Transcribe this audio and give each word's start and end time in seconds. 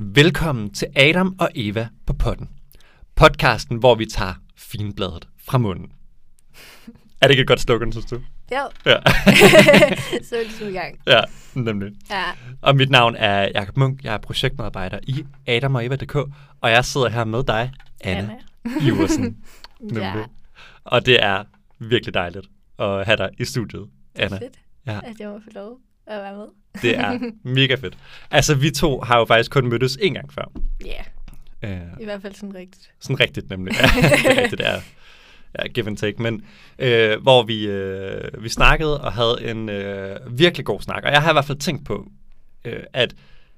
Velkommen 0.00 0.70
til 0.74 0.88
Adam 0.96 1.36
og 1.40 1.50
Eva 1.54 1.88
på 2.06 2.12
potten. 2.12 2.48
Podcasten, 3.16 3.76
hvor 3.78 3.94
vi 3.94 4.06
tager 4.06 4.34
finbladet 4.56 5.28
fra 5.38 5.58
munden. 5.58 5.92
Er 7.20 7.26
det 7.26 7.30
ikke 7.30 7.40
et 7.40 7.46
godt 7.48 7.60
slogan, 7.60 7.92
synes 7.92 8.06
du? 8.06 8.20
Jo, 8.52 8.58
Ja, 8.86 8.96
så 10.26 10.34
er 10.34 10.38
det 10.38 10.46
ligesom 10.46 10.68
i 10.68 10.72
gang. 10.72 10.98
ja 11.06 11.20
nemlig. 11.54 11.92
Ja, 12.10 12.22
Og 12.60 12.76
mit 12.76 12.90
navn 12.90 13.16
er 13.16 13.48
Jakob 13.54 13.76
Munk. 13.76 14.04
Jeg 14.04 14.14
er 14.14 14.18
projektmedarbejder 14.18 14.98
i 15.02 15.24
Adam 15.46 15.74
og 15.74 15.84
Eva.dk, 15.86 16.14
og 16.60 16.70
jeg 16.70 16.84
sidder 16.84 17.08
her 17.08 17.24
med 17.24 17.42
dig, 17.44 17.72
Anna, 18.00 18.20
Anna. 18.64 18.86
Iversen. 18.86 19.24
ja. 19.80 19.86
Nemlig. 19.86 20.26
Og 20.84 21.06
det 21.06 21.22
er 21.24 21.44
virkelig 21.78 22.14
dejligt 22.14 22.46
at 22.78 23.06
have 23.06 23.16
dig 23.16 23.30
i 23.38 23.44
studiet, 23.44 23.86
det 24.16 24.22
er 24.22 24.26
Anna. 24.26 24.38
fedt, 24.38 24.58
Ja, 24.86 25.00
at 25.04 25.20
jeg 25.20 25.28
må 25.28 25.38
få 25.44 25.50
lov 25.54 25.78
at 26.08 26.22
være 26.22 26.36
med. 26.36 26.46
det 26.82 26.98
er 26.98 27.18
mega 27.42 27.74
fedt. 27.74 27.98
Altså, 28.30 28.54
vi 28.54 28.70
to 28.70 29.00
har 29.00 29.18
jo 29.18 29.24
faktisk 29.24 29.50
kun 29.50 29.68
mødtes 29.68 29.98
en 30.02 30.14
gang 30.14 30.32
før. 30.32 30.52
Ja, 30.84 31.02
Øh, 31.62 31.80
i 32.00 32.04
hvert 32.04 32.22
fald 32.22 32.34
sådan 32.34 32.54
rigtigt. 32.54 32.90
Sådan 33.00 33.20
rigtigt 33.20 33.50
nemlig. 33.50 33.74
Ja, 33.74 33.82
det 34.00 34.04
er 34.04 34.42
rigtigt, 34.42 34.58
det 34.58 34.66
er 34.66 34.80
ja, 35.58 35.68
give 35.68 35.86
and 35.86 35.96
take. 35.96 36.22
Men 36.22 36.42
øh, 36.78 37.22
hvor 37.22 37.42
vi, 37.42 37.66
øh, 37.66 38.42
vi 38.42 38.48
snakkede 38.48 39.00
og 39.00 39.12
havde 39.12 39.50
en 39.50 39.68
øh, 39.68 40.38
virkelig 40.38 40.66
god 40.66 40.80
snak. 40.80 41.02
Og 41.04 41.10
jeg 41.12 41.22
har 41.22 41.30
i 41.30 41.32
hvert 41.32 41.44
fald 41.44 41.58
tænkt 41.58 41.86
på, 41.86 42.10
øh, 42.64 42.82
at 42.92 43.14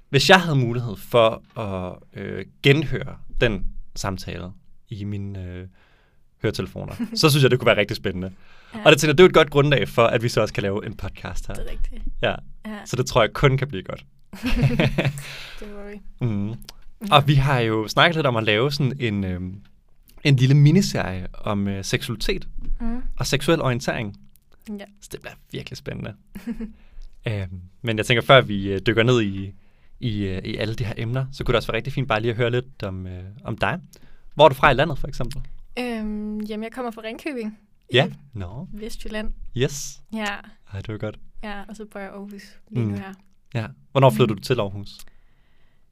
hvis 0.08 0.30
jeg 0.30 0.40
havde 0.40 0.56
mulighed 0.56 0.96
for 0.96 1.60
at 1.60 1.98
øh, 2.22 2.44
genhøre 2.62 3.16
den 3.40 3.66
samtale 3.96 4.46
i 4.88 5.04
mine 5.04 5.44
øh, 5.44 5.66
høretelefoner, 6.42 6.94
så 7.14 7.30
synes 7.30 7.42
jeg, 7.42 7.50
det 7.50 7.58
kunne 7.58 7.66
være 7.66 7.78
rigtig 7.78 7.96
spændende. 7.96 8.32
Ja, 8.74 8.84
Og 8.84 8.92
det 8.92 9.00
tænker 9.00 9.12
det 9.14 9.24
er 9.24 9.28
et 9.28 9.34
godt 9.34 9.50
grundlag 9.50 9.88
for, 9.88 10.02
at 10.06 10.22
vi 10.22 10.28
så 10.28 10.40
også 10.40 10.54
kan 10.54 10.62
lave 10.62 10.86
en 10.86 10.94
podcast 10.96 11.46
her. 11.46 11.54
det 11.54 11.66
er 11.66 11.70
rigtigt. 11.70 12.02
Ja, 12.22 12.34
Ja, 12.66 12.76
så 12.84 12.96
det 12.96 13.06
tror 13.06 13.22
jeg 13.22 13.32
kun 13.32 13.58
kan 13.58 13.68
blive 13.68 13.82
godt. 13.82 14.04
det 15.60 15.68
var 15.74 15.90
vi. 15.90 16.26
Mm. 16.26 16.54
Og 17.10 17.28
vi 17.28 17.34
har 17.34 17.60
jo 17.60 17.88
snakket 17.88 18.16
lidt 18.16 18.26
om 18.26 18.36
at 18.36 18.44
lave 18.44 18.72
sådan 18.72 18.92
en, 19.00 19.24
øh, 19.24 19.40
en 20.24 20.36
lille 20.36 20.54
miniserie 20.54 21.26
om 21.34 21.68
øh, 21.68 21.84
seksualitet 21.84 22.48
Mm. 22.80 23.02
og 23.18 23.26
seksuel 23.26 23.62
orientering. 23.62 24.16
Ja. 24.68 24.84
Så 25.00 25.08
det 25.12 25.20
bliver 25.20 25.34
virkelig 25.52 25.76
spændende. 25.76 26.14
øhm, 27.28 27.60
men 27.82 27.96
jeg 27.96 28.06
tænker, 28.06 28.22
før 28.22 28.40
vi 28.40 28.72
øh, 28.72 28.80
dykker 28.86 29.02
ned 29.02 29.22
i, 29.22 29.54
i, 30.00 30.22
øh, 30.24 30.38
i 30.44 30.56
alle 30.56 30.74
de 30.74 30.84
her 30.84 30.94
emner, 30.96 31.26
så 31.32 31.44
kunne 31.44 31.52
det 31.52 31.56
også 31.56 31.68
være 31.68 31.76
rigtig 31.76 31.92
fint 31.92 32.08
bare 32.08 32.20
lige 32.20 32.30
at 32.30 32.36
høre 32.36 32.50
lidt 32.50 32.82
om, 32.82 33.06
øh, 33.06 33.22
om 33.44 33.58
dig. 33.58 33.78
Hvor 34.34 34.44
er 34.44 34.48
du 34.48 34.54
fra 34.54 34.70
i 34.70 34.74
landet, 34.74 34.98
for 34.98 35.08
eksempel? 35.08 35.42
Øhm, 35.78 36.40
jamen, 36.40 36.64
jeg 36.64 36.72
kommer 36.72 36.90
fra 36.90 37.02
Ringkøbing 37.04 37.58
Ja. 37.92 38.10
Nå, 38.34 38.68
Vestjylland. 38.72 39.32
yes. 39.56 40.00
Ja, 40.14 40.36
Ej, 40.72 40.80
det 40.80 40.88
var 40.88 40.98
godt. 40.98 41.18
ja, 41.42 41.62
og 41.68 41.76
så 41.76 41.84
bor 41.92 42.00
jeg 42.00 42.08
i 42.08 42.12
Aarhus 42.12 42.42
lige 42.70 42.84
nu 42.86 42.90
Mm. 42.90 42.94
her. 43.00 43.14
Ja. 43.54 43.66
Hvornår 43.90 44.10
flyttede 44.10 44.32
Mm. 44.34 44.38
du 44.38 44.44
til 44.44 44.60
Aarhus? 44.60 44.98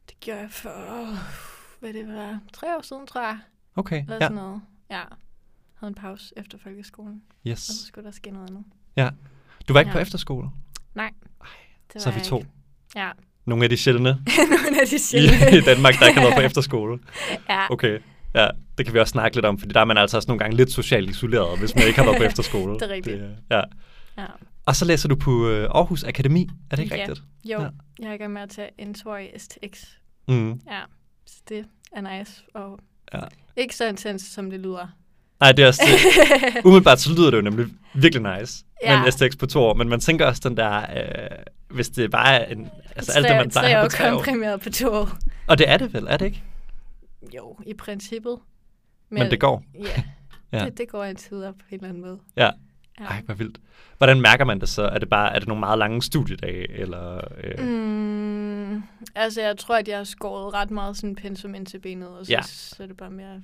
Det 0.08 0.20
gjorde 0.20 0.40
jeg 0.40 0.50
for, 0.50 1.16
hvad 1.80 1.92
det 1.92 2.08
var, 2.08 2.40
tre 2.52 2.77
år 2.77 2.82
siden, 2.82 3.06
tror 3.06 3.20
jeg. 3.22 3.38
Okay, 3.77 4.00
Eller 4.02 4.14
ja. 4.14 4.20
sådan 4.20 4.34
noget. 4.36 4.60
Ja, 4.90 5.02
havde 5.74 5.88
en 5.88 5.94
pause 5.94 6.34
efter 6.36 6.58
folkeskolen. 6.58 7.22
Og 7.28 7.50
Yes. 7.50 7.58
så 7.58 7.86
skulle 7.86 8.05
der 8.05 8.10
ske 8.12 8.30
noget 8.30 8.50
andet. 8.50 8.64
Du 9.68 9.72
var 9.72 9.80
ikke 9.80 9.88
Ja. 9.90 9.92
på 9.94 9.98
efterskole? 9.98 10.48
Det 11.92 12.02
Så 12.02 12.08
er 12.08 12.12
var 12.12 12.18
vi 12.20 12.24
to. 12.24 12.38
ikke. 12.38 12.50
Ja, 12.96 13.10
Nogle 13.44 13.64
af 13.64 13.70
de 13.70 13.77
sjældne 13.77 14.02
nogle 14.62 14.80
af 14.80 14.86
de 14.90 14.94
i, 14.96 14.98
sjældne. 14.98 15.58
i 15.58 15.60
Danmark, 15.60 15.94
der 16.00 16.06
ikke 16.08 16.20
har 16.20 16.27
været 16.27 16.34
på 16.36 16.46
efterskole. 16.50 16.98
ja. 17.48 17.72
Okay, 17.72 18.00
ja, 18.34 18.48
det 18.78 18.86
kan 18.86 18.94
vi 18.94 18.98
også 19.00 19.10
snakke 19.10 19.36
lidt 19.36 19.46
om, 19.46 19.58
fordi 19.58 19.72
der 19.72 19.80
er 19.80 19.84
man 19.84 19.98
altså 19.98 20.16
også 20.16 20.26
nogle 20.28 20.38
gange 20.38 20.56
lidt 20.56 20.72
socialt 20.72 21.10
isoleret, 21.10 21.58
hvis 21.58 21.74
man 21.74 21.86
ikke 21.86 21.98
har 21.98 22.04
været 22.04 22.16
på 22.18 22.22
efterskole. 22.30 22.74
Det 22.74 22.82
er 22.82 22.88
rigtigt. 22.88 23.20
Det, 23.20 23.36
ja. 23.50 23.60
ja. 24.18 24.26
Og 24.66 24.76
så 24.76 24.84
læser 24.84 25.08
du 25.08 25.16
på 25.16 25.48
øh, 25.48 25.64
Aarhus 25.74 26.04
Akademi, 26.04 26.48
er 26.70 26.76
det 26.76 26.82
ikke 26.82 26.94
Ja. 26.96 27.00
rigtigt? 27.02 27.22
Jo, 27.44 27.60
Ja. 27.60 27.68
jeg 28.02 28.08
er 28.10 28.12
i 28.14 28.16
gang 28.16 28.32
med 28.32 28.42
at 28.42 28.50
tage 28.50 28.68
en 28.78 28.94
tur 28.94 29.16
i 29.16 29.26
STX. 29.38 29.84
Mm. 30.28 30.50
Ja, 30.50 30.80
så 31.26 31.36
det 31.48 31.64
er 31.92 32.18
nice. 32.18 32.42
Og 32.54 32.78
Ja. 33.14 33.20
ikke 33.56 33.76
så 33.76 33.88
intens, 33.88 34.22
som 34.22 34.50
det 34.50 34.60
lyder. 34.60 34.86
Nej, 35.40 35.52
det 35.52 35.62
er 35.62 35.66
også 35.66 35.82
det. 35.86 36.64
Umiddelbart 36.64 37.00
så 37.00 37.10
lyder 37.14 37.30
det 37.30 37.36
jo 37.36 37.42
nemlig 37.42 37.66
virkelig 37.94 38.38
nice 38.40 38.64
ja. 38.84 38.98
Med 38.98 39.06
en 39.06 39.12
STX 39.12 39.38
på 39.38 39.46
to 39.46 39.61
år, 39.62 39.74
men 39.74 39.88
man 39.88 40.00
tænker 40.00 40.27
også 40.27 40.40
den 40.48 40.56
der, 40.56 40.77
øh, 40.80 41.28
hvis 41.70 41.88
det 41.88 42.11
bare 42.11 42.34
er 42.34 42.52
en, 42.52 42.68
altså 42.96 43.12
alt 43.12 43.28
det, 43.28 43.36
man 43.36 43.50
tre 43.50 43.61
plejer 43.61 43.83
på 43.84 43.88
tre 43.90 44.06
år. 44.12 44.14
komprimeret 44.14 44.61
på 44.61 44.70
to 44.70 44.92
år. 44.92 45.11
Og 45.46 45.58
det 45.58 45.68
er 45.70 45.77
det 45.77 45.94
vel, 45.94 46.06
er 46.08 46.17
det 46.17 46.27
ikke? 46.27 46.42
Jo, 47.36 47.56
i 47.66 47.74
princippet. 47.74 48.39
Men, 49.11 49.22
men 49.22 49.30
det 49.30 49.40
går. 49.40 49.62
Ja, 49.74 50.02
Ja. 50.58 50.64
Det, 50.64 50.78
det 50.78 50.89
går 50.89 51.05
altid 51.05 51.44
op 51.44 51.55
på 51.55 51.64
en 51.70 51.74
eller 51.74 51.89
anden 51.89 52.02
måde. 52.02 52.18
Ja. 52.36 52.50
Ja. 53.00 53.05
Ej, 53.05 53.22
hvor 53.24 53.34
vildt. 53.34 53.58
Hvordan 53.98 54.20
mærker 54.20 54.44
man 54.44 54.61
det 54.61 54.68
så? 54.68 54.83
Er 54.83 54.98
det 54.98 55.08
bare 55.08 55.34
er 55.34 55.38
det 55.38 55.48
nogle 55.48 55.61
meget 55.61 55.78
lange 55.78 56.02
studiedage, 56.02 56.70
eller... 56.72 57.20
Øh, 57.44 57.64
Mm, 57.67 58.83
altså, 59.14 59.40
jeg 59.42 59.58
tror, 59.58 59.77
at 59.77 59.88
jeg 59.88 59.96
har 59.96 60.05
skåret 60.05 60.55
ret 60.55 60.70
meget 60.70 60.96
sådan 60.96 61.14
pensum 61.17 61.55
ind 61.55 61.67
til 61.67 61.78
benet, 61.80 62.08
og 62.08 62.27
så, 62.27 62.33
Ja. 62.33 62.42
så 62.42 62.83
er 62.83 62.86
det 62.86 62.96
bare 62.96 63.11
mere 63.11 63.42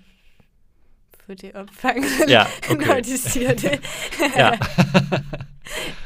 få 1.26 1.34
det 1.34 1.50
opfanget, 1.54 2.10
Ja, 2.28 2.42
når 2.70 2.74
okay. 2.76 3.02
de 3.04 3.18
siger 3.18 3.50
det. 3.54 3.80
ja. 4.36 4.50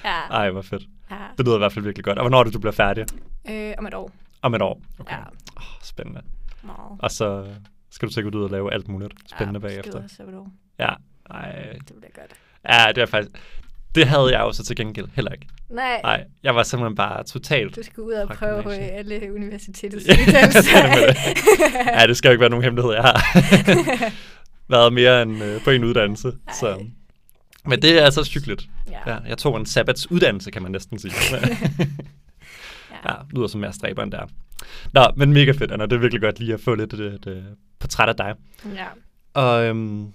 ja. 0.05 0.21
Ej, 0.31 0.50
hvor 0.50 0.62
fedt. 0.62 0.83
ja. 1.11 1.17
Det 1.38 1.47
lyder 1.47 1.56
i 1.56 1.59
hvert 1.59 1.72
fald 1.72 1.84
virkelig 1.84 2.05
godt. 2.05 2.19
Og 2.19 2.22
hvornår 2.22 2.41
er 2.41 2.44
det, 2.44 2.55
du 2.55 2.59
bliver 2.59 2.72
færdig? 2.72 3.06
Øh, 3.50 3.75
om 3.78 3.87
et 3.87 3.94
år. 3.94 4.11
Om 4.43 4.55
et 4.55 4.62
år? 4.62 4.81
Okay. 4.99 5.15
Ja. 5.17 5.22
Oh, 5.56 5.62
spændende. 5.83 6.21
Meget. 6.77 6.99
Og 6.99 7.11
så 7.11 7.47
skal 7.91 8.09
du 8.09 8.12
sikkert 8.15 8.34
ud 8.34 8.45
og 8.45 8.51
lave 8.51 8.73
alt 8.73 8.89
muligt 8.89 9.12
spændende 9.37 9.61
ja, 9.61 9.67
bagefter. 9.69 10.03
Sabbatår. 10.09 10.49
Ja. 10.79 10.89
Ej. 11.31 11.53
Det 11.73 11.87
bliver 11.97 12.12
godt. 12.15 12.33
Ja, 12.69 12.93
det 12.95 13.03
er 13.03 13.06
faktisk... 13.06 13.31
Det 13.95 14.06
havde 14.06 14.33
jeg 14.33 14.41
jo 14.41 14.53
så 14.53 14.65
til 14.65 14.77
gengæld 14.77 15.06
heller 15.15 15.33
ikke. 15.33 15.47
Nej, 15.71 16.01
Nej, 16.03 16.25
jeg 16.43 16.55
var 16.55 16.62
simpelthen 16.62 16.97
bare 16.97 17.25
totalt... 17.25 17.77
du 17.77 17.83
skal 17.83 18.01
ud 18.03 18.12
og 18.12 18.29
prøve 18.29 18.75
alle 18.75 19.33
universitetets 19.34 20.06
Ja, 20.09 20.12
uddannelser. 20.27 20.79
er 20.79 22.01
ja, 22.01 22.06
det 22.06 22.17
skal 22.17 22.29
jo 22.29 22.33
ikke 22.33 22.41
være 22.41 22.51
nogen 22.51 22.65
hemmelighed. 22.65 22.93
Jeg 22.93 23.03
har 23.03 23.21
været 24.75 24.93
mere 24.93 25.23
end 25.23 25.43
øh, 25.45 25.65
på 25.65 25.71
en 25.71 25.85
uddannelse. 25.85 26.33
Så. 26.61 26.85
Men 27.67 27.83
det 27.83 27.99
er 27.99 28.05
altså 28.05 28.31
hyggeligt. 28.35 28.69
ja. 28.91 28.99
Ja, 29.12 29.19
jeg 29.29 29.39
tog 29.39 29.56
en 29.56 29.67
sabbatsuddannelse, 29.67 30.50
kan 30.50 30.62
man 30.62 30.73
næsten 30.73 30.99
sige. 30.99 31.12
ja. 33.05 33.15
lyder 33.31 33.47
som 33.47 33.61
mere 33.61 33.73
stræber 33.73 34.03
end 34.03 34.13
der. 34.13 34.27
Nå, 34.93 35.07
men 35.17 35.33
mega 35.33 35.53
fedt, 35.53 35.73
Anna. 35.73 35.87
Det 35.87 35.93
er 35.93 35.99
virkelig 35.99 36.23
godt 36.23 36.39
lige 36.41 36.55
at 36.55 36.61
få 36.61 36.75
lidt 36.75 36.95
et, 36.95 37.01
et, 37.01 37.27
et 37.27 37.57
portræt 37.79 38.09
af 38.09 38.17
dig. 38.17 38.35
ja. 38.75 38.87
Og 39.35 39.65
øhm, 39.65 40.13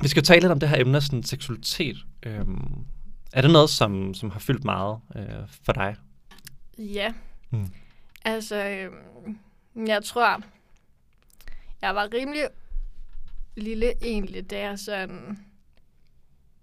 vi 0.00 0.08
skal 0.08 0.20
jo 0.20 0.24
tale 0.24 0.40
lidt 0.40 0.52
om 0.52 0.60
det 0.60 0.68
her 0.68 0.80
emne, 0.80 1.00
sådan 1.00 1.22
seksualitet. 1.22 1.96
Øhm, 2.22 2.84
er 3.32 3.42
det 3.42 3.50
noget, 3.50 3.70
som, 3.70 4.14
som 4.14 4.30
har 4.30 4.40
fyldt 4.40 4.64
meget 4.64 4.98
øh, 5.16 5.24
for 5.64 5.72
dig? 5.72 5.96
Ja. 6.78 7.12
Mm. 7.50 7.68
Altså, 8.24 8.64
øhm, 8.64 9.86
jeg 9.86 10.04
tror, 10.04 10.42
jeg 11.82 11.94
var 11.94 12.08
rimelig 12.14 12.42
lille 13.56 13.92
egentlig, 14.02 14.50
da 14.50 14.58
jeg 14.58 14.78
sådan 14.78 15.38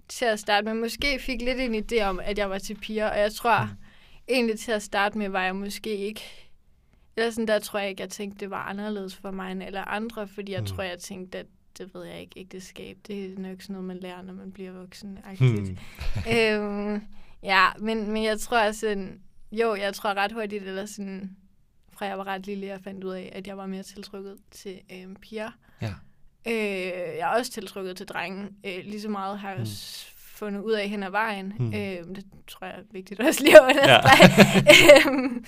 til 0.07 0.25
at 0.25 0.39
starte 0.39 0.65
med, 0.65 0.73
måske 0.73 1.19
fik 1.19 1.41
lidt 1.41 1.59
en 1.59 1.75
idé 1.75 2.03
om, 2.03 2.19
at 2.23 2.37
jeg 2.37 2.49
var 2.49 2.57
til 2.57 2.75
piger, 2.75 3.09
og 3.09 3.19
jeg 3.19 3.33
tror 3.33 3.63
Mm. 3.63 3.69
Egentlig 4.27 4.59
til 4.59 4.71
at 4.71 4.81
starte 4.83 5.17
med, 5.17 5.29
var 5.29 5.43
jeg 5.43 5.55
måske 5.55 5.97
ikke, 5.97 6.21
eller 7.17 7.31
sådan 7.31 7.47
der 7.47 7.59
tror 7.59 7.79
jeg 7.79 7.89
ikke, 7.89 8.01
jeg 8.01 8.09
tænkte, 8.09 8.39
det 8.39 8.49
var 8.49 8.63
anderledes 8.65 9.15
for 9.15 9.31
mig 9.31 9.51
end 9.51 9.63
eller 9.63 9.81
andre, 9.81 10.27
fordi 10.27 10.51
jeg 10.51 10.59
Mm. 10.61 10.65
tror, 10.67 10.83
jeg 10.83 10.99
tænkte, 10.99 11.37
at 11.37 11.45
det 11.77 11.93
ved 11.93 12.03
jeg 12.05 12.21
ikke, 12.21 12.39
ægteskab, 12.39 12.97
det 13.07 13.25
er 13.33 13.39
nok 13.39 13.61
sådan 13.61 13.73
noget, 13.73 13.87
man 13.87 13.97
lærer, 13.97 14.21
når 14.21 14.33
man 14.33 14.51
bliver 14.51 14.71
voksen. 14.71 15.19
Hmm. 15.39 15.77
øhm, 16.35 17.01
ja, 17.43 17.67
men, 17.79 18.11
men 18.11 18.23
jeg 18.23 18.39
tror 18.39 18.71
sådan, 18.71 19.21
jo, 19.51 19.75
jeg 19.75 19.93
tror 19.93 20.13
ret 20.13 20.31
hurtigt, 20.31 20.63
eller 20.63 20.85
sådan, 20.85 21.35
fra 21.91 22.05
jeg 22.05 22.17
var 22.17 22.27
ret 22.27 22.45
lille, 22.45 22.65
jeg 22.65 22.81
fandt 22.83 23.03
ud 23.03 23.11
af, 23.13 23.31
at 23.35 23.47
jeg 23.47 23.57
var 23.57 23.65
mere 23.65 23.83
tiltrykket 23.83 24.37
til 24.51 24.79
øhm, 24.91 25.15
piger. 25.15 25.51
Ja. 25.81 25.93
Øh, 26.47 26.53
jeg 27.17 27.33
er 27.33 27.37
også 27.39 27.51
tiltrykket 27.51 27.97
til 27.97 28.05
drenge. 28.07 28.43
Øh, 28.65 28.79
lige 28.83 29.01
så 29.01 29.09
meget 29.09 29.39
har 29.39 29.49
jeg 29.49 29.59
Mm. 29.59 29.65
Fundet 30.33 30.61
ud 30.61 30.71
af 30.73 30.89
hen 30.89 31.03
ad 31.03 31.09
vejen. 31.11 31.53
Mm. 31.59 31.65
Mm. 31.65 31.73
Øh, 31.73 32.15
det 32.15 32.25
tror 32.47 32.67
jeg 32.67 32.75
er 32.75 32.83
vigtigt 32.91 33.19
også 33.19 33.43
lige 33.43 33.57
at 33.57 33.63
understrege. 33.63 34.63
Øhm, 35.09 35.45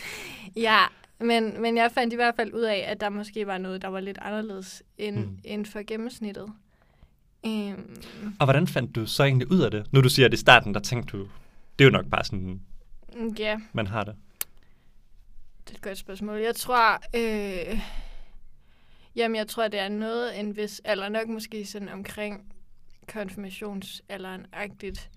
ja, 0.55 0.79
men, 1.19 1.61
men 1.61 1.77
jeg 1.77 1.91
fandt 1.91 2.13
i 2.13 2.15
hvert 2.15 2.35
fald 2.35 2.53
ud 2.53 2.61
af, 2.61 2.85
at 2.87 2.99
der 3.01 3.09
måske 3.09 3.47
var 3.47 3.57
noget, 3.57 3.81
der 3.81 3.87
var 3.87 3.99
lidt 3.99 4.17
anderledes 4.21 4.83
end, 4.97 5.15
Mm. 5.17 5.21
mm. 5.21 5.39
end 5.43 5.65
for 5.65 5.81
gennemsnittet. 5.87 6.53
Øhm, 7.45 7.97
Og 8.39 8.45
hvordan 8.45 8.67
fandt 8.67 8.95
du 8.95 9.05
så 9.05 9.23
egentlig 9.23 9.51
ud 9.51 9.59
af 9.59 9.71
det? 9.71 9.85
Nu 9.93 10.01
du 10.01 10.09
siger, 10.09 10.25
at 10.25 10.33
i 10.33 10.37
starten, 10.37 10.73
der 10.73 10.79
tænkte 10.79 11.17
du, 11.17 11.23
det 11.79 11.85
er 11.85 11.89
jo 11.89 11.91
nok 11.91 12.05
bare 12.11 12.23
sådan, 12.23 12.61
ja, 13.39 13.57
man 13.73 13.87
har 13.87 14.03
det. 14.03 14.15
det 15.67 15.71
er 15.71 15.75
et 15.77 15.81
godt 15.81 15.97
spørgsmål. 15.97 16.39
Jeg 16.39 16.55
tror, 16.55 16.93
øh, 17.15 17.79
jamen 19.15 19.35
jeg 19.35 19.47
tror, 19.47 19.67
det 19.67 19.79
er 19.79 19.89
noget 19.89 20.39
en 20.39 20.55
vis 20.57 20.81
alder, 20.85 21.09
nok 21.09 21.27
måske 21.27 21.65
sådan 21.65 21.89
omkring 21.89 22.54
konfirmationsalderen-agtigt. 23.07 25.09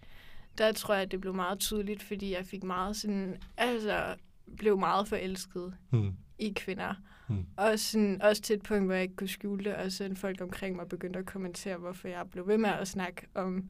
Der 0.59 0.73
tror 0.73 0.95
jeg, 0.95 1.11
det 1.11 1.21
blev 1.21 1.35
meget 1.35 1.59
tydeligt, 1.59 2.03
fordi 2.03 2.33
jeg 2.33 2.47
fik 2.47 2.65
meget 2.65 2.97
sådan, 2.97 3.37
altså 3.57 4.15
blev 4.57 4.79
meget 4.79 5.09
forelsket 5.09 5.75
Hmm. 5.91 6.13
i 6.39 6.53
kvinder. 6.57 6.95
Hmm. 7.29 7.47
Og 7.57 7.79
sådan, 7.79 8.23
også 8.23 8.43
til 8.43 8.57
et 8.57 8.63
punkt, 8.63 8.85
hvor 8.85 8.95
jeg 8.95 9.03
ikke 9.03 9.17
kunne 9.17 9.29
skjule 9.29 9.65
det, 9.65 9.75
og 9.75 9.93
sådan 9.93 10.17
folk 10.17 10.41
omkring 10.41 10.77
mig 10.77 10.89
begyndte 10.89 11.19
at 11.19 11.27
kommentere, 11.27 11.77
hvorfor 11.77 12.09
jeg 12.09 12.27
blev 12.31 12.49
ved 12.49 12.59
med 12.59 12.71
at 12.71 12.89
snakke 12.89 13.27
om, 13.35 13.69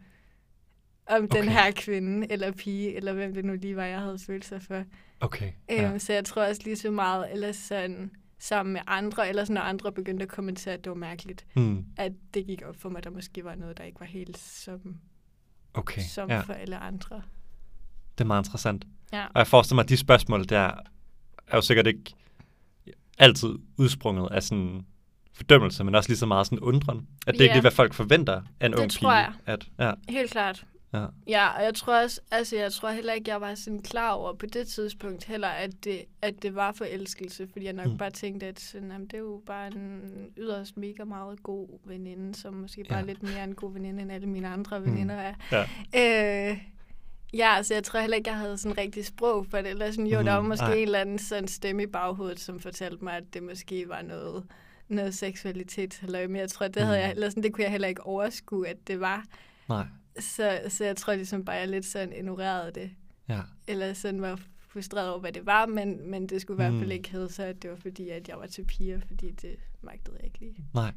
om 1.06 1.24
okay. 1.24 1.40
den 1.40 1.48
her 1.48 1.70
kvinde, 1.70 2.32
eller 2.32 2.52
pige, 2.52 2.96
eller 2.96 3.12
hvem 3.12 3.34
det 3.34 3.44
nu 3.44 3.54
lige 3.54 3.76
var, 3.76 3.84
jeg 3.84 4.00
havde 4.00 4.18
følelser 4.18 4.58
for. 4.58 4.84
Okay. 5.20 5.52
Ja. 5.68 5.82
Ja. 5.82 5.90
Øhm, 5.90 5.98
så 5.98 6.12
jeg 6.12 6.24
tror 6.24 6.44
også 6.44 6.62
lige 6.64 6.76
så 6.76 6.90
meget, 6.90 7.32
eller 7.32 7.52
sådan, 7.52 8.10
sammen 8.38 8.72
med 8.72 8.80
andre, 8.86 9.28
eller 9.28 9.44
sådan, 9.44 9.54
når 9.54 9.60
andre 9.62 9.92
begyndte 9.92 10.22
at 10.22 10.28
kommentere, 10.28 10.74
at 10.74 10.84
det 10.84 10.90
var 10.90 10.96
mærkeligt, 10.96 11.46
Mm. 11.56 11.84
at 11.96 12.12
det 12.34 12.46
gik 12.46 12.62
op 12.68 12.76
for 12.76 12.88
mig, 12.88 12.98
at 12.98 13.04
der 13.04 13.10
måske 13.10 13.44
var 13.44 13.54
noget, 13.54 13.78
der 13.78 13.84
ikke 13.84 14.00
var 14.00 14.06
helt 14.06 14.38
som, 14.38 14.96
Okay, 15.74 16.02
som 16.02 16.30
ja. 16.30 16.40
for 16.40 16.52
alle 16.52 16.76
andre. 16.78 17.22
Det 18.18 18.24
er 18.24 18.28
meget 18.28 18.40
interessant. 18.44 18.84
Ja. 19.12 19.24
Og 19.26 19.32
jeg 19.38 19.46
forestiller 19.46 19.74
mig, 19.76 19.82
at 19.82 19.88
de 19.88 19.96
spørgsmål 19.96 20.44
der 20.48 20.70
er 21.46 21.56
jo 21.56 21.60
sikkert 21.60 21.86
ikke 21.86 22.14
altid 23.18 23.48
udsprunget 23.76 24.28
af 24.30 24.42
sådan 24.42 24.86
fordømmelse, 25.32 25.84
men 25.84 25.94
også 25.94 26.08
lige 26.10 26.18
så 26.18 26.26
meget 26.26 26.46
sådan 26.46 26.60
undren. 26.60 27.06
At 27.26 27.34
det 27.34 27.40
Ja. 27.40 27.44
ikke 27.44 27.54
er, 27.56 27.60
hvad 27.60 27.70
folk 27.70 27.94
forventer 27.94 28.42
af 28.60 28.66
en 28.66 28.72
Det 28.72 28.78
ung 28.80 28.90
tror 28.90 29.10
pige. 29.10 29.16
jeg. 29.18 29.32
At, 29.46 29.68
ja, 29.78 29.92
Helt 30.08 30.30
klart. 30.30 30.66
Ja. 30.92 31.06
Ja, 31.28 31.48
og 31.48 31.64
jeg 31.64 31.74
tror 31.74 32.02
også, 32.02 32.20
altså 32.30 32.56
jeg 32.56 32.72
tror 32.72 32.90
heller 32.90 33.12
ikke, 33.12 33.30
jeg 33.30 33.40
var 33.40 33.54
sådan 33.54 33.82
klar 33.82 34.10
over 34.12 34.32
på 34.34 34.46
det 34.46 34.68
tidspunkt 34.68 35.24
heller, 35.24 35.48
at 35.48 35.70
det, 35.84 36.04
at 36.22 36.42
det 36.42 36.54
var 36.54 36.72
forelskelse, 36.72 37.48
fordi 37.52 37.64
jeg 37.64 37.72
nok 37.72 37.86
Mm. 37.86 37.92
mm. 37.92 37.98
bare 37.98 38.10
tænkte, 38.10 38.46
at 38.46 38.60
sådan, 38.60 38.90
jamen, 38.92 39.06
det 39.06 39.14
er 39.14 39.18
jo 39.18 39.42
bare 39.46 39.66
en 39.66 40.00
yderst 40.38 40.76
mega 40.76 41.04
meget 41.04 41.42
god 41.42 41.68
veninde, 41.84 42.34
som 42.34 42.54
måske 42.54 42.84
bare 42.88 42.98
Ja. 42.98 43.04
ja. 43.04 43.06
lidt 43.06 43.22
mere 43.22 43.44
en 43.44 43.54
god 43.54 43.72
veninde, 43.72 44.02
end 44.02 44.12
alle 44.12 44.26
mine 44.26 44.48
andre 44.48 44.80
Mm. 44.80 44.86
veninder 44.86 45.14
er. 45.14 45.34
Ja. 45.52 45.62
Øh, 46.50 46.58
ja, 47.34 47.54
altså 47.56 47.74
jeg 47.74 47.84
tror 47.84 48.00
heller 48.00 48.16
ikke, 48.16 48.30
jeg 48.30 48.38
havde 48.38 48.58
sådan 48.58 48.78
rigtig 48.78 49.06
sprog 49.06 49.46
for 49.46 49.56
det. 49.58 49.66
Eller 49.70 49.90
sådan, 49.90 50.06
jo, 50.06 50.18
mm, 50.18 50.24
der 50.24 50.32
var 50.32 50.40
Mhm, 50.40 50.48
måske 50.48 50.64
nej. 50.64 50.74
en 50.74 50.82
eller 50.82 50.98
anden 51.00 51.18
sådan 51.18 51.48
stemme 51.48 51.82
i 51.82 51.86
baghovedet, 51.86 52.40
som 52.40 52.60
fortalte 52.60 53.04
mig, 53.04 53.16
at 53.16 53.24
det 53.34 53.42
måske 53.42 53.88
var 53.88 54.02
noget, 54.02 54.44
noget 54.88 55.14
seksualitet. 55.14 56.00
Eller, 56.02 56.28
men 56.28 56.36
jeg 56.36 56.50
tror, 56.50 56.68
det, 56.68 56.82
havde 56.82 56.98
Mhm. 56.98 57.02
jeg, 57.04 57.10
eller 57.10 57.28
sådan, 57.28 57.42
det 57.42 57.52
kunne 57.52 57.64
jeg 57.64 57.70
heller 57.72 57.88
ikke 57.88 58.02
overskue, 58.06 58.68
at 58.68 58.76
det 58.86 59.00
var. 59.00 59.24
Nej, 59.68 59.86
Så, 60.20 60.60
så 60.68 60.84
jeg 60.84 60.96
tror 60.96 61.14
ligesom 61.14 61.44
bare, 61.44 61.56
jeg 61.56 61.68
lidt 61.68 61.86
sådan 61.86 62.12
ignorerede 62.12 62.72
det. 62.74 62.90
ja. 63.28 63.40
Eller 63.66 63.92
sådan 63.92 64.22
var 64.22 64.40
frustreret 64.68 65.10
over, 65.10 65.20
hvad 65.20 65.32
det 65.32 65.46
var, 65.46 65.66
men, 65.66 66.10
men 66.10 66.26
det 66.28 66.40
skulle 66.40 66.54
i 66.56 66.62
hvert 66.62 66.72
Mm. 66.72 66.78
fald 66.78 66.92
ikke 66.92 67.10
hedde 67.10 67.32
så, 67.32 67.42
at 67.42 67.62
det 67.62 67.70
var 67.70 67.76
fordi, 67.76 68.08
at 68.08 68.28
jeg 68.28 68.36
var 68.38 68.46
til 68.46 68.64
piger, 68.64 69.00
fordi 69.06 69.30
det 69.30 69.56
magtede 69.82 70.16
jeg 70.16 70.24
ikke 70.26 70.38
lige. 70.40 70.54
Nej. 70.74 70.92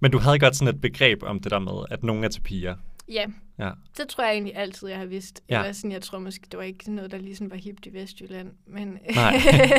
Men 0.00 0.10
du 0.10 0.18
havde 0.18 0.38
godt 0.38 0.56
sådan 0.56 0.74
et 0.74 0.80
begreb 0.80 1.22
om 1.22 1.40
det 1.40 1.50
der 1.50 1.58
med, 1.58 1.84
at 1.90 2.02
nogen 2.02 2.24
er 2.24 2.28
til 2.28 2.40
piger. 2.40 2.76
Ja, 3.08 3.26
Ja. 3.58 3.70
det 3.96 4.08
tror 4.08 4.24
jeg 4.24 4.32
egentlig 4.32 4.56
altid, 4.56 4.88
jeg 4.88 4.98
har 4.98 5.04
vidst. 5.06 5.42
Ja. 5.48 5.54
Ja. 5.54 5.60
Eller 5.62 5.72
sådan, 5.72 5.92
jeg 5.92 6.02
tror 6.02 6.18
måske, 6.18 6.44
det 6.50 6.58
var 6.58 6.64
ikke 6.64 6.92
noget, 6.92 7.10
der 7.10 7.18
ligesom 7.18 7.50
var 7.50 7.56
hipt 7.56 7.86
i 7.86 7.92
Vestjylland. 7.92 8.52
Men 8.66 8.88
Nej. 9.14 9.32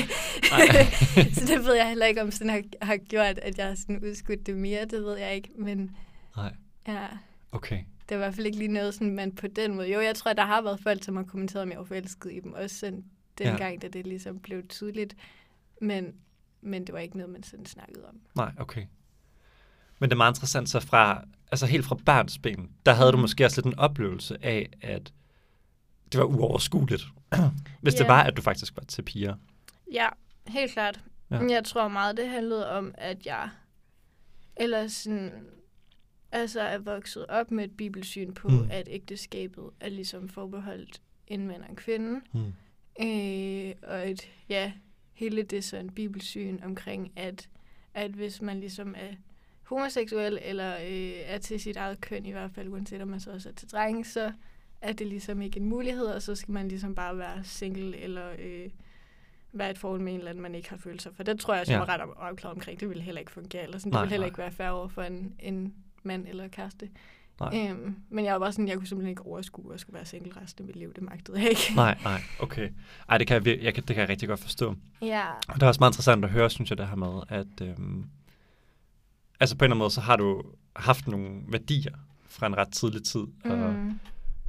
Nej. 0.52 0.86
så 1.34 1.46
det 1.48 1.66
ved 1.66 1.74
jeg 1.76 1.88
heller 1.88 2.06
ikke, 2.06 2.22
om 2.22 2.32
sådan 2.32 2.50
har, 2.50 2.62
har 2.82 2.98
gjort, 2.98 3.38
at 3.40 3.58
jeg 3.58 3.68
har 3.68 3.76
sådan 3.76 4.04
udskudt 4.06 4.46
det 4.46 4.58
mere. 4.58 4.86
Det 4.86 5.04
ved 5.04 5.18
jeg 5.18 5.36
ikke, 5.36 5.50
men 5.58 5.96
Nej. 6.36 6.54
ja, 6.88 7.06
Okay. 7.52 7.80
Det 8.10 8.18
var 8.18 8.24
i 8.24 8.26
hvert 8.28 8.36
fald 8.36 8.46
ikke 8.46 8.58
lige 8.58 8.72
noget, 8.74 8.94
sådan, 8.94 9.16
man 9.16 9.36
på 9.36 9.48
den 9.48 9.76
måde... 9.76 9.94
Jo, 9.94 10.00
jeg 10.02 10.16
tror, 10.16 10.34
der 10.34 10.46
har 10.46 10.62
været 10.62 10.80
folk, 10.80 11.04
som 11.04 11.16
har 11.16 11.24
kommenteret, 11.24 11.64
om 11.64 11.70
jeg 11.70 11.78
var 11.80 11.84
forelsket 11.86 12.32
i 12.32 12.40
dem. 12.40 12.54
Også 12.54 12.78
sådan 12.80 13.04
dengang, 13.38 13.74
ja. 13.74 13.80
da 13.80 13.88
det 13.88 14.08
ligesom 14.08 14.40
blev 14.40 14.68
tydeligt. 14.68 15.16
Men, 15.82 16.14
men 16.62 16.88
det 16.88 16.94
var 16.94 17.00
ikke 17.00 17.18
noget, 17.18 17.34
man 17.34 17.44
sådan 17.44 17.66
snakkede 17.66 18.08
om. 18.08 18.22
Nej, 18.36 18.52
okay. 18.60 18.86
Men 20.00 20.10
det 20.10 20.14
er 20.14 20.18
meget 20.18 20.32
interessant, 20.32 20.70
så 20.70 20.80
fra, 20.80 21.24
altså 21.52 21.66
helt 21.66 21.86
fra 21.86 21.96
barns 22.06 22.38
ben, 22.38 22.72
der 22.86 22.94
havde 22.94 23.12
du 23.12 23.18
Mhm. 23.18 23.22
måske 23.22 23.46
også 23.46 23.62
lidt 23.62 23.74
en 23.74 23.80
oplevelse 23.80 24.38
af, 24.46 24.70
at 24.82 25.14
det 26.12 26.20
var 26.20 26.26
uoverskueligt, 26.26 27.04
hvis 27.82 27.94
det 27.94 28.04
Ja. 28.04 28.08
var, 28.08 28.24
at 28.24 28.38
du 28.38 28.42
faktisk 28.42 28.78
var 28.78 28.84
til 28.84 29.02
piger. 29.02 29.36
Ja, 29.94 30.08
helt 30.48 30.72
klart. 30.72 31.00
Ja. 31.32 31.40
Jeg 31.50 31.64
tror 31.64 31.88
meget, 31.88 32.18
det 32.18 32.30
handlede 32.30 32.70
om, 32.72 32.94
at 32.98 33.26
jeg 33.26 33.50
eller 34.56 34.88
sådan, 34.88 35.32
altså 36.32 36.62
er 36.62 36.78
vokset 36.78 37.26
op 37.30 37.52
med 37.52 37.64
et 37.64 37.78
bibelsyn 37.78 38.34
på, 38.34 38.48
Mm. 38.48 38.54
mm. 38.54 38.68
at 38.72 38.88
ægteskabet 38.92 39.70
er 39.80 39.90
ligesom 39.90 40.30
forbeholdt 40.30 41.02
en 41.28 41.48
mand 41.48 41.64
og 41.64 41.70
en 41.70 41.76
kvinde. 41.76 42.22
Hmm. 42.32 42.54
Øh, 43.02 43.74
og 43.84 44.10
et, 44.12 44.30
ja, 44.50 44.72
hele 45.14 45.44
det 45.44 45.64
sådan 45.64 45.90
bibelsyn 45.90 46.60
omkring, 46.64 47.12
at, 47.16 47.50
at 47.94 48.12
hvis 48.12 48.42
man 48.42 48.60
ligesom 48.60 48.96
er 48.98 49.14
homoseksuel, 49.64 50.40
eller 50.42 50.76
øh, 50.76 51.12
er 51.26 51.38
til 51.38 51.60
sit 51.60 51.78
eget 51.78 52.02
køn 52.02 52.26
i 52.26 52.32
hvert 52.32 52.52
fald, 52.52 52.68
uanset 52.68 53.02
om 53.02 53.08
man 53.08 53.20
så 53.20 53.32
også 53.32 53.50
er 53.50 53.54
til 53.54 53.72
drenge, 53.72 54.06
så 54.06 54.34
er 54.82 54.92
det 54.94 55.08
ligesom 55.08 55.42
ikke 55.42 55.60
en 55.60 55.66
mulighed, 55.66 56.06
og 56.06 56.22
så 56.22 56.36
skal 56.36 56.52
man 56.52 56.68
ligesom 56.68 56.96
bare 56.96 57.18
være 57.18 57.44
single, 57.44 57.98
eller 57.98 58.30
øh, 58.40 58.70
være 59.54 59.72
et 59.72 59.78
forhold 59.78 60.02
med 60.02 60.14
en 60.14 60.18
eller 60.20 60.30
anden, 60.30 60.42
man 60.42 60.56
ikke 60.56 60.70
har 60.70 60.78
følelser 60.78 61.12
for. 61.12 61.24
Det 61.24 61.40
tror 61.40 61.54
jeg, 61.54 61.68
jeg 61.68 61.74
Ja. 61.74 61.78
var 61.80 61.90
ret 61.90 62.02
afklaret 62.18 62.56
omkring. 62.56 62.80
Det 62.80 62.90
ville 62.90 63.04
heller 63.04 63.20
ikke 63.20 63.32
fungere, 63.32 63.64
eller 63.64 63.78
sådan. 63.78 63.92
Nej, 63.92 64.00
det 64.02 64.04
ville 64.06 64.12
heller 64.14 64.26
nej. 64.26 64.30
ikke 64.30 64.38
være 64.38 64.52
fair 64.52 64.70
over 64.70 64.88
for 64.88 65.02
en, 65.02 65.36
en 65.40 65.74
mand 66.10 66.28
eller 66.28 66.48
kæreste. 66.48 66.90
Nej. 67.40 67.70
Øhm, 67.70 67.96
men 68.10 68.26
jeg 68.26 68.34
var 68.34 68.40
bare 68.40 68.52
sådan, 68.52 68.68
jeg 68.68 68.78
kunne 68.78 68.88
simpelthen 68.88 69.10
ikke 69.10 69.26
overskue 69.26 69.74
at 69.74 69.80
skulle 69.80 69.96
være 69.96 70.06
single 70.06 70.32
resten 70.42 70.64
af 70.64 70.68
mit 70.68 70.76
liv. 70.76 70.94
Det 70.94 71.04
magtede 71.04 71.40
jeg 71.42 71.50
ikke. 71.50 71.72
Nej, 71.76 71.98
nej, 72.04 72.22
okay. 72.46 72.70
Ej, 73.10 73.18
det 73.18 73.28
kan 73.28 73.46
jeg, 73.46 73.60
jeg 73.62 73.74
kan, 73.74 73.84
det 73.84 73.96
kan 73.96 74.02
jeg 74.02 74.10
rigtig 74.10 74.28
godt 74.28 74.40
forstå. 74.40 74.76
Ja, 75.02 75.24
Og 75.48 75.56
det 75.56 75.64
er 75.64 75.68
også 75.68 75.80
meget 75.80 75.92
interessant 75.92 76.26
at 76.26 76.32
høre, 76.32 76.50
synes 76.50 76.70
jeg, 76.70 76.78
det 76.78 76.88
her 76.88 76.96
med, 76.96 77.22
at 77.30 77.62
øhm, 77.62 78.06
altså 79.40 79.56
på 79.56 79.66
en 79.66 79.66
eller 79.66 79.76
anden 79.76 79.80
måde, 79.84 79.92
så 79.92 80.02
har 80.02 80.16
du 80.16 80.44
haft 80.76 81.08
nogle 81.08 81.42
værdier 81.48 81.96
fra 82.28 82.48
en 82.48 82.58
ret 82.58 82.72
tidlig 82.72 83.04
tid, 83.04 83.26
og, 83.46 83.58
mm, 83.74 84.00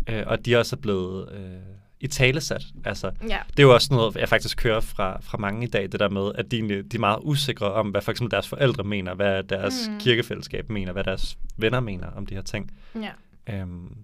øh, 0.09 0.25
og 0.27 0.47
de 0.47 0.57
også 0.57 0.77
er 0.77 0.81
blevet 0.81 1.33
øh, 1.33 1.61
i 2.01 2.07
talesat. 2.07 2.63
Altså, 2.85 3.11
ja, 3.29 3.39
det 3.51 3.59
er 3.59 3.63
jo 3.63 3.75
også 3.75 3.95
noget, 3.95 4.17
jeg 4.17 4.29
faktisk 4.29 4.63
hører 4.63 4.81
fra, 4.81 5.21
fra 5.23 5.39
mange 5.39 5.67
i 5.67 5.71
dag, 5.71 5.83
det 5.93 6.01
der 6.01 6.09
med, 6.09 6.33
at 6.35 6.51
de, 6.51 6.83
de 6.83 6.97
er 6.97 6.99
meget 6.99 7.19
usikre 7.23 7.73
om, 7.73 7.89
hvad 7.89 8.03
for 8.03 8.11
eksempel 8.11 8.31
deres 8.31 8.49
forældre 8.49 8.85
mener, 8.85 9.15
hvad 9.15 9.43
deres 9.45 9.89
mm. 9.91 9.99
Kirkefællesskab 9.99 10.71
mener, 10.71 10.93
hvad 10.93 11.05
deres 11.05 11.39
venner 11.57 11.81
mener 11.81 12.07
om 12.07 12.27
de 12.27 12.35
her 12.35 12.43
ting. 12.43 12.71
ja, 12.95 13.11
Øhm, 13.51 13.97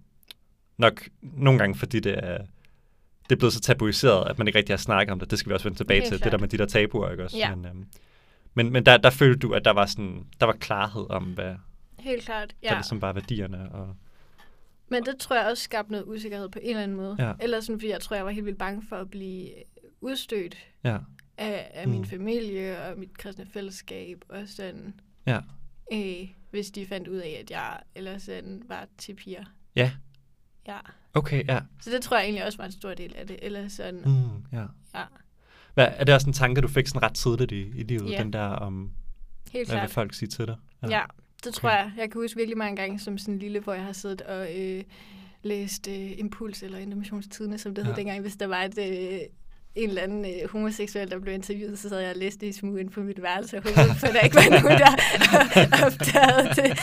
nok 0.78 1.08
nogle 1.22 1.58
gange, 1.58 1.74
fordi 1.78 2.00
det 2.00 2.14
er, 2.24 2.38
det 3.28 3.32
er 3.32 3.36
blevet 3.36 3.52
så 3.52 3.60
tabuiseret, 3.60 4.30
at 4.30 4.38
man 4.38 4.46
ikke 4.46 4.58
rigtig 4.58 4.72
har 4.72 4.78
snakket 4.78 5.12
om 5.12 5.18
det. 5.20 5.30
Det 5.30 5.38
skal 5.38 5.50
vi 5.50 5.54
også 5.54 5.64
vende 5.64 5.78
tilbage 5.78 6.00
Helt 6.00 6.06
til, 6.08 6.14
det 6.14 6.22
klart. 6.22 6.32
der 6.32 6.38
med 6.38 6.48
de 6.48 6.58
der 6.58 6.66
tabuer, 6.66 7.10
ikke 7.10 7.24
også? 7.24 7.36
Ja. 7.36 7.54
Men, 7.54 7.66
øhm, 7.66 7.84
men, 8.54 8.70
men 8.72 8.86
der, 8.86 8.96
der 8.96 9.10
følte 9.10 9.38
du, 9.38 9.52
at 9.52 9.64
der 9.64 9.70
var, 9.72 9.86
sådan, 9.86 10.24
der 10.40 10.46
var 10.46 10.52
klarhed 10.52 11.06
om, 11.10 11.22
hvad 11.24 11.54
helt 11.98 12.24
klart. 12.24 12.54
ja. 12.62 12.66
Ja. 12.66 12.70
der 12.70 12.76
ligesom 12.76 13.02
var 13.02 13.12
værdierne. 13.12 13.68
Og, 13.72 13.96
Men 14.88 15.06
det 15.06 15.16
tror 15.18 15.36
jeg 15.36 15.46
også 15.46 15.62
skabte 15.62 15.92
noget 15.92 16.04
usikkerhed 16.06 16.48
på 16.48 16.58
en 16.62 16.68
eller 16.70 16.82
anden 16.82 16.96
måde. 16.96 17.16
Ja. 17.18 17.32
Eller 17.40 17.60
sådan, 17.60 17.80
fordi 17.80 17.90
jeg 17.90 18.00
tror, 18.00 18.16
jeg 18.16 18.24
var 18.24 18.30
helt 18.30 18.46
vildt 18.46 18.58
bange 18.58 18.82
for 18.88 18.96
at 18.96 19.10
blive 19.10 19.50
udstødt 20.00 20.56
ja, 20.84 20.98
af, 21.38 21.70
af 21.74 21.86
Mm. 21.88 21.92
min 21.92 22.04
familie 22.04 22.82
og 22.82 22.98
mit 22.98 23.18
kristne 23.18 23.46
fællesskab. 23.46 24.24
Og 24.28 24.42
sådan, 24.46 25.00
ja, 25.26 25.40
øh, 25.92 26.28
hvis 26.50 26.70
de 26.70 26.86
fandt 26.86 27.08
ud 27.08 27.16
af, 27.16 27.38
at 27.44 27.50
jeg 27.50 27.80
eller 27.94 28.18
sådan 28.18 28.62
var 28.68 28.88
til 28.98 29.14
piger. 29.14 29.44
ja, 29.76 29.92
Ja. 30.68 30.78
okay, 31.14 31.46
ja. 31.48 31.60
Så 31.82 31.90
det 31.90 32.02
tror 32.02 32.16
jeg 32.16 32.24
egentlig 32.24 32.44
også 32.44 32.58
var 32.58 32.64
en 32.64 32.72
stor 32.72 32.94
del 32.94 33.14
af 33.16 33.26
det. 33.26 33.38
Eller 33.42 33.68
sådan, 33.68 34.00
Mm, 34.00 34.56
ja. 34.58 34.64
ja, 34.94 35.04
Hvad, 35.74 35.88
er 35.90 36.04
det 36.04 36.14
også 36.14 36.26
en 36.26 36.32
tanke, 36.32 36.60
du 36.60 36.68
fik 36.68 36.86
sådan 36.86 37.02
ret 37.02 37.14
tidligt 37.14 37.52
i, 37.52 37.60
i 37.60 37.82
livet, 37.82 38.10
Ja. 38.10 38.18
den 38.18 38.32
der 38.32 38.40
om, 38.46 38.90
helt 39.52 39.68
hvad 39.70 39.80
vil 39.80 39.88
folk 39.90 40.14
sige 40.14 40.28
til 40.28 40.46
dig? 40.46 40.56
Ja, 40.88 41.02
det 41.44 41.54
tror 41.54 41.68
Okay. 41.68 41.78
jeg. 41.78 41.90
Jeg 41.98 42.10
kan 42.10 42.20
huske 42.20 42.36
virkelig 42.36 42.58
mange 42.58 42.76
gange 42.76 42.98
som 42.98 43.18
sådan 43.18 43.34
en 43.34 43.40
lille, 43.40 43.60
hvor 43.60 43.74
jeg 43.74 43.82
har 43.84 43.92
siddet 43.92 44.20
og 44.22 44.46
øh, 44.58 44.82
læst 45.42 45.88
øh, 45.88 46.18
Impuls 46.18 46.62
eller 46.62 46.78
Informationstidene, 46.78 47.58
som 47.58 47.74
det 47.74 47.84
hed 47.84 47.92
Ja. 47.92 47.96
dengang, 48.00 48.20
hvis 48.20 48.36
der 48.36 48.46
var 48.46 48.62
et, 48.62 48.78
øh, 48.78 49.18
en 49.74 49.88
eller 49.88 50.02
anden 50.02 50.24
øh, 50.24 50.50
homoseksuel, 50.52 51.10
der 51.10 51.18
blev 51.18 51.34
interviewet, 51.34 51.78
så 51.78 51.88
sad 51.88 52.00
jeg 52.00 52.10
og 52.10 52.16
læste 52.16 52.46
i 52.48 52.52
smug 52.52 52.78
ind 52.80 52.90
på 52.90 53.00
mit 53.00 53.22
værelse, 53.22 53.56
og 53.56 53.62
håbede, 53.62 53.94
for 53.94 54.06
der 54.06 54.20
ikke 54.20 54.36
var 54.36 54.60
nogen, 54.62 54.78
der 54.78 54.92
opdagede 55.86 56.48
det. 56.54 56.78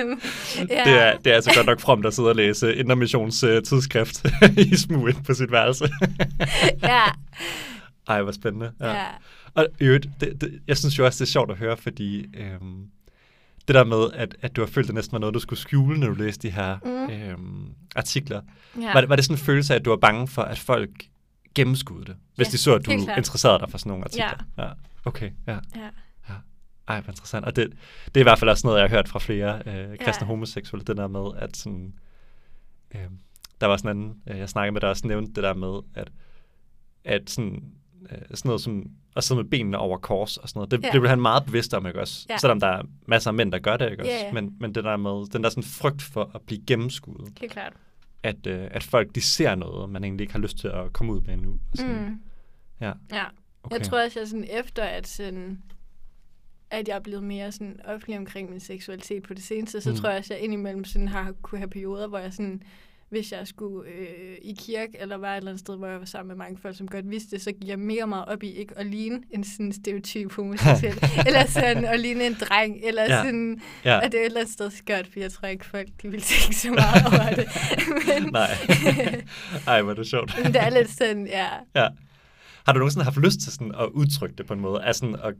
Øhm, 0.00 0.20
ja. 0.68 0.84
Det, 0.84 0.92
er, 1.02 1.16
det 1.18 1.30
er 1.30 1.34
altså 1.34 1.52
godt 1.56 1.66
nok 1.66 1.80
frem, 1.80 2.02
der 2.02 2.10
sidder 2.10 2.28
og 2.28 2.36
læse 2.36 2.74
Intermissions 2.74 3.40
tidsskrift 3.40 4.24
i 4.72 4.76
smug 4.76 5.08
ind 5.08 5.24
på 5.24 5.34
sit 5.34 5.52
værelse. 5.52 5.84
ja, 6.82 7.02
Ej, 8.08 8.22
hvor 8.22 8.32
spændende. 8.32 8.72
ja. 8.80 8.92
ja. 8.92 9.06
Og 9.54 9.66
øvrigt, 9.80 10.06
det, 10.20 10.40
det, 10.40 10.60
jeg 10.68 10.76
synes 10.76 10.98
jo 10.98 11.06
også, 11.06 11.24
det 11.24 11.28
er 11.28 11.32
sjovt 11.32 11.50
at 11.50 11.56
høre, 11.56 11.76
fordi 11.76 12.26
øhm, 12.36 12.84
det 13.68 13.74
der 13.74 13.84
med, 13.84 14.06
at, 14.14 14.36
at 14.40 14.56
du 14.56 14.60
har 14.60 14.66
følt, 14.68 14.86
det 14.86 14.94
næsten 14.94 15.12
var 15.12 15.18
noget, 15.18 15.34
du 15.34 15.38
skulle 15.40 15.58
skjule, 15.60 16.00
når 16.00 16.06
du 16.06 16.14
læste 16.14 16.48
de 16.48 16.52
her 16.52 16.78
Mm. 16.84 17.12
øhm, 17.12 17.68
artikler. 17.96 18.40
ja. 18.80 18.92
Var, 18.92 19.00
det, 19.00 19.08
var 19.10 19.16
det 19.16 19.24
sådan 19.24 19.34
en 19.34 19.38
følelse 19.38 19.74
af, 19.74 19.78
at 19.78 19.84
du 19.84 19.90
var 19.90 19.96
bange 19.96 20.28
for, 20.28 20.42
at 20.42 20.58
folk 20.58 20.90
gennemskudde 21.54 22.04
det? 22.04 22.16
Hvis 22.36 22.46
Ja, 22.46 22.50
de 22.52 22.58
så, 22.58 22.74
at 22.74 22.86
du 22.86 22.90
interesserede 22.90 23.58
dig 23.58 23.70
for 23.70 23.78
sådan 23.78 23.90
nogle 23.90 24.04
artikler? 24.04 24.44
Ja. 24.58 24.68
Okay, 25.04 25.30
ja. 25.46 25.58
ja. 25.76 25.88
Ej, 26.88 27.00
hvor 27.00 27.10
interessant. 27.10 27.44
Og 27.44 27.56
det, 27.56 27.70
det 28.06 28.16
er 28.16 28.20
i 28.20 28.22
hvert 28.22 28.38
fald 28.38 28.50
også 28.50 28.66
noget, 28.66 28.80
jeg 28.80 28.88
har 28.88 28.96
hørt 28.96 29.08
fra 29.08 29.18
flere 29.18 29.62
øh, 29.66 29.98
kristne 29.98 30.24
Ja. 30.24 30.26
homoseksuelle, 30.26 30.84
det 30.84 30.96
der 30.96 31.08
med, 31.08 31.26
at 31.38 31.56
sådan, 31.56 31.94
øh, 32.94 33.00
der 33.60 33.66
var 33.66 33.76
sådan 33.76 33.96
en 33.96 34.02
anden, 34.02 34.20
øh, 34.26 34.38
jeg 34.38 34.48
snakkede 34.48 34.72
med, 34.72 34.80
der 34.80 34.88
også 34.88 35.06
nævnte 35.06 35.32
det 35.32 35.42
der 35.42 35.54
med, 35.54 35.80
at, 35.94 36.12
at 37.04 37.30
sådan, 37.30 37.64
øh, 38.10 38.18
sådan 38.34 38.48
noget 38.48 38.60
som 38.60 38.86
at 39.16 39.24
sidde 39.24 39.42
med 39.42 39.50
benene 39.50 39.78
over 39.78 39.98
kors 39.98 40.36
og 40.36 40.48
sådan 40.48 40.58
noget, 40.58 40.70
det, 40.70 40.82
Ja. 40.82 40.90
det 40.92 41.00
blev 41.00 41.08
han 41.08 41.20
meget 41.20 41.44
bevidst 41.44 41.74
om, 41.74 41.86
ikke 41.86 42.00
også? 42.00 42.26
Ja. 42.30 42.36
Selvom 42.38 42.60
der 42.60 42.66
er 42.66 42.82
masser 43.06 43.30
af 43.30 43.34
mænd, 43.34 43.52
der 43.52 43.58
gør 43.58 43.76
det, 43.76 43.90
ikke 43.90 44.02
også? 44.02 44.12
Ja, 44.12 44.26
ja. 44.26 44.32
Men, 44.32 44.56
men 44.60 44.74
det 44.74 44.84
der 44.84 44.96
med, 44.96 45.26
den 45.32 45.42
der 45.44 45.48
sådan 45.50 45.62
frygt 45.62 46.02
for 46.02 46.30
at 46.34 46.40
blive 46.42 46.60
gennemskuddet, 46.66 47.38
Helt 47.40 47.52
klart. 47.52 47.72
at, 48.22 48.46
øh, 48.46 48.68
at 48.70 48.82
folk 48.82 49.14
de 49.14 49.20
ser 49.20 49.54
noget, 49.54 49.90
man 49.90 50.04
egentlig 50.04 50.24
ikke 50.24 50.32
har 50.32 50.40
lyst 50.40 50.58
til 50.58 50.68
at 50.68 50.92
komme 50.92 51.12
ud 51.12 51.20
med 51.20 51.34
endnu. 51.34 51.52
Og 51.72 51.76
sådan, 51.78 52.04
Mm. 52.04 52.20
Ja, 52.80 52.92
Ja. 53.12 53.24
okay. 53.62 53.76
Jeg 53.78 53.86
tror 53.86 54.04
også, 54.04 54.20
jeg 54.20 54.28
sådan 54.28 54.46
efter, 54.50 54.82
at, 54.84 55.06
sådan, 55.06 55.62
at 56.70 56.88
jeg 56.88 56.94
er 56.96 57.00
blevet 57.00 57.24
mere 57.24 57.52
sådan 57.52 57.80
offentlig 57.84 58.18
omkring 58.18 58.50
min 58.50 58.60
seksualitet 58.60 59.22
på 59.22 59.34
det 59.34 59.42
seneste, 59.42 59.80
så 59.80 59.90
mm. 59.90 59.96
tror 59.96 60.08
jeg 60.08 60.18
også, 60.18 60.34
jeg 60.34 60.42
indimellem 60.42 60.84
sådan 60.84 61.08
har 61.08 61.32
kunne 61.42 61.58
have 61.58 61.70
perioder, 61.70 62.06
hvor 62.06 62.18
jeg 62.18 62.32
sådan 62.32 62.62
hvis 63.08 63.32
jeg 63.32 63.46
skulle 63.46 63.90
øh, 63.90 64.36
i 64.42 64.54
kirke, 64.58 64.96
eller 65.00 65.16
var 65.16 65.32
et 65.32 65.36
eller 65.36 65.50
andet 65.50 65.60
sted, 65.60 65.76
hvor 65.76 65.86
jeg 65.86 65.98
var 65.98 66.04
sammen 66.06 66.28
med 66.28 66.36
mange 66.36 66.58
folk, 66.62 66.76
som 66.76 66.88
godt 66.88 67.10
vidste 67.10 67.30
det, 67.30 67.42
så 67.44 67.52
gik 67.52 67.68
jeg 67.68 67.78
mega 67.78 68.06
meget 68.06 68.24
op 68.24 68.42
i 68.42 68.50
ikke 68.50 68.78
at 68.78 68.86
ligne 68.86 69.20
en 69.30 69.44
sådan 69.44 69.72
stereotyp 69.72 70.32
homoseksuel, 70.32 70.94
eller 71.26 71.46
sådan 71.46 71.84
at 71.84 72.00
ligne 72.00 72.26
en 72.26 72.36
dreng, 72.40 72.76
eller 72.84 73.02
Ja. 73.02 73.22
sådan, 73.22 73.60
Ja. 73.84 73.96
og 73.96 74.12
det 74.12 74.14
er 74.14 74.20
et 74.20 74.26
eller 74.26 74.40
andet 74.40 74.52
sted 74.52 74.70
skørt, 74.70 75.06
for 75.12 75.20
jeg 75.20 75.32
tror 75.32 75.48
ikke, 75.48 75.66
folk 75.66 75.88
de 76.02 76.08
vil 76.08 76.20
tænke 76.22 76.56
så 76.56 76.70
meget 76.70 77.02
over 77.06 77.30
det. 77.40 77.46
Men, 78.22 78.32
Nej. 78.32 78.48
Ej, 79.74 79.82
hvor 79.82 79.90
er 79.90 79.94
det 79.96 80.06
sjovt. 80.06 80.34
men 80.44 80.52
det 80.54 80.62
er 80.62 80.70
lidt 80.70 80.90
sådan, 80.90 81.26
ja, 81.26 81.46
Ja. 81.74 81.88
Har 82.66 82.72
du 82.72 82.78
nogensinde 82.78 83.04
haft 83.04 83.16
lyst 83.18 83.40
til 83.40 83.52
sådan 83.52 83.72
at 83.80 83.86
udtrykke 83.88 84.34
det 84.36 84.46
på 84.46 84.52
en 84.54 84.60
måde? 84.60 84.82
Altså 84.84 85.00
sådan 85.00 85.16
at 85.22 85.34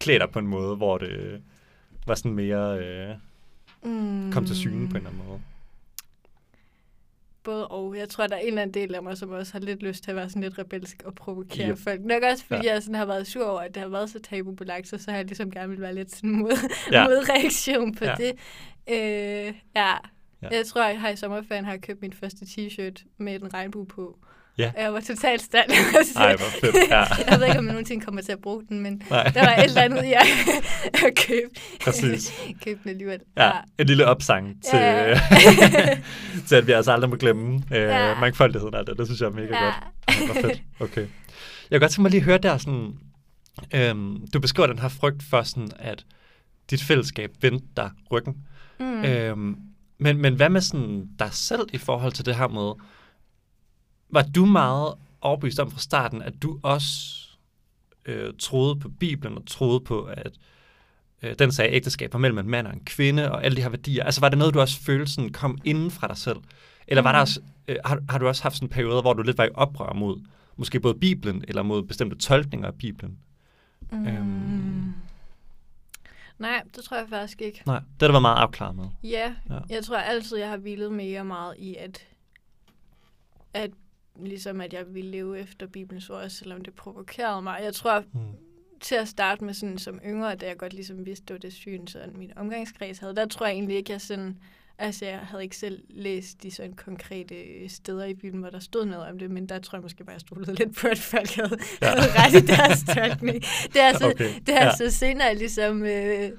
klæde 0.00 0.18
dig 0.18 0.30
på 0.30 0.38
en 0.38 0.46
måde, 0.46 0.76
hvor 0.76 0.98
det 0.98 1.40
var 2.06 2.14
sådan 2.14 2.32
mere 2.34 2.78
øh, 2.78 3.14
mm, 3.82 4.32
kom 4.32 4.46
til 4.46 4.56
syne 4.56 4.88
på 4.88 4.90
en 4.90 4.96
eller 4.96 5.10
anden 5.10 5.22
måde? 5.28 5.40
Både 7.44 7.68
og. 7.68 7.96
Jeg 7.98 8.08
tror, 8.08 8.26
der 8.26 8.36
er 8.36 8.40
en 8.40 8.46
eller 8.48 8.62
anden 8.62 8.74
del 8.82 8.94
af 8.94 9.02
mig, 9.02 9.16
som 9.18 9.30
også 9.30 9.52
har 9.52 9.60
lidt 9.60 9.82
lyst 9.82 10.04
til 10.04 10.10
at 10.10 10.16
være 10.16 10.28
sådan 10.28 10.42
lidt 10.42 10.58
rebelsk 10.58 11.02
og 11.04 11.14
provokere 11.14 11.70
Yep. 11.70 11.78
folk. 11.78 12.00
Nok 12.04 12.22
også, 12.22 12.44
fordi 12.44 12.66
Ja. 12.66 12.72
jeg 12.72 12.82
sådan 12.82 12.94
har 12.94 13.06
været 13.06 13.26
sur 13.26 13.44
over, 13.46 13.60
at 13.60 13.74
det 13.74 13.82
har 13.82 13.88
været 13.88 14.10
så 14.10 14.20
tabubelagt, 14.20 14.88
så, 14.88 14.98
så 14.98 15.10
har 15.10 15.18
jeg 15.18 15.26
ligesom 15.26 15.50
gerne 15.50 15.68
vil 15.68 15.80
være 15.80 15.94
lidt 15.94 16.14
sådan 16.14 16.30
mod, 16.30 16.52
Ja. 16.92 17.04
modreaktion 17.08 17.94
på 17.94 18.04
Ja. 18.04 18.14
det. 18.18 18.32
Øh, 18.90 18.96
ja. 18.96 19.52
Ja. 19.76 19.94
ja. 20.42 20.48
Jeg 20.56 20.66
tror, 20.66 20.84
jeg 20.88 21.00
har 21.00 21.08
i 21.08 21.16
sommerferien 21.16 21.64
har 21.64 21.72
jeg 21.72 21.80
købt 21.82 22.00
min 22.02 22.12
første 22.12 22.44
t-shirt 22.44 23.04
med 23.18 23.34
en 23.42 23.54
regnbue 23.54 23.86
på. 23.86 24.18
Ja. 24.58 24.70
Jeg 24.78 24.92
var 24.92 25.00
totalt 25.00 25.42
stolt. 25.42 25.72
Ej, 26.16 26.36
hvor 26.36 26.46
fedt. 26.60 26.76
Ja. 26.90 27.04
jeg 27.30 27.38
ved 27.40 27.46
ikke, 27.46 27.58
om 27.58 27.64
jeg 27.66 27.72
nogensinde 27.74 28.04
kommer 28.04 28.22
til 28.22 28.32
at 28.32 28.38
bruge 28.38 28.62
den, 28.68 28.80
men 28.80 29.02
Nej. 29.10 29.22
der 29.24 29.40
var 29.40 29.54
et 29.56 29.64
eller 29.64 29.82
andet 29.82 29.98
at 31.06 31.14
købe, 31.26 31.50
Præcis. 31.84 32.32
købe 32.64 32.80
den 32.82 32.90
alligevel. 32.90 33.18
Ja, 33.36 33.50
en 33.78 33.86
lille 33.86 34.06
opsang 34.06 34.62
til, 34.70 34.78
Ja, 34.78 35.08
ja. 35.08 35.20
til 36.48 36.54
at 36.56 36.66
vi 36.66 36.72
altså 36.72 36.92
aldrig 36.92 37.10
må 37.10 37.16
glemme 37.16 37.62
øh, 37.72 37.80
Ja. 37.82 38.20
mangfoldigheden 38.20 38.74
af 38.74 38.86
det. 38.86 38.98
Det 38.98 39.06
synes 39.06 39.20
jeg 39.20 39.26
er 39.26 39.30
mega 39.30 39.46
Ja. 39.46 39.64
godt. 39.64 40.32
Hvor 40.32 40.42
fedt. 40.42 40.62
Okay. 40.80 41.00
Jeg 41.00 41.08
kan 41.70 41.80
godt 41.80 41.90
tænke 41.90 42.02
mig 42.02 42.10
lige 42.10 42.20
at 42.20 42.24
høre 42.24 42.38
der 42.38 42.58
sådan, 42.58 42.92
øhm, 43.74 44.26
du 44.34 44.40
beskriver 44.40 44.66
den 44.66 44.78
her 44.78 44.88
frygt 44.88 45.22
for 45.30 45.42
sådan, 45.42 45.68
at 45.78 46.04
dit 46.70 46.82
fællesskab 46.82 47.30
vendte 47.40 47.66
dig 47.76 47.90
ryggen. 48.12 48.34
Mm. 48.80 49.04
Øhm, 49.04 49.56
men, 50.00 50.16
men 50.18 50.34
hvad 50.34 50.48
med 50.48 50.60
sådan 50.60 51.06
dig 51.18 51.28
selv 51.32 51.62
i 51.72 51.78
forhold 51.78 52.12
til 52.12 52.26
det 52.26 52.34
her 52.36 52.48
med, 52.48 52.72
var 54.10 54.22
du 54.22 54.44
meget 54.46 54.94
overbevist 55.20 55.58
om 55.60 55.70
fra 55.70 55.80
starten, 55.80 56.22
at 56.22 56.42
du 56.42 56.60
også 56.62 56.88
øh, 58.04 58.32
troede 58.38 58.76
på 58.76 58.88
Bibelen 58.88 59.36
og 59.38 59.46
troede 59.46 59.80
på, 59.80 60.02
at 60.02 60.32
øh, 61.22 61.34
den 61.38 61.52
sagde, 61.52 61.72
ægteskab 61.74 62.12
var 62.12 62.18
mellem 62.18 62.38
en 62.38 62.50
mand 62.50 62.66
og 62.66 62.72
en 62.72 62.84
kvinde 62.84 63.32
og 63.32 63.44
alle 63.44 63.56
de 63.56 63.62
her 63.62 63.68
værdier. 63.68 64.04
Altså 64.04 64.20
var 64.20 64.28
det 64.28 64.38
noget, 64.38 64.54
du 64.54 64.60
også 64.60 64.80
følte 64.80 65.12
sådan, 65.12 65.32
kom 65.32 65.58
inden 65.64 65.90
fra 65.90 66.06
dig 66.08 66.16
selv? 66.16 66.36
Eller 66.86 67.02
var 67.02 67.12
der 67.12 67.18
Mm. 67.18 67.22
også, 67.22 67.40
øh, 67.68 67.76
har, 67.84 68.00
har 68.08 68.18
du 68.18 68.28
også 68.28 68.42
haft 68.42 68.54
sådan 68.56 68.66
en 68.66 68.70
periode, 68.70 69.00
hvor 69.00 69.12
du 69.12 69.22
lidt 69.22 69.38
var 69.38 69.44
i 69.44 69.48
oprør 69.54 69.92
mod 69.92 70.20
måske 70.56 70.80
både 70.80 70.94
Bibelen 70.94 71.44
eller 71.48 71.62
mod 71.62 71.82
bestemte 71.82 72.16
tolkninger 72.16 72.66
af 72.66 72.74
Bibelen? 72.74 73.18
Mm. 73.92 74.06
Øhm. 74.06 74.92
Nej, 76.38 76.62
det 76.76 76.84
tror 76.84 76.96
jeg 76.96 77.06
faktisk 77.08 77.40
ikke. 77.40 77.62
Nej, 77.66 77.78
det 77.78 77.86
har 78.02 78.06
du 78.06 78.12
været 78.12 78.22
meget 78.22 78.36
afklaret 78.36 78.76
med. 78.76 78.84
Ja, 79.04 79.34
Ja. 79.50 79.58
jeg 79.70 79.84
tror 79.84 79.96
altid, 79.96 80.36
jeg 80.36 80.48
har 80.50 80.56
hvilet 80.56 80.92
mega 80.92 81.22
meget 81.22 81.54
i, 81.58 81.74
at, 81.74 82.06
at 83.54 83.70
ligesom 84.24 84.60
at 84.60 84.72
jeg 84.72 84.84
ville 84.94 85.10
leve 85.10 85.38
efter 85.38 85.66
Bibelens 85.66 86.10
ord, 86.10 86.28
selvom 86.28 86.62
det 86.64 86.74
provokerede 86.74 87.42
mig. 87.42 87.60
Jeg 87.62 87.74
tror, 87.74 88.00
Mm. 88.12 88.20
til 88.80 88.94
at 88.94 89.08
starte 89.08 89.44
med 89.44 89.54
sådan 89.54 89.78
som 89.78 90.00
yngre, 90.06 90.34
da 90.34 90.46
jeg 90.46 90.56
godt 90.56 90.72
ligesom 90.72 91.06
vidste, 91.06 91.24
det 91.28 91.34
var 91.34 91.38
det 91.38 91.52
syn, 91.52 91.86
sådan 91.86 92.12
min 92.16 92.32
omgangskreds 92.36 92.98
havde, 92.98 93.16
der 93.16 93.26
tror 93.26 93.46
jeg 93.46 93.54
egentlig 93.54 93.76
ikke, 93.76 93.92
jeg 93.92 94.00
sådan, 94.00 94.38
altså 94.78 95.04
jeg 95.06 95.18
havde 95.18 95.42
ikke 95.42 95.56
selv 95.56 95.82
læst 95.88 96.42
de 96.42 96.50
sådan 96.50 96.72
konkrete 96.72 97.34
steder 97.68 98.04
i 98.04 98.14
Bibelen, 98.14 98.40
hvor 98.40 98.50
der 98.50 98.58
stod 98.58 98.84
noget 98.84 99.06
om 99.06 99.18
det, 99.18 99.30
men 99.30 99.46
der 99.48 99.58
tror 99.58 99.78
jeg 99.78 99.82
måske 99.82 100.04
bare, 100.04 100.12
jeg 100.12 100.20
stolede 100.20 100.54
lidt 100.54 100.76
på, 100.76 100.88
at 100.88 100.98
folk 100.98 101.30
havde, 101.34 101.58
Ja. 101.82 101.86
havde 101.86 102.10
ret 102.12 102.42
i 102.42 102.46
deres 102.46 102.84
tolkning. 102.94 103.42
Det 103.72 103.80
er 103.82 103.92
så, 103.98 104.04
Okay, 104.04 104.14
okay. 104.14 104.40
det 104.46 104.54
er 104.54 104.60
ja. 104.60 104.64
ja. 104.64 104.76
så 104.76 104.90
senere 104.90 105.34
ligesom 105.34 105.82
øh, 105.84 106.30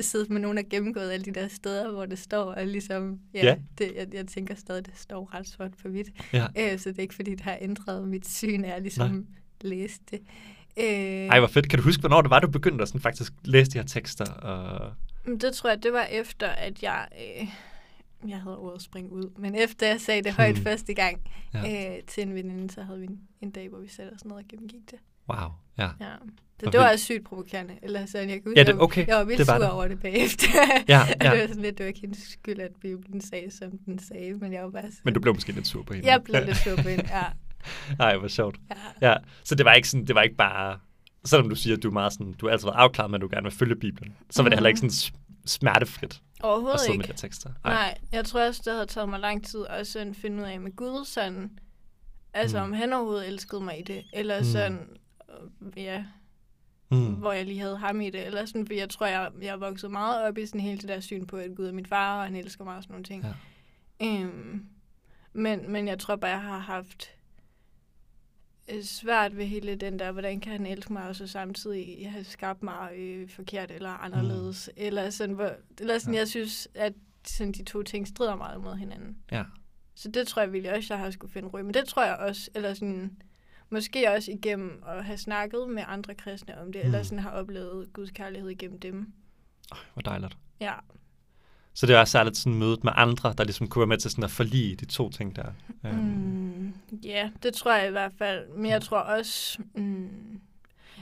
siddet 0.00 0.30
med 0.30 0.40
nogen, 0.40 0.56
der 0.56 0.62
gennemgået 0.70 1.10
alle 1.10 1.24
de 1.24 1.30
der 1.30 1.48
steder, 1.48 1.90
hvor 1.92 2.06
det 2.06 2.18
står, 2.18 2.44
og 2.44 2.66
ligesom, 2.66 3.18
ja, 3.34 3.44
Ja. 3.46 3.56
Det, 3.78 3.92
jeg, 3.96 4.14
jeg 4.14 4.26
tænker 4.26 4.54
stadig, 4.54 4.86
det 4.86 4.94
står 4.96 5.34
ret 5.34 5.48
sort 5.48 5.70
på 5.82 5.88
hvidt. 5.88 6.08
Ja. 6.32 6.46
Øh, 6.58 6.78
så 6.78 6.88
det 6.88 6.98
er 6.98 7.02
ikke, 7.02 7.14
fordi 7.14 7.30
det 7.30 7.40
har 7.40 7.58
ændret 7.60 8.08
mit 8.08 8.28
syn, 8.28 8.64
jeg 8.64 8.80
ligesom 8.82 9.26
læste 9.60 10.04
det. 10.10 10.20
Øh, 10.78 10.84
Ej, 11.26 11.38
hvor 11.38 11.48
fedt. 11.48 11.68
Kan 11.68 11.78
du 11.78 11.82
huske, 11.84 12.00
hvornår 12.00 12.20
det 12.22 12.30
var, 12.30 12.40
du 12.40 12.50
begyndte 12.50 12.82
at 12.82 12.88
sådan 12.88 13.00
faktisk 13.00 13.32
læse 13.44 13.70
de 13.70 13.78
her 13.78 13.84
tekster? 13.86 14.24
Og... 14.32 14.92
Men 15.24 15.38
Det 15.40 15.54
tror 15.54 15.70
jeg, 15.70 15.82
det 15.82 15.92
var 15.92 16.04
efter, 16.04 16.48
at 16.48 16.82
jeg... 16.82 17.08
Øh, 17.40 17.48
jeg 18.28 18.40
havde 18.40 18.58
ordet 18.58 18.82
springe 18.82 19.12
ud, 19.12 19.30
men 19.38 19.54
efter 19.54 19.86
jeg 19.86 20.00
sagde 20.00 20.22
det 20.22 20.32
højt 20.32 20.54
Hmm. 20.54 20.64
første 20.64 20.94
gang 20.94 21.20
ja. 21.54 21.96
øh, 21.96 22.02
til 22.06 22.22
en 22.22 22.34
veninde, 22.34 22.70
så 22.70 22.82
havde 22.82 22.98
vi 23.00 23.06
en, 23.06 23.20
en 23.40 23.50
dag, 23.50 23.68
hvor 23.68 23.78
vi 23.78 23.88
satte 23.88 24.10
os 24.14 24.24
ned 24.24 24.32
og 24.36 24.42
gennemgik 24.48 24.90
det. 24.90 24.98
Wow, 25.28 25.48
ja. 25.78 25.88
Ja. 26.00 26.10
Så 26.64 26.70
det 26.70 26.80
var 26.80 26.90
også 26.92 27.04
sygt 27.04 27.24
provokerende. 27.24 27.74
Eller 27.82 28.06
sådan, 28.06 28.28
jeg 28.28 28.36
kan 28.42 28.50
huske, 28.50 28.58
Ja, 28.60 28.62
det- 28.64 28.68
jeg, 28.68 28.76
var- 28.78 28.82
okay, 28.84 29.06
jeg 29.06 29.16
var 29.16 29.24
vildt 29.24 29.46
sur 29.46 29.66
over 29.66 29.88
det 29.88 30.00
bagefter. 30.00 30.46
Ja, 30.88 31.00
ja. 31.22 31.30
det 31.30 31.40
var 31.40 31.46
sådan 31.46 31.62
lidt, 31.62 31.78
det 31.78 31.84
var 31.84 31.88
ikke 31.88 32.00
hendes 32.00 32.18
skyld, 32.18 32.60
at 32.60 32.70
Bibelen 32.80 33.20
sagde, 33.20 33.50
som 33.50 33.70
den 33.86 33.98
sagde, 33.98 34.34
men 34.34 34.52
jeg 34.52 34.62
var 34.64 34.70
bare 34.70 34.82
sådan, 34.82 34.96
Men 35.04 35.14
du 35.14 35.20
blev 35.20 35.34
måske 35.34 35.52
lidt 35.52 35.66
sur 35.66 35.82
på 35.82 35.92
hende. 35.94 36.08
Jeg 36.10 36.22
blev 36.24 36.44
lidt 36.44 36.56
sur 36.56 36.76
på 36.76 36.88
hende, 36.88 37.04
ja. 37.10 37.22
Ej, 38.04 38.16
hvor 38.16 38.28
sjovt. 38.28 38.56
ja. 39.02 39.10
Ja, 39.10 39.16
så 39.44 39.54
det 39.54 39.64
var 39.64 39.72
ikke 39.72 39.88
sådan, 39.88 40.06
det 40.06 40.14
var 40.14 40.22
ikke 40.22 40.36
bare, 40.36 40.78
selvom 41.24 41.48
du 41.48 41.54
siger, 41.54 41.76
at 41.76 41.82
du 41.82 41.88
er 41.88 41.92
meget 41.92 42.12
sådan, 42.12 42.32
du 42.32 42.46
har 42.46 42.52
altid 42.52 42.66
været 42.66 42.76
afklaret 42.76 43.10
med, 43.10 43.18
at 43.18 43.22
du 43.22 43.28
gerne 43.32 43.42
vil 43.44 43.52
følge 43.52 43.76
Bibelen, 43.76 44.16
så 44.30 44.42
var 44.42 44.48
det 44.48 44.58
heller 44.58 44.68
ikke 44.68 44.80
Mhm. 44.82 44.90
sådan 44.90 45.18
smertefrit 45.46 46.12
at 46.14 46.20
Overhovedet 46.40 46.80
sidde 46.80 46.92
med 46.98 47.04
ikke. 47.04 47.12
de 47.12 47.12
her 47.12 47.16
tekster. 47.28 47.50
Nej, 47.64 47.98
jeg 48.12 48.24
tror 48.24 48.46
også, 48.46 48.62
det 48.64 48.72
havde 48.72 48.86
taget 48.86 49.08
mig 49.08 49.20
lang 49.20 49.46
tid 49.46 49.64
at 49.70 49.86
sådan 49.86 50.14
finde 50.14 50.42
ud 50.42 50.48
af 50.48 50.60
med 50.60 50.76
Gud, 50.76 51.04
sådan, 51.04 51.50
altså 52.34 52.58
Mm. 52.58 52.64
om 52.64 52.72
han 52.72 52.92
overhovedet 52.92 53.28
elskede 53.28 53.60
mig 53.60 53.78
i 53.78 53.82
det, 53.82 54.02
eller 54.12 54.38
Mm. 54.38 54.44
sådan, 54.44 54.78
ja, 55.76 56.04
Mm. 56.90 57.14
hvor 57.14 57.32
jeg 57.32 57.46
lige 57.46 57.60
havde 57.60 57.76
ham 57.76 58.00
i 58.00 58.10
det, 58.10 58.26
eller 58.26 58.44
sådan, 58.46 58.66
for 58.66 58.74
jeg 58.74 58.88
tror, 58.88 59.06
jeg, 59.06 59.30
jeg 59.42 59.60
vokset 59.60 59.90
meget 59.90 60.22
op 60.24 60.38
i 60.38 60.46
sådan 60.46 60.60
hele 60.60 60.78
det 60.80 60.88
der 60.88 61.00
syn 61.00 61.26
på, 61.26 61.36
at 61.36 61.56
Gud 61.56 61.66
er 61.66 61.72
min 61.72 61.86
far, 61.86 62.18
og 62.18 62.24
han 62.24 62.36
elsker 62.36 62.64
mig 62.64 62.76
og 62.76 62.82
sådan 62.82 62.92
nogle 62.92 63.04
ting. 63.04 63.24
Ja. 63.24 63.32
Øhm, 64.06 64.66
men, 65.32 65.72
men 65.72 65.88
jeg 65.88 65.98
tror 65.98 66.16
bare, 66.16 66.30
jeg 66.30 66.42
har 66.42 66.58
haft 66.58 67.10
øh, 68.70 68.82
svært 68.82 69.36
ved 69.36 69.46
hele 69.46 69.74
den 69.74 69.98
der, 69.98 70.12
hvordan 70.12 70.40
kan 70.40 70.52
han 70.52 70.66
elske 70.66 70.92
mig, 70.92 71.08
og 71.08 71.16
så 71.16 71.26
samtidig 71.26 72.10
have 72.10 72.24
skabt 72.24 72.62
mig 72.62 72.92
øh, 72.96 73.28
forkert 73.28 73.70
eller 73.70 73.90
anderledes, 73.90 74.70
mm. 74.76 74.82
eller 74.84 75.10
sådan, 75.10 75.34
hvor, 75.34 75.52
eller 75.80 75.98
sådan 75.98 76.14
Ja. 76.14 76.18
jeg 76.20 76.28
synes, 76.28 76.68
at 76.74 76.92
sådan, 77.26 77.52
de 77.52 77.64
to 77.64 77.82
ting 77.82 78.08
strider 78.08 78.36
meget 78.36 78.60
mod 78.60 78.74
hinanden. 78.74 79.16
Ja. 79.32 79.44
Så 79.94 80.10
det 80.10 80.28
tror 80.28 80.42
jeg 80.42 80.52
virkelig 80.52 80.76
også, 80.76 80.94
jeg 80.94 81.02
har 81.04 81.10
skulle 81.10 81.32
finde 81.32 81.50
i. 81.58 81.62
Men 81.62 81.74
det 81.74 81.84
tror 81.84 82.04
jeg 82.04 82.16
også, 82.16 82.50
eller 82.54 82.74
sådan, 82.74 83.22
måske 83.72 84.10
også 84.10 84.30
igennem 84.32 84.82
at 84.88 85.04
have 85.04 85.18
snakket 85.18 85.68
med 85.68 85.82
andre 85.86 86.14
kristne 86.14 86.60
om 86.60 86.72
det, 86.72 86.80
mm. 86.80 86.86
eller 86.86 86.98
Mm. 86.98 87.04
sådan 87.04 87.18
har 87.18 87.30
oplevet 87.30 87.92
Guds 87.92 88.10
kærlighed 88.10 88.48
igennem 88.50 88.80
dem. 88.80 89.12
Øj, 89.72 89.78
hvor 89.92 90.02
dejligt. 90.02 90.36
Ja, 90.60 90.72
Så 91.74 91.86
det 91.86 91.94
var 91.96 92.04
særligt 92.04 92.36
sådan 92.36 92.58
mødet 92.58 92.84
med 92.84 92.92
andre, 92.96 93.34
der 93.38 93.44
ligesom 93.44 93.68
kunne 93.68 93.80
være 93.80 93.86
med 93.86 93.98
til 93.98 94.10
sådan 94.10 94.24
at 94.24 94.30
forlige 94.30 94.76
de 94.76 94.84
to 94.84 95.10
ting 95.10 95.36
der. 95.36 95.46
Øhm, 95.86 95.96
Mm, 95.98 96.74
ja, 97.04 97.30
det 97.42 97.54
tror 97.54 97.74
jeg 97.74 97.88
i 97.88 97.90
hvert 97.90 98.12
fald. 98.18 98.48
Men 98.48 98.70
jeg 98.70 98.82
tror 98.82 98.98
også... 98.98 99.58
Mm, 99.74 100.40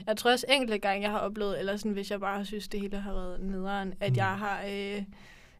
jeg 0.07 0.17
tror 0.17 0.31
også 0.31 0.45
enkelte 0.49 0.77
gange, 0.77 1.01
jeg 1.03 1.11
har 1.11 1.19
oplevet, 1.19 1.59
eller 1.59 1.77
sådan, 1.77 1.91
hvis 1.91 2.11
jeg 2.11 2.19
bare 2.19 2.37
har 2.37 2.43
synes, 2.43 2.67
det 2.67 2.79
hele 2.79 2.97
har 2.99 3.13
været 3.13 3.39
nederen, 3.41 3.93
at 3.99 4.09
Mm. 4.09 4.13
mm. 4.13 4.17
jeg 4.17 4.37
har 4.37 4.61
øh, 4.69 5.03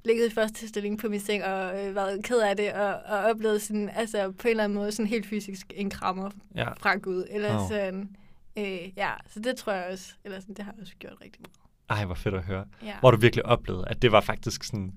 ligget 0.06 0.32
i 0.32 0.34
første 0.34 0.68
stilling 0.68 1.00
på 1.00 1.08
min 1.10 1.20
seng 1.20 1.44
og 1.44 1.86
øh, 1.88 1.96
været 1.96 2.24
ked 2.24 2.40
af 2.40 2.58
det, 2.58 2.74
og, 2.74 2.88
og 2.94 3.18
oplevet 3.18 3.62
sådan, 3.62 3.90
altså 3.90 4.32
på 4.32 4.48
en 4.48 4.50
eller 4.52 4.64
anden 4.64 4.78
måde 4.78 4.92
sådan 4.92 5.08
helt 5.10 5.26
fysisk 5.26 5.74
en 5.76 5.90
krammer 5.90 6.30
ja. 6.56 6.74
fra 6.74 6.96
Gud. 6.96 7.26
Eller 7.30 7.60
oh. 7.60 7.70
sådan, 7.70 8.16
øh, 8.58 8.98
ja, 8.98 9.12
så 9.28 9.40
det 9.40 9.56
tror 9.56 9.74
jeg 9.74 9.92
også, 9.92 10.14
eller 10.24 10.40
sådan, 10.40 10.56
det 10.56 10.66
har 10.66 10.72
jeg 10.72 10.82
også 10.82 10.94
gjort 11.00 11.14
rigtig 11.24 11.42
meget. 11.42 12.00
Ej, 12.00 12.06
hvor 12.06 12.16
fedt 12.16 12.36
at 12.36 12.44
høre. 12.44 12.66
Ja. 12.84 13.00
Hvor 13.00 13.12
du 13.12 13.18
virkelig 13.18 13.46
oplevede, 13.46 13.88
at 13.88 14.02
det 14.02 14.12
var 14.12 14.22
faktisk 14.22 14.64
sådan, 14.64 14.94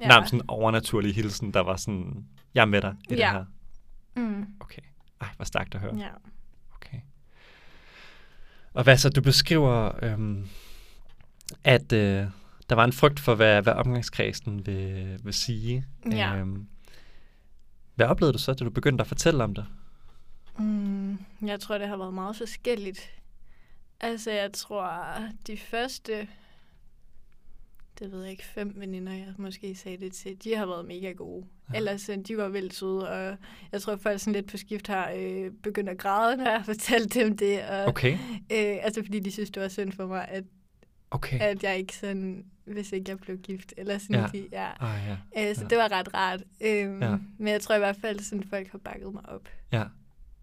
ja. 0.00 0.08
nærmest 0.08 0.32
en 0.34 0.42
overnaturlig 0.48 1.14
hilsen, 1.14 1.54
der 1.54 1.60
var 1.60 1.76
sådan, 1.76 2.24
jeg 2.54 2.60
er 2.60 2.64
med 2.66 2.80
dig 2.82 2.94
i 3.04 3.10
det 3.10 3.18
Ja. 3.18 3.32
her. 3.32 3.44
Mm, 4.16 4.46
Okay. 4.60 4.82
Ej, 5.20 5.28
hvor 5.36 5.44
stærkt 5.44 5.74
at 5.74 5.80
høre. 5.80 5.96
ja. 5.98 6.08
Okay. 6.74 6.98
Og 8.74 8.82
hvad 8.84 8.96
så, 8.96 9.08
du 9.10 9.20
beskriver, 9.22 10.04
øhm, 10.04 10.48
at 11.64 11.92
øh, 11.92 12.26
der 12.70 12.76
var 12.76 12.84
en 12.84 12.92
frygt 12.92 13.20
for, 13.20 13.34
hvad, 13.34 13.62
hvad 13.62 13.72
omgangskredsen 13.72 14.66
vil, 14.66 15.18
vil 15.24 15.34
sige. 15.34 15.84
Ja. 16.12 16.36
Øhm, 16.36 16.66
hvad 17.94 18.06
oplevede 18.06 18.32
du 18.32 18.38
så, 18.38 18.52
da 18.52 18.64
du 18.64 18.70
begyndte 18.70 19.02
at 19.02 19.08
fortælle 19.08 19.44
om 19.44 19.54
det? 19.54 19.66
Mm, 20.58 21.18
jeg 21.42 21.60
tror, 21.60 21.78
det 21.78 21.88
har 21.88 21.96
været 21.96 22.14
meget 22.14 22.36
forskelligt. 22.36 23.10
Altså, 24.00 24.30
jeg 24.30 24.52
tror, 24.52 25.16
de 25.46 25.56
første, 25.56 26.28
det 27.98 28.12
ved 28.12 28.22
jeg 28.22 28.30
ikke, 28.30 28.44
fem 28.44 28.72
veninder, 28.76 29.12
jeg 29.12 29.34
måske 29.36 29.74
sagde 29.74 29.98
det 29.98 30.12
til, 30.12 30.44
de 30.44 30.56
har 30.56 30.66
været 30.66 30.84
mega 30.84 31.12
gode. 31.12 31.46
Ja. 31.72 31.76
Ellers, 31.76 32.08
øh, 32.08 32.18
de 32.18 32.36
var 32.36 32.48
vildt 32.48 32.74
søde, 32.74 33.08
og 33.08 33.36
jeg 33.72 33.82
tror, 33.82 33.96
folk 33.96 34.20
sådan 34.20 34.32
lidt 34.32 34.50
på 34.50 34.56
skift 34.56 34.86
har 34.86 35.12
øh, 35.16 35.50
begyndt 35.62 35.90
at 35.90 35.98
græde, 35.98 36.36
når 36.36 36.44
jeg 36.44 36.56
har 36.60 36.64
fortalt 36.64 37.14
dem 37.14 37.36
det. 37.36 37.62
Og, 37.62 37.84
Okay, 37.84 38.12
øh, 38.52 38.76
altså, 38.82 39.02
fordi 39.04 39.20
de 39.20 39.30
synes, 39.30 39.50
det 39.50 39.62
var 39.62 39.68
synd 39.68 39.92
for 39.92 40.06
mig, 40.06 40.28
at, 40.28 40.44
okay. 41.10 41.40
at 41.40 41.62
jeg 41.62 41.78
ikke 41.78 41.96
sådan 41.96 42.44
hvis 42.72 42.92
ikke 42.92 43.10
jeg 43.10 43.18
blev 43.18 43.36
gift. 43.38 43.74
Eller 43.76 43.98
sådan, 43.98 44.16
Ja. 44.16 44.26
de, 44.32 44.46
ja. 44.52 44.68
Ah, 44.80 44.98
ja. 45.08 45.48
Øh, 45.50 45.56
så 45.56 45.62
Ja. 45.62 45.68
det 45.68 45.78
var 45.78 45.92
ret 45.92 46.14
rart. 46.14 46.40
Øhm, 46.60 47.02
Ja. 47.02 47.16
Men 47.38 47.48
jeg 47.52 47.60
tror 47.60 47.74
i 47.74 47.78
hvert 47.78 47.96
fald, 48.00 48.20
sådan 48.20 48.44
folk 48.50 48.70
har 48.72 48.78
bakket 48.78 49.12
mig 49.12 49.28
op. 49.28 49.48
Ja. 49.72 49.84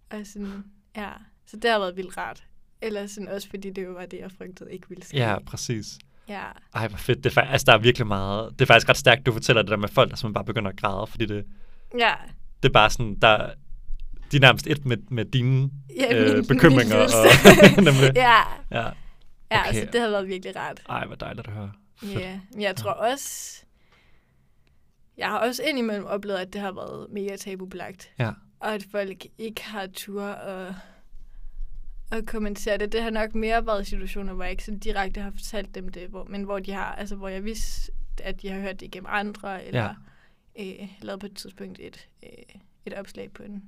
Og 0.09 0.19
sådan, 0.23 0.63
ja. 0.97 1.09
Så 1.45 1.57
det 1.57 1.71
har 1.71 1.79
været 1.79 1.95
vildt 1.95 2.17
rart. 2.17 2.43
Eller 2.81 3.07
sådan 3.07 3.27
også 3.29 3.49
fordi 3.49 3.69
det 3.69 3.85
jo 3.85 3.91
var 3.91 4.05
det, 4.05 4.19
jeg 4.19 4.31
frygtede 4.37 4.73
ikke 4.73 4.89
ville 4.89 5.05
ske. 5.05 5.17
ja, 5.17 5.39
præcis. 5.45 5.99
ja. 6.29 6.41
Ej, 6.73 6.87
hvor 6.87 6.97
fedt. 6.97 7.23
Det 7.23 7.37
er, 7.37 7.41
fa- 7.41 7.51
altså, 7.51 7.65
der 7.65 7.73
er 7.73 7.77
virkelig 7.77 8.07
meget... 8.07 8.51
Det 8.51 8.61
er 8.61 8.65
faktisk 8.65 8.89
ret 8.89 8.97
stærkt, 8.97 9.25
du 9.25 9.31
fortæller 9.33 9.61
det 9.61 9.71
der 9.71 9.77
med 9.77 9.89
folk, 9.89 10.09
der 10.09 10.15
simpelthen 10.15 10.33
bare 10.33 10.45
begynder 10.45 10.71
at 10.71 10.77
græde, 10.77 11.07
fordi 11.07 11.25
det, 11.25 11.45
Ja. 11.99 12.13
det 12.63 12.69
er 12.69 12.73
bare 12.73 12.89
sådan, 12.89 13.15
der, 13.21 13.51
de 14.31 14.37
er 14.37 14.41
nærmest 14.41 14.67
et 14.67 14.85
med, 14.85 14.97
med 15.09 15.25
dine 15.25 15.69
Ja, 15.99 16.17
øh, 16.29 16.35
min- 16.35 16.47
bekymringer. 16.47 16.95
min 16.95 17.05
og, 17.77 17.83
nemlig. 17.93 18.11
ja. 18.15 18.39
ja. 18.71 18.89
Ja, 19.51 19.59
Okay. 19.61 19.69
okay. 19.69 19.79
så 19.85 19.89
det 19.93 20.01
har 20.01 20.09
været 20.09 20.27
virkelig 20.27 20.55
rart. 20.55 20.79
Ej, 20.89 21.05
hvor 21.05 21.15
dejligt 21.15 21.47
at 21.47 21.53
høre. 21.53 21.71
Ja, 22.03 22.39
men 22.51 22.61
jeg 22.61 22.75
tror 22.75 22.91
også... 22.91 23.63
Jeg 25.17 25.27
har 25.27 25.39
også 25.39 25.63
indimellem 25.63 26.05
oplevet, 26.05 26.39
at 26.39 26.53
det 26.53 26.61
har 26.61 26.71
været 26.71 27.09
mega 27.09 27.35
tabubelagt. 27.35 28.11
Ja. 28.19 28.31
Og 28.59 28.73
at 28.73 28.85
folk 28.91 29.25
ikke 29.37 29.63
har 29.63 29.87
tur 29.87 30.23
og, 30.23 30.75
og 32.11 32.25
kommentere 32.27 32.77
det. 32.77 32.91
Det 32.91 33.03
har 33.03 33.09
nok 33.09 33.35
mere 33.35 33.65
været 33.65 33.87
situationer, 33.87 34.33
hvor 34.33 34.43
jeg 34.43 34.51
ikke 34.51 34.63
sådan 34.63 34.79
direkte 34.79 35.21
har 35.21 35.31
fortalt 35.31 35.75
dem 35.75 35.89
det, 35.89 36.07
hvor, 36.07 36.23
men 36.23 36.43
hvor 36.43 36.59
de 36.59 36.71
har, 36.71 36.95
altså 36.95 37.15
hvor 37.15 37.27
jeg 37.27 37.43
vidste, 37.43 37.91
at 38.23 38.41
de 38.41 38.49
har 38.49 38.59
hørt 38.59 38.79
det 38.79 38.85
igennem 38.85 39.07
andre, 39.09 39.65
eller 39.65 39.95
ja. 40.57 40.83
øh, 40.83 40.89
lavet 41.01 41.19
på 41.19 41.25
et 41.25 41.35
tidspunkt 41.35 41.79
et, 41.79 42.07
øh, 42.23 42.61
et 42.85 42.93
opslag 42.93 43.31
på 43.31 43.43
en, 43.43 43.63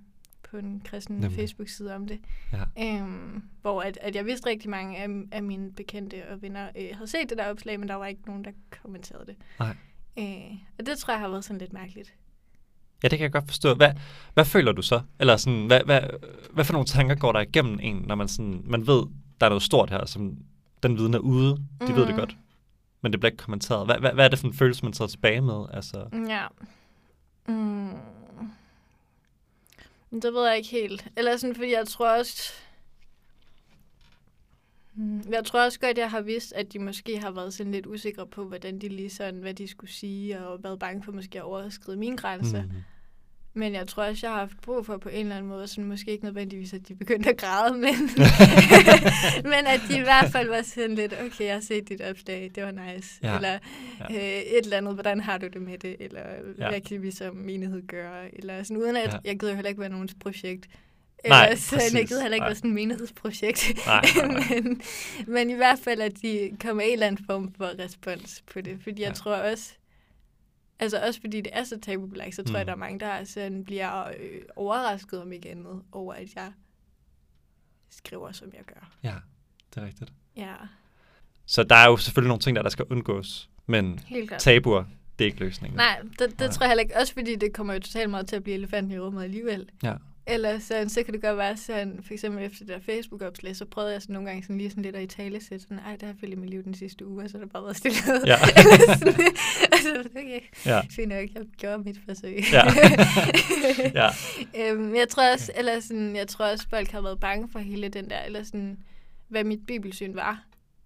på 0.51 0.57
en 0.57 0.81
kristen 0.85 1.15
Nemlig. 1.15 1.35
Facebook-side 1.39 1.95
om 1.95 2.07
det. 2.07 2.19
Ja. 2.53 2.63
Øhm, 3.01 3.43
hvor 3.61 3.81
at, 3.81 3.97
at 4.01 4.15
jeg 4.15 4.25
vidste 4.25 4.49
rigtig 4.49 4.69
mange 4.69 4.97
af, 4.97 5.07
af 5.31 5.43
mine 5.43 5.71
bekendte 5.71 6.29
og 6.31 6.41
venner 6.41 6.69
øh, 6.77 6.87
havde 6.93 7.07
set 7.07 7.29
det 7.29 7.37
der 7.37 7.49
opslag, 7.49 7.79
men 7.79 7.89
der 7.89 7.95
var 7.95 8.05
ikke 8.05 8.21
nogen, 8.27 8.43
der 8.45 8.51
kommenterede 8.81 9.25
det. 9.25 9.35
Nej. 9.59 9.75
Øh, 10.19 10.55
og 10.79 10.85
det 10.85 10.97
tror 10.97 11.13
jeg 11.13 11.21
har 11.21 11.29
været 11.29 11.43
sådan 11.43 11.57
lidt 11.59 11.73
mærkeligt. 11.73 12.13
Ja, 13.03 13.07
det 13.07 13.17
kan 13.17 13.23
jeg 13.23 13.31
godt 13.31 13.47
forstå. 13.47 13.73
Hvad, 13.73 13.91
hvad 14.33 14.45
føler 14.45 14.71
du 14.71 14.81
så? 14.81 15.01
Eller 15.19 15.37
sådan, 15.37 15.65
hvad, 15.67 15.81
hvad, 15.85 16.01
hvad 16.53 16.65
for 16.65 16.73
nogle 16.73 16.85
tanker 16.85 17.15
går 17.15 17.31
der 17.31 17.39
igennem 17.39 17.79
en, 17.81 17.95
når 17.95 18.15
man, 18.15 18.27
sådan, 18.27 18.61
man 18.65 18.87
ved, 18.87 19.03
der 19.39 19.45
er 19.45 19.49
noget 19.49 19.63
stort 19.63 19.89
her, 19.89 20.05
som 20.05 20.37
den 20.83 20.97
viden 20.97 21.13
er 21.13 21.19
ude, 21.19 21.55
de 21.55 21.61
mm. 21.89 21.95
ved 21.95 22.01
det 22.05 22.09
Mm. 22.15 22.19
godt, 22.19 22.37
men 23.01 23.11
det 23.11 23.19
bliver 23.19 23.31
ikke 23.31 23.43
kommenteret. 23.43 23.85
Hvad, 23.85 23.95
hvad, 23.99 24.11
hvad 24.13 24.25
er 24.25 24.29
det 24.29 24.39
for 24.39 24.47
en 24.47 24.53
følelse, 24.53 24.83
man 24.85 24.93
sidder 24.93 25.09
tilbage 25.09 25.41
med? 25.41 25.65
Altså, 25.73 26.05
Ja. 26.29 26.45
Mm. 27.47 27.89
Men 30.09 30.21
Det 30.21 30.33
ved 30.33 30.47
jeg 30.47 30.57
ikke 30.57 30.69
helt. 30.69 31.07
Eller 31.17 31.37
sådan, 31.37 31.55
fordi 31.55 31.71
jeg 31.71 31.87
tror 31.87 32.09
også... 32.17 32.53
Hmm, 34.93 35.23
jeg 35.31 35.45
tror 35.45 35.63
også 35.63 35.79
godt, 35.79 35.97
jeg 35.97 36.11
har 36.11 36.21
vidst, 36.21 36.53
at 36.53 36.73
de 36.73 36.79
måske 36.79 37.19
har 37.19 37.31
været 37.31 37.53
sådan 37.53 37.71
lidt 37.71 37.85
usikre 37.85 38.27
på, 38.27 38.43
hvordan 38.43 38.79
de 38.79 38.87
lige 38.87 39.09
sådan, 39.09 39.39
hvad 39.39 39.53
de 39.53 39.67
skulle 39.67 39.91
sige, 39.91 40.39
og 40.47 40.63
været 40.63 40.79
bange 40.79 41.03
for 41.03 41.11
måske 41.11 41.39
at 41.39 41.43
overskride 41.43 41.97
mine 41.97 42.17
grænser. 42.17 42.63
Mm. 42.63 42.71
Men 43.53 43.73
jeg 43.73 43.87
tror 43.87 44.03
også, 44.03 44.27
jeg 44.27 44.31
har 44.33 44.39
haft 44.39 44.61
brug 44.61 44.85
for 44.85 44.97
på 44.97 45.09
en 45.09 45.19
eller 45.19 45.35
anden 45.35 45.49
måde, 45.49 45.67
sådan 45.67 45.83
måske 45.83 46.11
ikke 46.11 46.23
nødvendigvis, 46.23 46.73
at 46.73 46.87
de 46.87 46.95
begyndte 46.95 47.29
at 47.29 47.37
græde, 47.37 47.73
men, 47.73 47.95
men 49.51 49.67
at 49.67 49.81
de 49.89 49.97
i 49.97 50.01
hvert 50.01 50.31
fald 50.31 50.47
var 50.49 50.61
sådan 50.61 50.95
lidt, 50.95 51.13
okay, 51.25 51.45
jeg 51.45 51.53
har 51.53 51.61
set 51.61 51.89
dit 51.89 52.01
opslag, 52.01 52.51
det 52.55 52.63
var 52.63 52.71
nice. 52.71 53.19
Ja. 53.23 53.35
Eller 53.35 53.59
Ja. 54.09 54.15
øh, 54.15 54.21
et 54.41 54.57
eller 54.63 54.77
andet, 54.77 54.93
hvordan 54.93 55.19
har 55.19 55.37
du 55.37 55.47
det 55.47 55.61
med 55.61 55.77
det? 55.77 55.95
Eller 55.99 56.21
Ja. 56.57 56.69
hvad 56.69 56.81
kan 56.81 57.01
vi 57.01 57.11
som 57.11 57.35
menighed 57.35 57.87
gøre? 57.87 58.35
Eller 58.35 58.63
sådan, 58.63 58.77
uden 58.77 58.95
at 58.95 59.13
Ja. 59.13 59.17
jeg 59.25 59.39
gider 59.39 59.53
heller 59.55 59.69
ikke 59.69 59.81
være 59.81 59.89
nogens 59.89 60.15
projekt. 60.21 60.67
Nej, 61.27 61.45
Eller 61.45 61.57
sådan, 61.57 61.97
jeg 61.97 62.07
gider 62.07 62.21
heller 62.21 62.35
ikke 62.35 62.41
Nej. 62.41 62.47
være 62.49 62.55
sådan 62.55 62.69
en 62.69 62.75
menighedsprojekt. 62.75 63.71
Nej, 63.85 64.01
nej, 64.15 64.27
nej. 64.27 64.43
men, 64.63 64.81
men 65.27 65.49
i 65.49 65.53
hvert 65.53 65.79
fald, 65.83 66.01
at 66.01 66.11
de 66.21 66.51
kommer 66.61 66.83
en 66.83 66.93
eller 66.93 67.07
anden 67.07 67.25
form 67.25 67.53
for 67.57 67.71
respons 67.83 68.43
på 68.53 68.61
det. 68.61 68.77
Fordi 68.83 69.01
jeg 69.01 69.07
Ja. 69.09 69.13
tror 69.13 69.35
også, 69.35 69.73
altså 70.79 70.99
også 71.07 71.21
fordi 71.21 71.41
det 71.41 71.49
er 71.53 71.63
så 71.63 71.79
tabubelagt, 71.79 72.35
så 72.35 72.43
tror 72.43 72.51
Mm. 72.51 72.57
jeg, 72.57 72.65
der 72.65 72.71
er 72.71 72.75
mange, 72.77 72.99
der 72.99 73.23
sådan 73.23 73.65
bliver 73.65 74.07
øh, 74.07 74.41
overrasket 74.55 75.21
om 75.21 75.31
ikke 75.31 75.49
andet 75.51 75.81
over, 75.91 76.13
at 76.13 76.35
jeg 76.35 76.51
skriver, 77.89 78.31
som 78.31 78.47
jeg 78.53 78.63
gør. 78.65 78.91
ja, 79.03 79.15
det 79.75 79.81
er 79.83 79.85
rigtigt. 79.87 80.13
Ja, 80.35 80.53
Så 81.45 81.63
der 81.63 81.75
er 81.75 81.87
jo 81.89 81.97
selvfølgelig 81.97 82.27
nogle 82.27 82.41
ting, 82.41 82.55
der, 82.55 82.61
der 82.61 82.69
skal 82.69 82.85
undgås, 82.89 83.49
men 83.65 83.99
tabuer, 84.39 84.83
det 85.19 85.25
er 85.25 85.29
ikke 85.29 85.39
løsningen. 85.39 85.77
Nej, 85.77 86.01
det, 86.01 86.19
det 86.19 86.39
Nej. 86.39 86.47
tror 86.49 86.63
jeg 86.63 86.69
heller 86.69 86.81
ikke. 86.83 86.97
Også 86.97 87.13
fordi 87.13 87.35
det 87.35 87.53
kommer 87.53 87.73
jo 87.73 87.79
totalt 87.79 88.09
meget 88.09 88.27
til 88.27 88.35
at 88.35 88.43
blive 88.43 88.55
elefanten 88.55 88.91
i 88.91 88.99
rummet 88.99 89.23
alligevel. 89.23 89.69
Ja. 89.83 89.95
Eller 90.29 90.59
sådan, 90.59 90.89
så 90.89 91.03
kan 91.03 91.13
det 91.13 91.21
godt 91.21 91.37
være 91.37 91.57
sådan, 91.57 91.99
for 92.03 92.13
eksempel 92.13 92.43
efter 92.45 92.65
det 92.65 92.67
der 92.67 92.79
Facebook-opslag, 92.79 93.55
så 93.55 93.65
prøvede 93.65 93.93
jeg 93.93 94.01
sådan 94.01 94.13
nogle 94.13 94.29
gange 94.29 94.43
sådan 94.43 94.57
lige 94.57 94.69
sådan 94.69 94.83
lidt 94.83 94.95
at 94.95 95.03
i 95.03 95.07
tale 95.07 95.43
sætte 95.43 95.59
sådan, 95.63 95.79
ej, 95.79 95.91
det 95.95 96.01
har 96.07 96.15
følt 96.19 96.33
i 96.33 96.35
mit 96.35 96.49
liv 96.49 96.63
den 96.63 96.73
sidste 96.73 97.07
uge, 97.07 97.23
og 97.23 97.29
så 97.29 97.37
har 97.37 97.45
der 97.45 97.51
bare 97.51 97.63
været 97.63 97.77
stille. 97.77 97.97
Ja. 98.25 98.35
altså, 99.73 100.03
okay, 100.15 100.39
Ja. 100.65 100.81
fint 100.91 101.09
nok, 101.09 101.17
jeg 101.35 101.43
gjorde 101.57 101.83
mit 101.83 101.99
forsøg. 102.07 102.39
Ja. 102.51 102.63
ja. 104.03 104.09
øhm, 104.71 104.95
jeg 104.95 105.07
tror 105.09 105.31
også, 105.33 105.51
eller 105.55 105.79
sådan, 105.79 106.15
jeg 106.15 106.27
tror 106.27 106.45
også, 106.51 106.67
folk 106.69 106.91
har 106.91 107.01
været 107.01 107.19
bange 107.19 107.49
for 107.51 107.59
hele 107.59 107.87
den 107.89 108.09
der, 108.09 108.19
eller 108.21 108.43
sådan, 108.43 108.77
hvad 109.27 109.43
mit 109.43 109.65
bibelsyn 109.67 110.15
var 110.15 110.43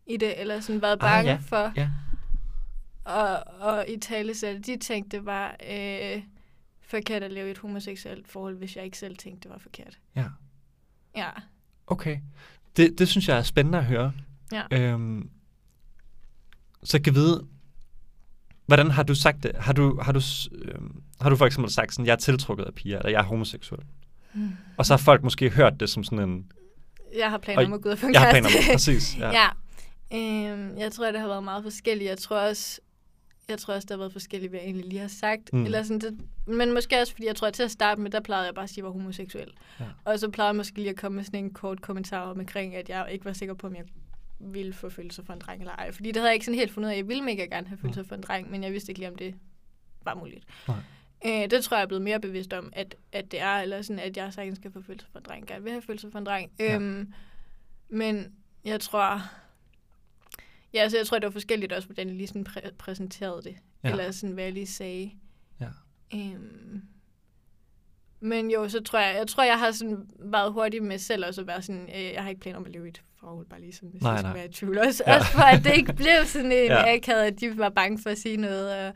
i 0.08 0.18
det, 0.18 0.40
eller 0.42 0.60
sådan 0.60 0.82
været 0.82 0.94
Ah, 0.94 1.00
bange 1.00 1.32
ja. 1.32 1.38
for, 1.48 1.72
Ja. 1.78 1.90
og, 3.04 3.44
og 3.60 3.86
i 3.88 3.98
tale 4.00 4.36
sætte, 4.36 4.62
de 4.62 4.78
tænkte, 4.78 5.26
var 5.26 5.56
øh, 5.72 6.22
forkert 6.94 7.24
at 7.24 7.32
leve 7.32 7.48
i 7.48 7.52
et 7.52 7.58
homoseksuelt 7.58 8.28
forhold, 8.28 8.58
hvis 8.58 8.76
jeg 8.76 8.86
ikke 8.86 8.98
selv 8.98 9.18
tænkte, 9.18 9.44
det 9.44 9.52
var 9.52 9.58
forkert. 9.58 10.00
Ja. 10.16 10.26
Ja. 11.16 11.30
Okay. 11.88 12.18
Det, 12.78 13.00
det 13.00 13.08
synes 13.08 13.28
jeg 13.28 13.38
er 13.38 13.42
spændende 13.42 13.78
at 13.78 13.86
høre. 13.86 14.14
Ja. 14.52 14.64
Øhm, 14.72 15.30
så 16.84 16.98
jeg 16.98 17.04
kan 17.04 17.16
vide, 17.16 17.48
hvordan 18.66 18.92
har 18.92 19.04
du 19.04 19.16
sagt 19.16 19.44
det? 19.44 19.52
Har 19.56 19.74
du, 19.74 20.00
har 20.02 20.12
du, 20.12 20.22
øhm, 20.52 21.04
har 21.22 21.30
du 21.30 21.36
for 21.36 21.46
eksempel 21.46 21.72
sagt 21.72 21.94
sådan, 21.94 22.06
jeg 22.06 22.12
er 22.12 22.18
tiltrukket 22.18 22.66
af 22.66 22.74
piger, 22.74 22.98
eller 22.98 23.10
jeg 23.10 23.20
er 23.20 23.24
homoseksuel? 23.24 23.82
Hmm. 24.34 24.52
Og 24.78 24.86
så 24.86 24.94
har 24.94 24.98
folk 24.98 25.24
måske 25.24 25.50
hørt 25.50 25.80
det 25.80 25.90
som 25.90 26.04
sådan 26.04 26.30
en, 26.30 26.52
Jeg 27.18 27.30
har 27.30 27.38
planer 27.38 27.66
om 27.66 27.74
at 27.74 27.82
gå 27.82 27.90
ud 27.90 27.94
og 27.94 28.00
få 28.00 28.08
en 28.08 28.14
jeg 28.14 28.22
har 28.22 28.32
planer 28.32 28.48
om, 28.48 28.74
præcis. 28.74 29.18
Ja. 29.18 29.32
ja. 29.40 29.50
Øhm, 30.14 30.78
jeg 30.78 30.92
tror, 30.92 31.12
det 31.12 31.20
har 31.20 31.28
været 31.28 31.44
meget 31.44 31.64
forskelligt. 31.64 32.10
Jeg 32.10 32.18
tror 32.18 32.40
også, 32.40 32.82
jeg 33.50 33.60
tror 33.60 33.74
også, 33.74 33.86
der 33.86 33.96
har 33.96 34.00
været 34.00 34.12
forskelligt, 34.12 34.50
hvad 34.50 34.60
jeg 34.60 34.66
egentlig 34.66 34.86
lige 34.86 35.00
har 35.00 35.08
sagt. 35.08 35.54
Mm. 35.54 35.60
Mm. 35.60 35.66
Eller 35.66 35.84
sådan 35.84 36.00
det, 36.00 36.20
men 36.48 36.74
måske 36.74 37.00
også, 37.00 37.14
fordi 37.14 37.28
jeg 37.28 37.36
tror, 37.36 37.48
at 37.48 37.54
til 37.54 37.64
at 37.64 37.72
starte 37.72 38.02
med, 38.02 38.12
der 38.12 38.20
plejede 38.20 38.46
jeg 38.46 38.56
bare 38.56 38.64
at 38.64 38.70
sige, 38.70 38.76
at 38.76 38.78
jeg 38.78 38.86
var 38.86 38.92
homoseksuel. 38.92 39.52
Ja. 39.80 39.86
Og 40.06 40.20
så 40.20 40.30
plejede 40.30 40.48
jeg 40.48 40.56
måske 40.56 40.78
lige 40.78 40.90
at 40.90 40.96
komme 40.96 41.16
med 41.16 41.24
sådan 41.24 41.44
en 41.44 41.54
kort 41.54 41.82
kommentar 41.82 42.22
om 42.22 42.40
omkring, 42.40 42.76
at 42.76 42.90
jeg 42.90 43.08
ikke 43.12 43.26
var 43.26 43.34
sikker 43.34 43.54
på, 43.54 43.68
om 43.68 43.76
jeg 43.76 43.84
ville 44.40 44.74
få 44.74 44.90
følelser 44.90 45.24
for 45.24 45.34
en 45.34 45.40
dreng 45.40 45.62
eller 45.62 45.74
ej. 45.74 45.92
Fordi 45.92 46.08
det 46.08 46.16
havde 46.16 46.28
jeg 46.28 46.34
ikke 46.34 46.46
sådan 46.46 46.60
helt 46.60 46.72
fundet 46.72 46.90
ud 46.90 46.94
af. 46.94 46.98
Jeg 46.98 47.08
ville 47.08 47.24
mega 47.24 47.46
gerne 47.46 47.68
have 47.68 47.78
følelser 47.78 48.04
for 48.04 48.16
en 48.16 48.22
dreng, 48.22 48.52
men 48.52 48.64
jeg 48.64 48.72
vidste 48.72 48.92
ikke 48.92 49.00
lige, 49.00 49.10
om 49.10 49.16
det 49.16 49.36
var 50.02 50.16
muligt. 50.16 50.46
Nej. 50.68 50.78
Øh, 51.26 51.50
det 51.52 51.64
tror 51.64 51.78
jeg 51.78 51.84
er 51.84 51.88
blevet 51.88 52.02
mere 52.02 52.20
bevidst 52.20 52.54
om, 52.54 52.74
at, 52.76 52.96
at 53.12 53.32
det 53.32 53.40
er, 53.42 53.56
eller 53.56 53.82
sådan, 53.82 54.00
at 54.00 54.18
jeg 54.18 54.34
sagtens 54.34 54.58
skal 54.58 54.72
få 54.72 54.82
følelser 54.82 55.08
for 55.12 55.20
en 55.20 55.26
dreng. 55.26 55.48
Gerne 55.48 55.64
vil 55.64 55.72
have 55.72 55.82
følelser 55.82 56.12
for 56.12 56.20
en 56.20 56.26
dreng. 56.26 56.52
Ja. 56.60 56.76
Øhm, 56.76 57.14
men 57.90 58.34
jeg 58.66 58.80
tror... 58.80 59.22
Ja, 60.74 60.80
altså 60.80 60.98
jeg 60.98 61.08
tror, 61.08 61.20
det 61.20 61.26
var 61.26 61.32
forskelligt 61.32 61.74
også, 61.74 61.88
hvordan 61.88 62.08
jeg 62.08 62.16
lige 62.16 62.28
sådan 62.28 62.46
præ- 62.50 62.76
præsenterede 62.78 63.42
det. 63.44 63.56
Ja. 63.84 63.90
Eller 63.90 64.12
sådan, 64.12 64.34
hvad 64.34 64.44
jeg 64.44 64.54
lige 64.54 64.68
sagde. 64.68 65.12
Ja. 65.60 65.68
Øhm, 66.14 66.82
men 68.20 68.52
jo, 68.52 68.70
så 68.70 68.84
tror 68.84 69.00
jeg, 69.00 69.16
jeg 69.18 69.28
tror, 69.28 69.44
jeg 69.44 69.60
har 69.60 69.72
sådan 69.72 70.10
været 70.20 70.54
hurtig 70.54 70.84
med 70.84 70.98
selv 70.98 71.26
også 71.26 71.42
at 71.42 71.48
være 71.48 71.62
sådan, 71.62 71.90
øh, 71.96 72.04
jeg 72.14 72.24
har 72.24 72.30
ikke 72.30 72.42
planer 72.42 72.58
om 72.60 72.66
at 72.66 72.72
leve 72.72 72.86
i 72.86 72.90
et 72.90 73.02
forhold, 73.20 73.46
bare 73.46 73.60
lige 73.62 73.74
sådan, 73.74 73.90
hvis 73.90 74.02
Nej, 74.02 74.12
jeg 74.12 74.20
skal 74.20 74.28
nej. 74.28 74.38
være 74.38 74.46
i 74.46 74.52
tvivl. 74.52 74.78
Også, 74.78 75.04
Ja. 75.08 75.16
også 75.18 75.32
for, 75.32 75.42
at 75.42 75.64
det 75.64 75.74
ikke 75.78 75.94
blev 75.94 76.26
sådan 76.26 76.52
en 76.52 76.68
Ja. 76.72 76.94
akavet, 76.94 77.22
at 77.24 77.40
de 77.40 77.58
var 77.58 77.70
bange 77.70 78.00
for 78.04 78.10
at 78.10 78.18
sige 78.18 78.38
noget. 78.38 78.72
Og, 78.88 78.94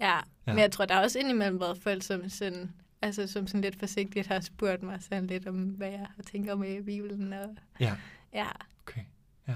ja. 0.00 0.16
Ja. 0.46 0.52
men 0.52 0.58
jeg 0.58 0.72
tror, 0.72 0.84
der 0.84 0.94
er 0.94 1.00
også 1.02 1.18
indimellem 1.18 1.60
været 1.60 1.78
folk, 1.78 2.02
som 2.02 2.28
sådan, 2.28 2.72
altså 3.02 3.26
som 3.26 3.46
sådan 3.46 3.60
lidt 3.60 3.78
forsigtigt 3.78 4.26
har 4.26 4.40
spurgt 4.40 4.82
mig 4.82 4.98
sådan 5.02 5.26
lidt 5.26 5.46
om, 5.48 5.54
hvad 5.64 5.88
jeg 5.90 6.06
har 6.16 6.22
tænkt 6.32 6.50
om 6.50 6.64
i 6.64 6.80
Bibelen. 6.82 7.32
Og, 7.32 7.56
Ja. 7.80 7.96
ja. 8.34 8.46
Okay, 8.86 9.00
ja. 9.48 9.54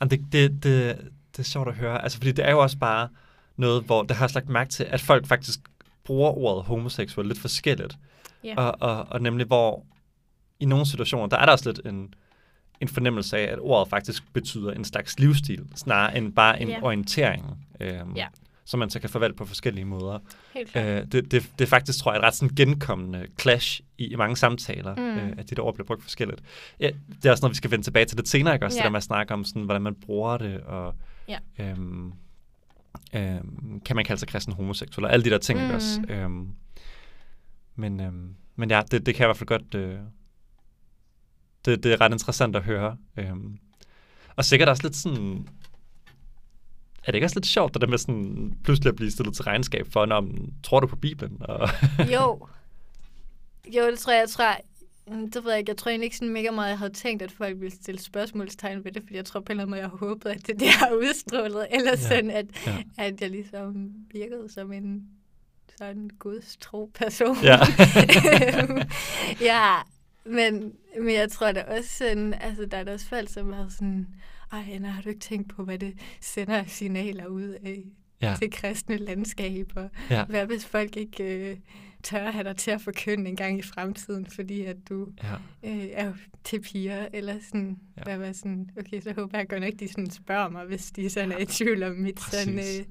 Jamen, 0.00 0.10
det, 0.10 0.20
det, 0.32 0.62
det, 0.62 0.98
det 1.32 1.38
er 1.38 1.42
sjovt 1.42 1.68
at 1.68 1.74
høre, 1.74 2.02
altså 2.02 2.18
fordi 2.18 2.32
det 2.32 2.44
er 2.46 2.50
jo 2.50 2.58
også 2.62 2.78
bare 2.78 3.08
noget, 3.56 3.84
hvor 3.84 4.02
det 4.02 4.16
har 4.16 4.26
jeg 4.26 4.34
lagt 4.34 4.48
mærke 4.48 4.70
til, 4.70 4.84
at 4.84 5.00
folk 5.00 5.26
faktisk 5.26 5.60
bruger 6.04 6.30
ordet 6.30 6.64
homoseksuel 6.64 7.26
lidt 7.26 7.38
forskelligt. 7.40 7.96
Ja. 8.44 8.54
Og, 8.56 8.76
og, 8.80 9.06
og 9.10 9.20
nemlig 9.22 9.46
hvor 9.46 9.84
i 10.60 10.64
nogle 10.64 10.86
situationer, 10.86 11.26
der 11.26 11.36
er 11.36 11.44
der 11.44 11.52
også 11.52 11.68
lidt 11.72 11.86
en, 11.86 12.14
en 12.80 12.88
fornemmelse 12.88 13.38
af, 13.38 13.52
at 13.52 13.58
ordet 13.60 13.88
faktisk 13.90 14.32
betyder 14.32 14.72
en 14.72 14.84
slags 14.84 15.18
livsstil, 15.18 15.64
snarere 15.74 16.16
end 16.18 16.32
bare 16.32 16.62
en 16.62 16.68
Ja. 16.68 16.78
orientering, 16.82 17.66
øhm, 17.80 18.12
Ja. 18.16 18.26
Som 18.66 18.78
man 18.80 18.90
så 18.90 19.00
kan 19.00 19.10
forvalte 19.10 19.36
på 19.36 19.44
forskellige 19.44 19.84
måder. 19.84 20.18
Helt. 20.54 20.76
Øh, 20.76 20.82
det, 20.82 21.12
det, 21.12 21.32
det 21.32 21.60
er 21.60 21.66
faktisk, 21.66 21.98
tror 21.98 22.12
jeg, 22.12 22.18
et 22.18 22.24
ret 22.24 22.34
sådan 22.34 22.54
genkommende 22.56 23.26
clash 23.40 23.80
i, 23.98 24.06
i 24.06 24.16
mange 24.16 24.36
samtaler, 24.36 24.94
mm. 24.94 25.02
Mm. 25.02 25.28
øh, 25.28 25.34
at 25.38 25.50
de 25.50 25.54
der 25.54 25.62
ord 25.62 25.74
bliver 25.74 25.86
brugt 25.86 26.02
forskelligt. 26.02 26.42
Ja, 26.80 26.90
det 27.22 27.24
er 27.24 27.30
også 27.30 27.42
noget, 27.42 27.52
vi 27.52 27.56
skal 27.56 27.70
vende 27.70 27.84
tilbage 27.84 28.04
til 28.04 28.16
lidt 28.16 28.28
senere, 28.28 28.54
ikke? 28.54 28.66
Også 28.66 28.76
Ja. 28.76 28.80
det 28.80 28.84
der 28.84 28.90
med 28.90 28.96
at 28.96 29.02
snakke 29.04 29.34
om, 29.34 29.44
sådan, 29.44 29.62
hvordan 29.62 29.82
man 29.82 29.94
bruger 29.94 30.36
det, 30.38 30.60
og 30.60 30.94
Ja. 31.28 31.38
øhm, 31.58 32.12
øhm, 33.14 33.80
kan 33.80 33.96
man 33.96 34.04
kalde 34.04 34.20
sig 34.20 34.28
kristen 34.28 34.52
homoseksuel, 34.54 35.04
og 35.04 35.12
alle 35.12 35.24
de 35.24 35.30
der 35.30 35.38
ting, 35.38 35.60
mm. 35.60 35.66
Mm. 35.68 35.74
også. 35.74 36.00
Øhm, 36.08 36.48
men, 37.74 38.00
øhm, 38.00 38.34
men 38.56 38.70
ja, 38.70 38.82
det, 38.90 39.06
det 39.06 39.14
kan 39.14 39.22
jeg 39.22 39.26
i 39.26 39.28
hvert 39.28 39.36
fald 39.36 39.48
godt... 39.48 39.74
Øh, 39.74 39.98
det, 41.64 41.82
det 41.82 41.92
er 41.92 42.00
ret 42.00 42.12
interessant 42.12 42.56
at 42.56 42.62
høre. 42.62 42.96
Øhm, 43.16 43.58
og 44.36 44.44
sikkert 44.44 44.68
også 44.68 44.82
lidt 44.82 44.96
sådan... 44.96 45.48
er 47.06 47.12
det 47.12 47.14
ikke 47.14 47.26
også 47.26 47.36
lidt 47.38 47.46
sjovt, 47.46 47.74
det 47.74 47.80
der 47.82 47.88
med 47.88 47.98
sådan, 47.98 48.54
pludselig 48.64 48.88
at 48.90 48.96
blive 48.96 49.10
stillet 49.10 49.34
til 49.34 49.44
regnskab 49.44 49.86
for, 49.92 50.06
når 50.06 50.28
tror 50.64 50.80
du 50.80 50.86
på 50.86 50.96
Bibelen? 50.96 51.36
Og 51.40 51.68
Jo. 52.14 52.46
Jo, 53.76 53.90
det 53.90 53.98
tror 53.98 54.12
jeg, 54.12 54.20
jeg 54.20 54.28
tror, 54.28 54.56
det 55.34 55.44
ved 55.44 55.50
jeg 55.50 55.58
ikke, 55.58 55.70
jeg 55.70 55.76
tror 55.76 55.88
egentlig 55.90 56.04
ikke 56.04 56.16
sådan 56.16 56.32
mega 56.32 56.50
meget, 56.50 56.68
jeg 56.68 56.78
havde 56.78 56.92
tænkt, 56.92 57.22
at 57.22 57.32
folk 57.32 57.60
ville 57.60 57.74
stille 57.76 58.00
spørgsmålstegn 58.00 58.84
ved 58.84 58.92
det, 58.92 59.02
fordi 59.02 59.16
jeg 59.16 59.24
tror 59.24 59.40
på 59.40 59.44
en 59.44 59.50
eller 59.50 59.62
anden 59.62 59.70
måde, 59.70 59.80
jeg 59.80 59.88
håbede, 59.88 60.34
at 60.34 60.46
det 60.46 60.60
der 60.60 60.70
har 60.70 60.90
udstrålet, 60.90 61.66
eller 61.76 61.90
Ja. 61.90 61.96
sådan, 61.96 62.30
at, 62.30 62.46
Ja. 62.66 62.82
at 62.98 63.20
jeg 63.20 63.30
ligesom 63.30 63.90
virkede 64.12 64.52
som 64.52 64.72
en 64.72 65.02
sådan 65.78 66.10
gudstro 66.18 66.90
person. 66.94 67.36
Ja. 67.42 67.58
ja, 69.50 69.74
men, 70.26 70.72
men 71.00 71.14
jeg 71.14 71.30
tror 71.30 71.52
da 71.52 71.62
også 71.62 71.90
sådan, 71.98 72.34
altså 72.34 72.66
der 72.70 72.76
er 72.76 72.84
da 72.84 72.92
også 72.92 73.06
folk, 73.08 73.28
som 73.32 73.52
har 73.52 73.66
sådan, 73.70 74.06
ej, 74.52 74.64
Anna, 74.70 74.88
har 74.88 75.02
du 75.02 75.08
ikke 75.08 75.20
tænkt 75.20 75.48
på, 75.56 75.64
hvad 75.64 75.78
det 75.78 75.94
sender 76.20 76.64
signaler 76.66 77.26
ud 77.26 77.42
af 77.64 77.84
ja, 78.22 78.36
det 78.40 78.52
kristne 78.52 78.96
landskab, 78.96 79.72
og 79.76 79.90
ja, 80.10 80.24
hvad 80.24 80.46
hvis 80.46 80.64
folk 80.66 80.96
ikke 80.96 81.50
øh, 81.50 81.56
tør 82.02 82.30
have 82.30 82.44
dig 82.44 82.56
til 82.56 82.70
at 82.70 82.80
forkynde 82.80 83.30
en 83.30 83.36
gang 83.36 83.58
i 83.58 83.62
fremtiden, 83.62 84.26
fordi 84.26 84.64
at 84.64 84.76
du 84.88 85.08
ja, 85.22 85.34
øh, 85.70 85.86
er 85.92 86.12
til 86.44 86.60
piger, 86.60 87.08
eller 87.12 87.34
sådan, 87.46 87.78
Ja. 87.96 88.02
hvad 88.02 88.18
var 88.18 88.32
sådan, 88.32 88.70
okay, 88.78 89.00
så 89.00 89.12
håber 89.16 89.38
jeg 89.38 89.48
godt 89.48 89.62
nok, 89.62 89.72
de 89.80 89.88
sådan 89.88 90.10
spørger 90.10 90.48
mig, 90.48 90.64
hvis 90.64 90.90
de 90.90 91.10
sådan 91.10 91.32
er 91.32 91.38
i 91.38 91.44
tvivl 91.46 91.82
om 91.82 91.92
mit, 91.92 92.20
sådan, 92.20 92.54
Præcis. 92.56 92.80
øh, 92.80 92.86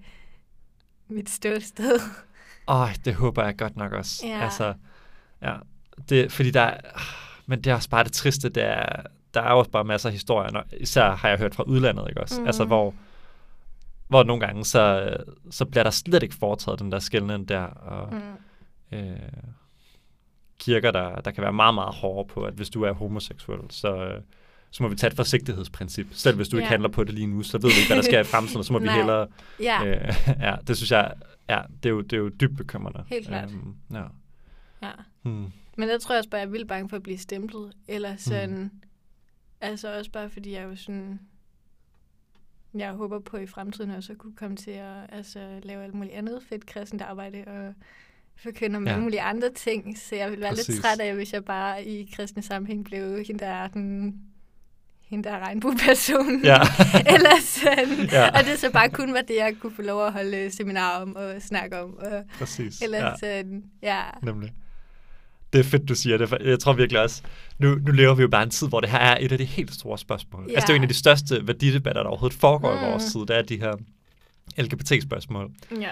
mit 1.07 1.29
ståsted. 1.29 1.99
Åh, 2.67 2.89
det 3.05 3.15
håber 3.15 3.43
jeg 3.45 3.57
godt 3.57 3.75
nok 3.75 3.91
også. 3.91 4.27
Ja. 4.27 4.43
Altså, 4.43 4.73
ja, 5.41 5.55
det, 6.09 6.31
fordi 6.31 6.51
der 6.51 6.61
er, 6.61 6.79
men 7.45 7.61
det 7.61 7.71
er 7.71 7.75
også 7.75 7.89
bare 7.89 8.03
det 8.03 8.11
triste, 8.13 8.49
det 8.49 8.63
er, 8.63 9.01
der 9.35 9.41
er 9.41 9.49
også 9.51 9.71
bare 9.71 9.83
masser 9.83 10.09
af 10.09 10.13
historier, 10.13 10.51
når, 10.51 10.63
især 10.79 11.15
har 11.15 11.29
jeg 11.29 11.37
hørt 11.37 11.55
fra 11.55 11.63
udlandet, 11.63 12.05
ikke 12.09 12.21
også? 12.21 12.41
Mm. 12.41 12.47
Altså, 12.47 12.65
hvor, 12.65 12.93
hvor 14.07 14.23
nogle 14.23 14.45
gange, 14.45 14.65
så, 14.65 15.13
så 15.49 15.65
bliver 15.65 15.83
der 15.83 15.89
slet 15.89 16.23
ikke 16.23 16.35
foretaget 16.35 16.79
den 16.79 16.91
der 16.91 16.99
skældning 16.99 17.49
der, 17.49 17.61
og 17.63 18.13
Mm. 18.13 18.97
øh, 18.97 19.15
kirker, 20.59 20.91
der, 20.91 21.15
der 21.21 21.31
kan 21.31 21.41
være 21.43 21.53
meget, 21.53 21.75
meget 21.75 21.95
hårde 21.95 22.27
på, 22.33 22.43
at 22.43 22.53
hvis 22.53 22.69
du 22.69 22.83
er 22.83 22.91
homoseksuel, 22.91 23.59
så, 23.69 23.95
øh, 23.95 24.21
så 24.71 24.83
må 24.83 24.89
vi 24.89 24.95
tage 24.95 25.11
et 25.11 25.15
forsigtighedsprincip. 25.15 26.07
Selv 26.11 26.35
hvis 26.35 26.47
du 26.49 26.57
ikke 26.57 26.65
Ja. 26.65 26.69
handler 26.69 26.89
på 26.89 27.03
det 27.03 27.13
lige 27.13 27.27
nu, 27.27 27.43
så 27.43 27.57
ved 27.57 27.69
vi 27.69 27.75
ikke, 27.77 27.87
hvad 27.89 27.97
der 27.97 28.03
sker 28.03 28.19
i 28.19 28.23
fremtiden, 28.23 28.59
og 28.59 28.65
så 28.65 28.73
må 28.73 28.79
vi 28.79 28.87
hellere... 28.99 29.27
Ja, 29.59 29.85
Øh, 29.85 30.13
ja, 30.39 30.55
det 30.67 30.77
synes 30.77 30.91
jeg, 30.91 31.13
ja, 31.49 31.61
det 31.83 31.89
er 31.89 31.93
jo, 31.93 32.01
det 32.01 32.13
er 32.13 32.17
jo 32.17 32.29
dybt 32.29 32.57
bekymrende. 32.57 33.03
Helt 33.07 33.27
klart. 33.27 33.51
Øhm, 33.51 33.75
ja. 33.93 34.03
ja. 34.81 34.91
Hmm. 35.21 35.45
Men 35.77 35.89
jeg 35.89 36.01
tror 36.01 36.17
også 36.17 36.29
bare, 36.29 36.39
jeg 36.41 36.47
er 36.47 36.51
vildt 36.51 36.67
bange 36.67 36.89
for 36.89 36.95
at 36.95 37.03
blive 37.03 37.17
stemplet, 37.17 37.71
eller 37.87 38.15
sådan, 38.17 38.49
Mm. 38.59 38.71
Altså 39.65 39.97
også 39.97 40.12
bare 40.12 40.30
fordi 40.30 40.51
jeg 40.51 40.63
jo 40.63 40.75
sådan, 40.75 41.19
jeg 42.73 42.91
håber 42.91 43.19
på 43.19 43.38
i 43.38 43.47
fremtiden 43.47 43.91
også 43.91 44.12
at 44.13 44.17
kunne 44.17 44.36
komme 44.36 44.58
til 44.58 44.71
at 44.71 44.95
altså, 45.10 45.60
lave 45.63 45.84
alt 45.84 45.93
muligt 45.93 46.13
andet 46.15 46.43
fedt 46.49 46.65
kristent 46.65 47.01
arbejde, 47.01 47.43
og 47.47 47.73
forkynde 48.36 48.78
om 48.78 48.86
Ja. 48.88 48.91
alle 48.91 49.04
mulige 49.04 49.21
andre 49.21 49.49
ting, 49.54 49.97
så 49.97 50.15
jeg 50.15 50.32
vil 50.32 50.39
være 50.41 50.49
Præcis. 50.49 50.67
lidt 50.67 50.82
træt 50.82 50.99
af, 50.99 51.15
hvis 51.15 51.34
jeg 51.34 51.45
bare 51.45 51.86
i 51.86 52.12
kristne 52.15 52.41
sammenhæng 52.41 52.86
blev 52.86 53.23
hende, 53.25 53.39
der 53.39 53.51
er 53.51 53.67
den 53.67 54.15
hende, 55.01 55.23
der 55.30 55.36
er 55.36 55.39
regnbuepersonen. 55.39 56.43
Ja. 56.45 56.58
Eller 57.15 57.41
sådan. 57.41 58.10
Ja. 58.12 58.28
Og 58.39 58.45
det 58.45 58.60
så 58.60 58.71
bare 58.71 58.89
kun 58.89 59.13
var 59.13 59.21
det, 59.21 59.36
jeg 59.36 59.56
kunne 59.60 59.75
få 59.75 59.82
lov 59.82 60.06
at 60.06 60.13
holde 60.13 60.51
seminar 60.51 61.01
om 61.01 61.15
og 61.15 61.41
snakke 61.41 61.80
om. 61.82 61.97
Og, 61.97 62.23
Præcis. 62.39 62.82
eller 62.82 63.06
ja. 63.06 63.15
sådan, 63.19 63.63
ja. 63.82 64.01
nemlig. 64.23 64.54
Det 65.53 65.60
er 65.60 65.63
fedt, 65.63 65.89
du 65.89 65.95
siger 65.95 66.17
det. 66.17 66.38
Jeg 66.45 66.60
tror 66.60 66.73
virkelig 66.73 67.01
også, 67.01 67.21
nu, 67.60 67.75
nu 67.75 67.91
lever 67.91 68.13
vi 68.15 68.21
jo 68.21 68.27
bare 68.27 68.43
en 68.43 68.49
tid, 68.49 68.67
hvor 68.67 68.79
det 68.81 68.89
her 68.89 68.97
er 68.99 69.17
et 69.19 69.31
af 69.31 69.38
de 69.38 69.45
helt 69.45 69.73
store 69.73 69.97
spørgsmål. 69.97 70.45
Ja. 70.49 70.53
Altså, 70.53 70.65
det 70.67 70.69
er 70.69 70.73
jo 70.73 70.77
en 70.77 70.84
af 70.84 70.88
de 70.89 70.93
største 70.93 71.47
værdidebatter, 71.47 72.03
der 72.03 72.10
overhovedet 72.10 72.39
foregår 72.39 72.71
mm. 72.71 72.77
i 72.77 72.89
vores 72.89 73.03
tid. 73.05 73.19
Det 73.21 73.29
er 73.38 73.41
de 73.41 73.60
her 73.60 73.73
LGBT-spørgsmål. 74.63 75.51
Ja. 75.81 75.89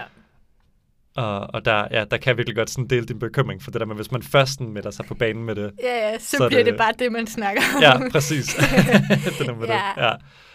Og, 1.16 1.54
og 1.54 1.64
der, 1.64 1.86
ja, 1.90 2.04
der 2.10 2.16
kan 2.16 2.28
jeg 2.30 2.36
virkelig 2.36 2.56
godt 2.56 2.70
sådan 2.70 2.86
dele 2.86 3.06
din 3.06 3.18
bekymring 3.18 3.62
for 3.62 3.70
det 3.70 3.80
der 3.80 3.86
med, 3.86 3.96
hvis 3.96 4.10
man 4.12 4.22
først 4.22 4.52
sådan 4.52 4.72
melder 4.72 4.90
sig 4.90 5.04
på 5.06 5.14
banen 5.14 5.44
med 5.44 5.54
det. 5.54 5.70
Ja, 5.82 6.08
ja, 6.10 6.18
så, 6.18 6.24
Så 6.30 6.36
så 6.36 6.48
bliver 6.48 6.62
det- 6.64 6.72
det... 6.72 6.78
bare 6.78 6.92
det, 6.98 7.12
man 7.12 7.26
snakker 7.26 7.62
om. 7.76 7.82
Ja, 7.86 8.08
præcis. 8.10 8.46
det 8.46 9.46
der 9.46 9.54
med 9.54 9.66
Ja. 9.66 9.74
det. 9.96 10.02
Ja. 10.02 10.12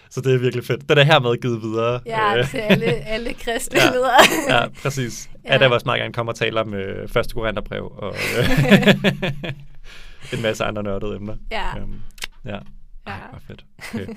Så 0.09 0.21
det 0.21 0.33
er 0.33 0.37
virkelig 0.37 0.65
fedt. 0.65 0.89
Den 0.89 0.97
er 0.97 1.03
hermed 1.03 1.41
givet 1.41 1.61
videre. 1.61 2.01
Ja, 2.05 2.37
Øh, 2.37 2.49
til 2.49 2.57
alle, 2.57 2.85
alle 2.85 3.33
kristne 3.33 3.79
Ja. 3.79 3.85
ja. 3.85 3.91
ledere. 3.91 4.11
ja, 4.61 4.67
præcis. 4.81 5.29
Ja. 5.43 5.49
Ja. 5.49 5.55
Ada 5.55 5.65
vil 5.65 5.73
også 5.73 5.85
meget 5.85 5.99
gerne 5.99 6.13
komme 6.13 6.31
og 6.31 6.35
tale 6.35 6.61
om 6.61 6.73
øh, 6.73 7.07
første 7.09 7.33
Korintherbrev 7.33 7.91
og 7.97 8.15
øh, 8.39 9.03
en 10.33 10.41
masse 10.41 10.63
andre 10.65 10.83
nørdede 10.83 11.15
emner. 11.15 11.35
Ja. 11.51 11.79
Øhm, 11.79 11.95
ja. 12.45 12.57
Ej, 13.07 13.19
hvor 13.29 13.39
fedt. 13.47 13.65
Okay. 13.93 14.07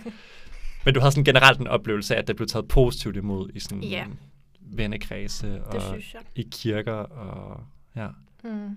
Men 0.85 0.95
du 0.95 1.01
havde 1.01 1.13
sådan 1.13 1.25
generelt 1.25 1.61
en 1.61 1.67
oplevelse 1.67 2.15
af, 2.15 2.19
at 2.19 2.27
det 2.29 2.37
blev 2.37 2.49
taget 2.49 2.69
positivt 2.69 3.17
imod 3.17 3.51
i 3.55 3.61
sådan 3.61 3.83
Ja. 3.83 4.05
vennekredse 4.61 5.65
og 5.65 5.97
i 6.37 6.49
kirker 6.53 6.93
og 6.93 7.61
ja. 7.97 8.07
Mm. 8.45 8.77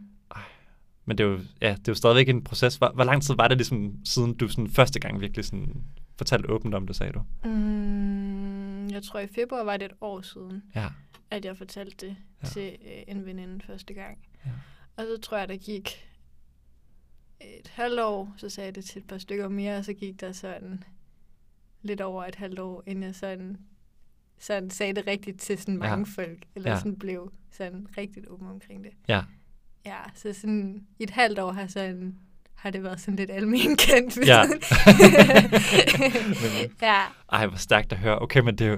Men 1.06 1.17
det 1.17 1.23
er 1.23 1.28
jo, 1.28 1.39
ja, 1.62 1.69
det 1.69 1.78
er 1.78 1.82
jo 1.91 1.93
stadigvæk 1.93 2.30
en 2.30 2.43
proces. 2.43 2.75
Hvor, 2.75 2.91
hvor 2.95 3.04
lang 3.04 3.23
tid 3.23 3.36
var 3.36 3.47
det 3.47 3.58
ligesom, 3.58 3.93
siden 4.06 4.34
du 4.38 4.47
sådan 4.47 4.69
første 4.69 4.99
gang 4.99 5.21
virkelig 5.21 5.45
sådan 5.45 5.75
fortalte 6.17 6.49
åbent 6.49 6.75
om 6.75 6.88
det, 6.88 6.95
sagde 6.95 7.13
du? 7.13 7.21
Mm, 7.45 8.88
jeg 8.88 9.04
tror 9.04 9.19
i 9.19 9.28
februar 9.28 9.63
var 9.63 9.78
det 9.78 9.86
et 9.86 9.97
år 10.01 10.21
siden, 10.21 10.63
Ja. 10.75 10.88
at 11.32 11.45
jeg 11.45 11.58
fortalte 11.58 12.08
det 12.08 12.15
Ja. 12.43 12.47
ja. 12.47 12.47
til 12.47 12.78
øh, 12.86 13.04
en 13.08 13.25
veninde 13.25 13.65
første 13.65 13.93
gang. 13.93 14.17
Ja. 14.45 14.51
Og 14.97 15.04
så 15.06 15.21
tror 15.21 15.38
jeg, 15.38 15.47
der 15.47 15.58
gik 15.58 16.08
et 17.41 17.67
halvt 17.67 17.99
år, 17.99 18.34
så 18.38 18.49
sagde 18.49 18.65
jeg 18.65 18.75
det 18.75 18.86
til 18.86 19.01
et 19.01 19.08
par 19.08 19.17
stykker 19.17 19.49
mere, 19.49 19.78
og 19.78 19.86
så 19.86 19.93
gik 19.93 20.21
der 20.21 20.32
sådan 20.32 20.84
lidt 21.82 22.01
over 22.01 22.25
et 22.25 22.36
halvt 22.36 22.60
år, 22.60 22.84
inden 22.88 23.04
jeg 23.04 23.15
sådan, 23.15 23.58
sådan 24.39 24.69
sagde 24.69 24.93
det 24.93 25.08
rigtigt 25.08 25.39
til 25.39 25.58
sådan 25.58 25.73
Ja. 25.73 25.80
mange 25.89 26.06
folk, 26.06 26.45
eller 26.56 26.71
Ja. 26.71 26.78
sådan 26.78 26.99
blev 26.99 27.32
sådan 27.51 27.88
rigtig 27.97 28.23
åben 28.32 28.47
omkring 28.47 28.84
det. 28.84 28.91
Ja. 29.08 29.23
Ja, 29.86 29.99
så 30.15 30.34
sådan 30.34 30.88
i 30.99 31.04
et 31.04 31.10
halvt 31.10 31.39
år 31.39 31.51
har, 31.51 31.67
sådan, 31.67 32.19
har 32.56 32.70
det 32.72 32.84
været 32.84 33.00
sådan 33.02 33.15
lidt 33.15 33.32
almen 33.32 33.76
kendt. 33.88 34.18
Ja. 34.28 34.41
ja, 36.82 37.02
Ej, 37.32 37.48
hvor 37.48 37.58
stærkt 37.58 37.91
at 37.91 37.98
høre. 37.98 38.20
Okay, 38.20 38.39
men 38.39 38.56
det 38.58 38.68
er 38.68 38.72
jo, 38.72 38.78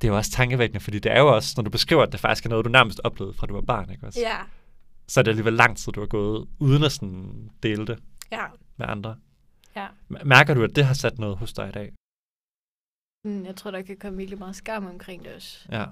det 0.00 0.08
er 0.08 0.12
jo 0.12 0.16
også 0.16 0.30
tankevækkende, 0.30 0.80
fordi 0.80 0.98
det 0.98 1.12
er 1.12 1.20
jo 1.20 1.34
også, 1.34 1.54
når 1.56 1.62
du 1.64 1.70
beskriver, 1.70 2.02
at 2.02 2.12
det 2.12 2.20
faktisk 2.20 2.44
er 2.44 2.48
noget, 2.50 2.64
du 2.64 2.70
nærmest 2.70 3.00
oplevede 3.04 3.34
fra 3.34 3.46
du 3.46 3.54
var 3.54 3.60
barn, 3.60 3.90
ikke 3.90 4.06
også? 4.06 4.20
ja, 4.20 4.36
Så 5.08 5.20
er 5.20 5.24
det 5.24 5.30
alligevel 5.30 5.52
lang 5.52 5.76
tid, 5.76 5.92
du 5.92 6.00
har 6.00 6.06
gået, 6.06 6.48
uden 6.58 6.82
at 6.84 6.92
sådan 6.92 7.50
dele 7.62 7.86
det 7.86 7.98
ja, 8.32 8.44
med 8.76 8.86
andre. 8.88 9.16
ja. 9.76 9.86
Mærker 10.24 10.54
du, 10.54 10.64
at 10.64 10.76
det 10.76 10.84
har 10.84 10.94
sat 10.94 11.18
noget 11.18 11.36
hos 11.36 11.52
dig 11.52 11.68
i 11.68 11.72
dag? 11.72 11.92
Mm, 13.24 13.44
Jeg 13.44 13.56
tror, 13.56 13.70
der 13.70 13.82
kan 13.82 13.96
komme 14.00 14.16
virkelig 14.18 14.38
meget 14.38 14.56
skam 14.56 14.86
omkring 14.86 15.24
det 15.24 15.34
også. 15.34 15.58
Ja. 15.72 15.84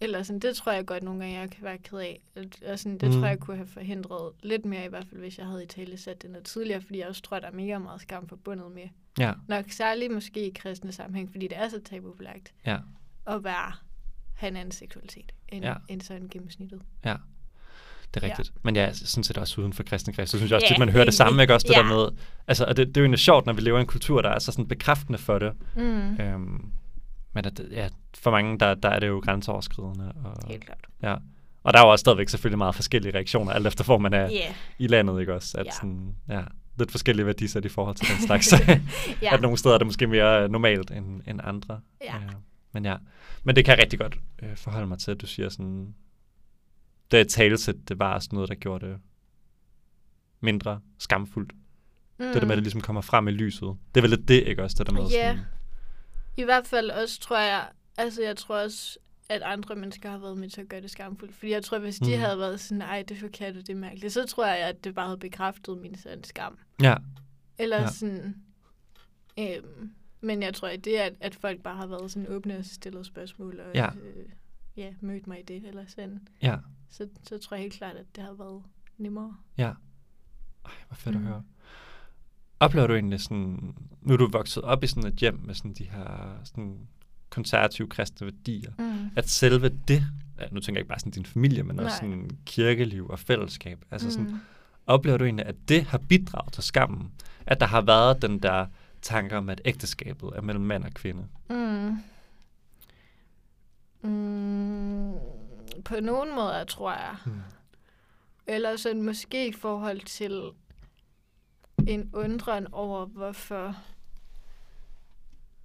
Eller 0.00 0.22
sådan, 0.22 0.40
det 0.40 0.56
tror 0.56 0.72
jeg 0.72 0.86
godt 0.86 1.02
nogle 1.02 1.20
gange, 1.20 1.38
jeg 1.40 1.50
kan 1.50 1.64
være 1.64 1.78
ked 1.78 1.98
af. 1.98 2.20
Og 2.68 2.78
sådan, 2.78 2.98
det 2.98 3.02
Mm. 3.08 3.14
mm. 3.14 3.20
tror 3.20 3.28
jeg 3.28 3.38
kunne 3.38 3.56
have 3.56 3.66
forhindret 3.66 4.32
lidt 4.42 4.64
mere, 4.64 4.84
i 4.84 4.88
hvert 4.88 5.06
fald 5.10 5.20
hvis 5.20 5.38
jeg 5.38 5.46
havde 5.46 5.62
i 5.64 5.66
tale 5.66 5.96
sat 5.96 6.22
det 6.22 6.30
noget 6.30 6.44
tidligere, 6.46 6.80
fordi 6.80 6.98
jeg 6.98 7.08
også 7.08 7.22
tror, 7.22 7.38
der 7.38 7.46
er 7.46 7.52
mega 7.52 7.78
meget 7.78 8.00
skam 8.00 8.28
forbundet 8.28 8.72
med. 8.72 8.82
Ja. 9.18 9.32
Nok 9.48 9.64
særligt 9.70 10.12
måske 10.12 10.46
i 10.46 10.50
kristne 10.50 10.92
sammenhæng, 10.92 11.30
fordi 11.32 11.48
det 11.48 11.58
er 11.58 11.68
så 11.68 11.80
tabubelagt 11.84 12.52
Ja. 12.66 12.78
at 13.26 13.44
være, 13.44 13.72
have 14.34 14.48
en 14.50 14.56
anden 14.56 14.72
seksualitet 14.72 15.32
end, 15.48 15.64
Ja. 15.64 15.70
ja. 15.70 15.76
end 15.88 16.00
sådan 16.00 16.28
gennemsnittet. 16.28 16.82
Ja. 17.04 17.16
Det 18.14 18.22
er 18.22 18.26
Ja. 18.26 18.32
rigtigt. 18.32 18.52
Men 18.64 18.76
ja, 18.76 18.92
sådan 18.92 19.24
set 19.24 19.38
også 19.38 19.60
uden 19.60 19.72
for 19.72 19.82
kristne 19.82 20.12
kreds, 20.12 20.30
så 20.30 20.36
synes 20.38 20.50
jeg 20.50 20.56
også, 20.56 20.66
Ja, 20.70 20.74
at 20.74 20.78
man 20.78 20.88
hører 20.88 21.04
det 21.04 21.14
samme, 21.14 21.42
ikke 21.42 21.54
også? 21.54 21.66
Det 21.68 21.74
Ja. 21.76 21.82
der 21.82 21.88
med, 22.10 22.18
altså, 22.48 22.64
og 22.64 22.76
det, 22.76 22.88
det 22.88 22.96
er 22.96 23.00
jo 23.00 23.04
egentlig 23.04 23.18
sjovt, 23.18 23.46
når 23.46 23.52
vi 23.52 23.60
lever 23.60 23.78
i 23.78 23.80
en 23.80 23.86
kultur, 23.86 24.22
der 24.22 24.28
er 24.30 24.38
så 24.38 24.52
sådan 24.52 24.68
bekræftende 24.68 25.18
for 25.18 25.38
det. 25.38 25.52
Mm. 25.76 26.20
Øhm, 26.20 26.72
men 27.34 27.44
at, 27.44 27.60
ja, 27.70 27.88
for 28.14 28.30
mange, 28.30 28.58
der, 28.58 28.74
der 28.74 28.88
er 28.88 29.00
det 29.00 29.08
jo 29.08 29.18
grænseoverskridende. 29.24 30.12
Og, 30.24 30.48
Helt 30.48 30.64
klart. 30.64 30.86
Ja. 31.02 31.16
Og 31.62 31.72
der 31.72 31.78
er 31.78 31.82
jo 31.86 31.90
også 31.90 32.00
stadigvæk 32.00 32.28
selvfølgelig 32.28 32.58
meget 32.58 32.74
forskellige 32.74 33.14
reaktioner, 33.14 33.52
alt 33.52 33.66
efter 33.66 33.84
hvor 33.84 33.98
man 33.98 34.12
er. 34.14 34.22
Yeah. 34.32 34.54
i 34.78 34.86
landet, 34.86 35.20
ikke 35.20 35.34
også? 35.34 35.58
At 35.58 35.66
Ja. 35.66 35.70
sådan, 35.70 36.14
ja, 36.28 36.42
lidt 36.78 36.90
forskellige 36.90 37.26
værdisæt 37.26 37.64
i 37.64 37.68
forhold 37.68 37.96
til 37.96 38.06
den 38.08 38.16
slags. 38.26 38.52
Ja. 39.22 39.34
At 39.34 39.40
nogle 39.40 39.56
steder 39.58 39.74
er 39.74 39.78
det 39.78 39.86
måske 39.86 40.06
mere 40.06 40.48
normalt 40.48 40.90
end, 40.90 41.20
end 41.26 41.40
andre. 41.44 41.80
Ja. 42.04 42.16
Øh, 42.16 42.22
men 42.72 42.84
ja, 42.84 42.96
men 43.44 43.56
det 43.56 43.64
kan 43.64 43.72
jeg 43.76 43.82
rigtig 43.82 43.98
godt 43.98 44.18
øh, 44.42 44.56
forholde 44.56 44.86
mig 44.86 44.98
til, 44.98 45.10
at 45.10 45.20
du 45.20 45.26
siger 45.26 45.48
sådan, 45.48 45.94
det 47.10 47.28
talesæt, 47.28 47.74
det 47.88 47.98
var 47.98 48.18
sådan 48.18 48.36
noget, 48.36 48.48
der 48.48 48.54
gjorde 48.54 48.86
det 48.86 48.96
mindre 50.40 50.80
skamfuldt. 50.98 51.52
Mm. 52.18 52.24
Det 52.26 52.34
der 52.34 52.40
med, 52.42 52.50
at 52.50 52.56
det 52.56 52.62
ligesom 52.64 52.80
kommer 52.80 53.00
frem 53.02 53.28
i 53.28 53.30
lyset. 53.30 53.68
Det 53.94 53.96
er 53.96 54.00
vel 54.00 54.10
lidt 54.10 54.28
det, 54.28 54.42
ikke 54.46 54.62
også? 54.62 54.76
Det 54.78 54.86
der 54.86 54.92
med 54.92 55.02
Ja. 55.10 55.28
sådan, 55.30 55.44
I 56.36 56.42
hvert 56.42 56.66
fald 56.66 56.90
også, 56.90 57.20
tror 57.20 57.38
jeg, 57.38 57.68
altså 57.96 58.22
jeg 58.22 58.36
tror 58.36 58.56
også, 58.62 58.98
at 59.28 59.42
andre 59.42 59.74
mennesker 59.76 60.10
har 60.10 60.18
været 60.18 60.38
med 60.38 60.48
til 60.50 60.60
at 60.60 60.68
gøre 60.68 60.80
det 60.80 60.90
skamfuldt. 60.90 61.34
Fordi 61.34 61.50
jeg 61.52 61.64
tror, 61.64 61.78
hvis 61.78 61.96
de 61.98 62.14
Mm. 62.16 62.20
havde 62.22 62.38
været 62.38 62.60
sådan, 62.60 62.78
nej, 62.78 63.04
det 63.08 63.16
er 63.16 63.20
forkert, 63.20 63.56
og 63.56 63.62
det 63.66 63.70
er 63.70 63.74
mærkeligt, 63.76 64.12
så 64.12 64.26
tror 64.26 64.46
jeg, 64.46 64.58
at 64.68 64.84
det 64.84 64.94
bare 64.94 65.06
havde 65.06 65.18
bekræftet 65.18 65.78
min 65.78 65.94
sådan 65.98 66.24
skam. 66.24 66.58
ja, 66.82 66.96
Eller 67.58 67.80
Ja. 67.80 67.88
sådan, 67.88 68.36
øhm, 69.38 69.94
men 70.20 70.42
jeg 70.42 70.54
tror, 70.54 70.68
at 70.68 70.84
det, 70.84 70.96
at, 70.96 71.14
at 71.20 71.34
folk 71.34 71.62
bare 71.62 71.76
har 71.76 71.86
været 71.86 72.10
sådan 72.10 72.28
åbne 72.28 72.58
og 72.58 72.64
stillet 72.64 73.06
spørgsmål, 73.06 73.60
og 73.60 73.74
Ja. 73.74 73.86
øh, 74.02 74.26
ja, 74.76 74.94
mødt 75.00 75.26
mig 75.26 75.40
i 75.40 75.42
det, 75.42 75.64
eller 75.66 75.84
sådan, 75.86 76.28
ja, 76.42 76.56
så, 76.90 77.08
så 77.22 77.38
tror 77.38 77.54
jeg 77.56 77.62
helt 77.62 77.74
klart, 77.74 77.96
at 77.96 78.06
det 78.16 78.24
har 78.24 78.32
været 78.32 78.62
nemmere. 78.98 79.36
ja. 79.58 79.72
Ej, 80.64 80.72
hvor 80.88 80.94
fedt. 80.96 81.16
Mm. 81.16 81.22
at 81.22 81.28
høre. 81.28 81.44
Oplever 82.60 82.86
du 82.86 82.94
egentlig 82.94 83.20
sådan, 83.20 83.74
nu 84.02 84.12
er 84.14 84.16
du 84.18 84.28
vokset 84.30 84.62
op 84.62 84.84
i 84.84 84.86
sådan 84.86 85.06
et 85.06 85.14
hjem 85.14 85.40
med 85.44 85.54
sådan 85.54 85.72
de 85.72 85.84
her 85.84 86.36
sådan 86.44 86.78
konservative 87.30 87.88
kristne 87.88 88.26
værdier, 88.26 88.72
Mm. 88.78 89.10
at 89.16 89.28
selve 89.28 89.68
det, 89.88 90.02
nu 90.52 90.60
tænker 90.60 90.78
jeg 90.78 90.82
ikke 90.82 90.88
bare 90.88 90.98
sådan 90.98 91.12
din 91.12 91.26
familie, 91.26 91.62
men 91.62 91.78
også 91.80 92.02
Nej. 92.02 92.10
sådan 92.14 92.30
kirkeliv 92.46 93.08
og 93.08 93.18
fællesskab, 93.18 93.84
altså 93.90 94.10
sådan, 94.10 94.26
Mm. 94.26 94.38
oplever 94.86 95.18
du 95.18 95.24
egentlig, 95.24 95.46
at 95.46 95.56
det 95.68 95.82
har 95.82 95.98
bidraget 95.98 96.52
til 96.52 96.62
skammen? 96.62 97.10
At 97.46 97.60
der 97.60 97.66
har 97.66 97.80
været 97.80 98.22
den 98.22 98.38
der 98.38 98.66
tanke 99.02 99.36
om, 99.36 99.48
at 99.48 99.60
ægteskabet 99.64 100.30
er 100.36 100.40
mellem 100.40 100.64
mand 100.64 100.84
og 100.84 100.90
kvinde? 100.94 101.26
Mm. 101.50 101.98
Mm. 104.02 105.12
På 105.84 105.94
nogle 106.02 106.34
måder, 106.34 106.64
tror 106.64 106.92
jeg. 106.92 107.16
Mm. 107.26 107.32
Eller 108.46 108.76
sådan 108.76 109.02
måske 109.02 109.48
i 109.48 109.52
forhold 109.52 110.00
til 110.00 110.42
en 111.88 112.10
undren 112.12 112.66
over, 112.72 113.06
hvorfor 113.06 113.76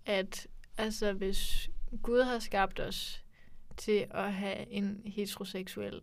at 0.06 0.48
altså 0.78 1.14
hvis 1.14 1.70
Gud 2.04 2.22
har 2.24 2.40
skabt 2.40 2.80
os 2.80 3.24
til 3.78 4.06
at 4.12 4.34
have 4.34 4.70
en 4.72 5.02
heteroseksuel 5.06 6.02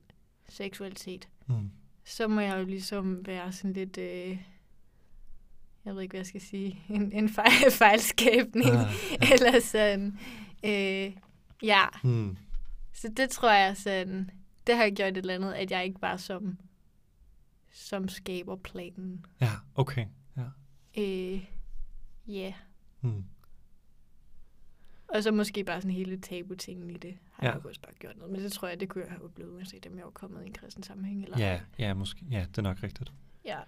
seksualitet, 0.49 1.29
Mm. 1.49 1.71
så 2.05 2.29
må 2.29 2.41
jeg 2.41 2.59
jo 2.59 2.65
ligesom 2.65 3.27
være 3.27 3.53
sådan 3.53 3.73
lidt, 3.73 3.99
øh, 3.99 4.39
jeg 5.85 5.95
ved 5.95 6.03
ikke, 6.03 6.13
hvad 6.13 6.19
jeg 6.21 6.27
skal 6.27 6.41
sige, 6.41 6.81
en, 6.89 7.13
en 7.13 7.29
fejl, 7.29 7.71
fejlskabning, 7.73 8.67
Ah, 8.77 8.95
eller 9.33 9.61
sådan, 9.61 10.19
øh, 10.65 11.17
ja. 11.63 11.85
Mm. 12.05 12.37
Så 12.93 13.09
det 13.17 13.31
tror 13.31 13.51
jeg 13.53 13.77
sådan, 13.77 14.31
det 14.67 14.77
har 14.77 14.91
gjort 14.91 15.09
et 15.09 15.17
eller 15.17 15.35
andet, 15.35 15.53
at 15.53 15.71
jeg 15.71 15.85
ikke 15.85 16.01
bare 16.01 16.19
som, 16.19 16.59
som 17.77 18.09
skaber 18.09 18.57
planen. 18.57 19.27
Ja, 19.41 19.51
okay. 19.75 20.07
Ja. 20.37 20.43
Øh, 20.99 21.45
yeah. 22.31 22.53
Mm. 23.01 23.25
Og 25.09 25.23
så 25.23 25.31
måske 25.31 25.65
bare 25.65 25.81
sådan 25.81 25.91
hele 25.97 26.21
tabu-tingen 26.21 26.91
i 26.91 26.97
det, 26.97 27.19
har 27.33 27.47
Ja. 27.47 27.49
ja. 27.51 27.57
jeg 27.57 27.67
også 27.67 27.81
bare 27.81 27.93
gjort 27.99 28.17
noget. 28.17 28.33
Men 28.33 28.41
det 28.43 28.53
tror 28.53 28.69
jeg, 28.69 28.81
det 28.81 28.89
kunne 28.89 29.05
jeg 29.05 29.11
have 29.11 29.25
oplevet, 29.25 29.51
uanset 29.53 29.87
om 29.87 29.97
jeg 29.97 30.05
var 30.05 30.11
kommet 30.11 30.45
i 30.45 30.47
en 30.47 30.53
kristen 30.53 30.83
sammenhæng. 30.83 31.25
Eller 31.25 31.39
Ja, 31.39 31.61
ja, 31.79 31.95
måske. 31.95 32.25
Ja, 32.31 32.41
det 32.51 32.59
er 32.59 32.63
nok 32.63 32.83
rigtigt. 32.83 33.13
ja. 33.45 33.59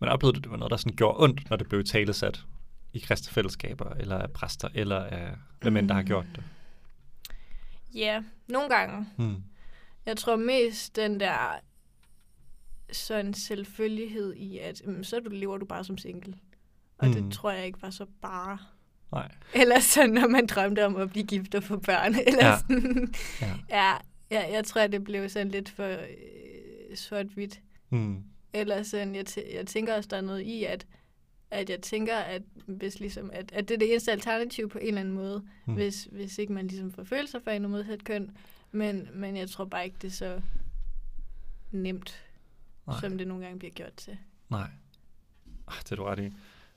Men 0.00 0.08
oplevede 0.08 0.36
du, 0.36 0.40
det 0.40 0.50
var 0.50 0.56
noget, 0.56 0.70
der 0.70 0.76
sådan 0.76 0.96
gjorde 0.96 1.22
ondt, 1.22 1.50
når 1.50 1.56
det 1.56 1.68
blev 1.68 1.84
talesat 1.84 2.44
i 2.92 2.98
kristne 2.98 3.32
fællesskaber, 3.32 3.90
eller 3.90 4.18
af 4.18 4.30
præster, 4.32 4.68
eller 4.74 4.96
af 5.04 5.36
hvem 5.60 5.76
end, 5.76 5.88
der 5.88 5.94
har 5.94 6.02
gjort 6.02 6.26
det? 6.34 6.44
Ja, 7.94 8.22
nogle 8.48 8.68
gange. 8.68 9.06
Mm. 9.18 9.42
Jeg 10.06 10.16
tror 10.16 10.36
mest 10.36 10.96
den 10.96 11.20
der 11.20 11.60
sådan 12.92 13.34
selvfølgelighed 13.34 14.34
i, 14.34 14.58
at 14.58 14.82
så 15.02 15.20
du, 15.20 15.30
lever 15.30 15.58
du 15.58 15.64
bare 15.66 15.84
som 15.84 15.98
single. 15.98 16.34
Og 16.98 17.08
mm. 17.08 17.12
Det 17.14 17.32
tror 17.32 17.50
jeg 17.50 17.66
ikke 17.66 17.82
var 17.82 17.90
så 17.90 18.06
bare. 18.22 18.58
Nej. 19.12 19.30
Eller 19.54 19.80
sådan, 19.80 20.10
når 20.10 20.28
man 20.28 20.46
drømte 20.46 20.86
om 20.86 20.96
at 20.96 21.10
blive 21.10 21.26
gift 21.26 21.54
og 21.54 21.62
få 21.62 21.76
børn. 21.76 22.14
Eller 22.26 22.46
Ja. 22.46 22.50
ja. 22.50 22.58
sådan. 22.58 23.14
Ja. 23.40 23.54
Ja, 23.70 23.92
ja, 24.30 24.52
jeg 24.52 24.64
tror, 24.64 24.86
det 24.86 25.04
blev 25.04 25.28
sådan 25.28 25.48
lidt 25.48 25.68
for 25.68 25.84
øh, 25.86 26.96
sort-hvidt. 26.96 27.60
Mm. 27.90 28.22
Eller 28.52 28.82
sådan, 28.82 29.14
jeg, 29.14 29.24
tæ- 29.28 29.56
jeg 29.56 29.66
tænker 29.66 29.94
også, 29.96 30.08
der 30.08 30.16
er 30.16 30.20
noget 30.20 30.40
i, 30.40 30.64
at, 30.64 30.86
at 31.50 31.70
jeg 31.70 31.80
tænker, 31.80 32.16
at, 32.16 32.42
hvis 32.66 33.00
ligesom, 33.00 33.30
at, 33.32 33.52
at 33.52 33.68
det 33.68 33.74
er 33.74 33.78
det 33.78 33.90
eneste 33.90 34.12
alternativ 34.12 34.68
på 34.68 34.78
en 34.78 34.86
eller 34.88 35.00
anden 35.00 35.14
måde, 35.14 35.44
Mm. 35.66 35.74
hvis, 35.74 36.08
hvis 36.12 36.38
ikke 36.38 36.52
man 36.52 36.66
ligesom 36.66 36.92
får 36.92 37.04
følelser 37.04 37.40
for 37.44 37.50
en 37.50 37.68
modsat 37.70 38.04
køn. 38.04 38.30
Men, 38.72 39.08
men 39.14 39.36
jeg 39.36 39.50
tror 39.50 39.64
bare 39.64 39.84
ikke, 39.84 39.96
det 40.02 40.08
er 40.08 40.12
så 40.12 40.40
nemt, 41.70 42.24
Nej. 42.88 43.00
Som 43.00 43.18
det 43.18 43.26
nogle 43.28 43.44
gange 43.44 43.58
bliver 43.58 43.72
gjort 43.72 43.92
til. 43.96 44.16
Nej. 44.50 44.66
Det 45.84 45.92
er 45.92 45.96
du 45.96 46.04
ret 46.04 46.18
i. 46.18 46.22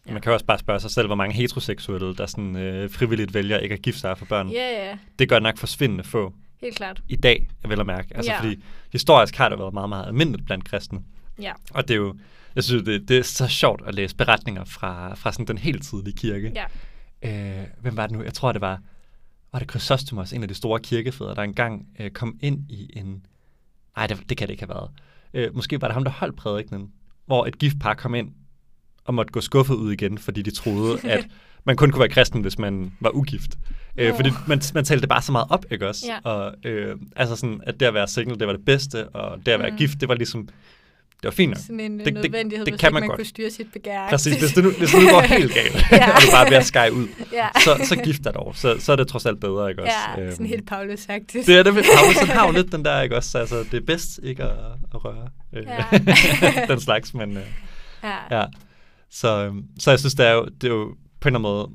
Ja. 0.07 0.13
Man 0.13 0.21
kan 0.21 0.31
også 0.31 0.45
bare 0.45 0.59
spørge 0.59 0.79
sig 0.79 0.91
selv, 0.91 1.07
hvor 1.07 1.15
mange 1.15 1.35
heteroseksuelle, 1.35 2.15
der 2.15 2.25
sådan, 2.25 2.55
øh, 2.55 2.89
frivilligt 2.89 3.33
vælger 3.33 3.57
ikke 3.57 3.73
at 3.75 3.81
gifte 3.81 3.99
sig 4.01 4.17
for 4.17 4.25
børn. 4.25 4.49
Ja, 4.49 4.87
ja, 4.89 4.97
Det 5.19 5.29
gør 5.29 5.39
nok 5.39 5.57
forsvindende 5.57 6.03
få 6.03 6.33
helt 6.61 6.75
klart. 6.75 7.01
i 7.09 7.15
dag, 7.15 7.49
jeg 7.63 7.69
vil 7.69 7.79
at 7.79 7.85
mærke. 7.85 8.15
Altså, 8.15 8.31
Ja. 8.31 8.39
fordi 8.39 8.63
historisk 8.91 9.35
har 9.35 9.49
det 9.49 9.59
været 9.59 9.73
meget, 9.73 9.89
meget 9.89 10.07
almindeligt 10.07 10.45
blandt 10.45 10.65
kristne. 10.65 10.99
Ja, 11.41 11.53
Og 11.71 11.87
det 11.87 11.93
er 11.93 11.97
jo, 11.97 12.15
jeg 12.55 12.63
synes, 12.63 12.83
det, 12.83 13.07
det 13.07 13.17
er 13.17 13.23
så 13.23 13.47
sjovt 13.47 13.81
at 13.87 13.95
læse 13.95 14.15
beretninger 14.15 14.63
fra, 14.63 15.13
fra 15.15 15.31
sådan 15.31 15.45
den 15.47 15.57
helt 15.57 15.83
tidlige 15.83 16.17
kirke. 16.17 16.51
ja. 16.55 16.65
Øh, 17.61 17.67
hvem 17.81 17.97
var 17.97 18.07
det 18.07 18.17
nu? 18.17 18.23
Jeg 18.23 18.33
tror, 18.33 18.51
det 18.51 18.61
var, 18.61 18.81
var 19.51 19.59
det 19.59 19.69
Chrysostomos, 19.71 20.33
en 20.33 20.41
af 20.41 20.47
de 20.47 20.53
store 20.55 20.79
kirkefædre, 20.79 21.35
der 21.35 21.41
engang 21.41 21.87
øh, 21.99 22.11
kom 22.11 22.39
ind 22.41 22.65
i 22.71 22.91
en... 22.99 23.25
Nej, 23.95 24.07
det, 24.07 24.29
det 24.29 24.37
kan 24.37 24.47
det 24.47 24.51
ikke 24.53 24.63
have 24.63 24.75
været. 24.75 24.89
Øh, 25.33 25.55
måske 25.55 25.81
var 25.81 25.87
det 25.87 25.93
ham, 25.93 26.03
der 26.03 26.11
holdt 26.11 26.35
prædikenen, 26.35 26.87
hvor 27.25 27.45
et 27.45 27.57
gift 27.59 27.79
par 27.79 27.93
kom 27.93 28.15
ind 28.15 28.29
og 29.05 29.13
måtte 29.13 29.31
gå 29.33 29.41
skuffet 29.41 29.73
ud 29.75 29.91
igen, 29.91 30.17
fordi 30.17 30.41
de 30.41 30.51
troede, 30.51 30.99
at 31.09 31.27
man 31.65 31.75
kun 31.75 31.91
kunne 31.91 31.99
være 31.99 32.09
kristen, 32.09 32.41
hvis 32.41 32.59
man 32.59 32.91
var 32.99 33.15
ugift. 33.15 33.57
Øh, 33.97 34.09
Nå. 34.09 34.15
fordi 34.15 34.29
man, 34.47 34.61
man 34.73 34.85
talte 34.85 35.01
det 35.01 35.09
bare 35.09 35.21
så 35.21 35.31
meget 35.31 35.47
op, 35.49 35.65
ikke 35.71 35.87
også? 35.87 36.05
Ja. 36.07 36.29
Og 36.31 36.53
øh, 36.63 36.95
altså 37.15 37.35
sådan, 37.35 37.61
at 37.63 37.79
det 37.79 37.85
at 37.85 37.93
være 37.93 38.07
single, 38.07 38.39
det 38.39 38.47
var 38.47 38.53
det 38.53 38.65
bedste, 38.65 39.09
og 39.09 39.37
det 39.45 39.51
at 39.51 39.59
være 39.59 39.71
Mm. 39.71 39.77
gift, 39.77 40.01
det 40.01 40.09
var 40.09 40.15
ligesom, 40.15 40.49
det 41.23 41.27
var 41.27 41.31
fint 41.31 41.49
nok. 41.49 41.57
Sådan 41.57 41.79
en 41.79 41.99
Det- 41.99 42.05
det, 42.05 42.15
det- 42.15 42.23
nødvendighed, 42.23 42.65
det 42.65 42.73
hvis 42.73 42.81
kan 42.81 42.93
man 42.93 43.01
man 43.01 43.07
godt. 43.09 43.17
kunne 43.17 43.25
styre 43.25 43.49
sit 43.49 43.71
begær. 43.73 44.09
Præcis, 44.09 44.35
hvis 44.39 44.51
det 44.51 44.63
nu, 44.63 44.71
hvis 44.71 44.89
det 44.91 45.03
nu 45.03 45.09
går 45.09 45.21
helt 45.21 45.53
galt, 45.53 45.75
Ja. 45.91 46.11
og 46.15 46.21
du 46.21 46.27
bare 46.31 46.53
er 46.53 46.59
at 46.59 46.65
skære 46.65 46.93
ud, 46.93 47.07
ja. 47.33 47.47
så, 47.63 47.85
så 47.85 47.95
gift 48.03 48.23
dig 48.23 48.33
dog. 48.33 48.55
Så, 48.55 48.75
så 48.79 48.91
er 48.91 48.95
det 48.95 49.07
trods 49.07 49.25
alt 49.25 49.39
bedre, 49.39 49.69
ikke 49.69 49.81
også? 49.83 49.93
ja, 50.17 50.31
sådan 50.31 50.45
helt 50.45 50.67
paulus 50.67 50.99
sagt. 50.99 51.33
Det 51.33 51.49
er 51.49 51.63
det, 51.63 51.73
Paulus 51.73 52.29
har 52.29 52.47
jo 52.47 52.53
lidt 52.53 52.71
den 52.71 52.85
der, 52.85 53.01
ikke 53.01 53.15
også? 53.15 53.37
Altså, 53.37 53.59
det 53.63 53.73
er 53.73 53.81
bedst 53.85 54.19
ikke 54.23 54.43
at, 54.43 54.57
at 54.93 55.05
røre 55.05 55.27
øh, 55.53 55.63
Ja. 55.67 56.65
den 56.73 56.79
slags, 56.79 57.13
men 57.13 57.37
øh, 57.37 57.43
ja. 58.03 58.39
ja. 58.39 58.45
Så, 59.09 59.45
øhm, 59.45 59.63
så 59.79 59.91
jeg 59.91 59.99
synes, 59.99 60.13
det 60.13 60.25
er, 60.25 60.31
jo, 60.33 60.45
det 60.45 60.63
er 60.63 60.73
jo 60.73 60.95
på 61.19 61.29
en 61.29 61.35
eller 61.35 61.39
anden 61.39 61.41
måde, 61.41 61.69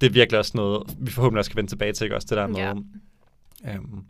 det 0.00 0.06
er 0.06 0.10
virkelig 0.10 0.38
også 0.38 0.52
noget, 0.54 0.82
vi 0.98 1.10
forhåbentlig 1.10 1.38
også 1.38 1.50
kan 1.50 1.56
vende 1.56 1.70
tilbage 1.70 1.92
til, 1.92 2.04
ikke 2.04 2.16
også? 2.16 2.26
Det 2.30 2.36
der 2.36 2.46
med, 2.46 2.56
Ja. 2.56 2.72
øhm, 3.74 4.00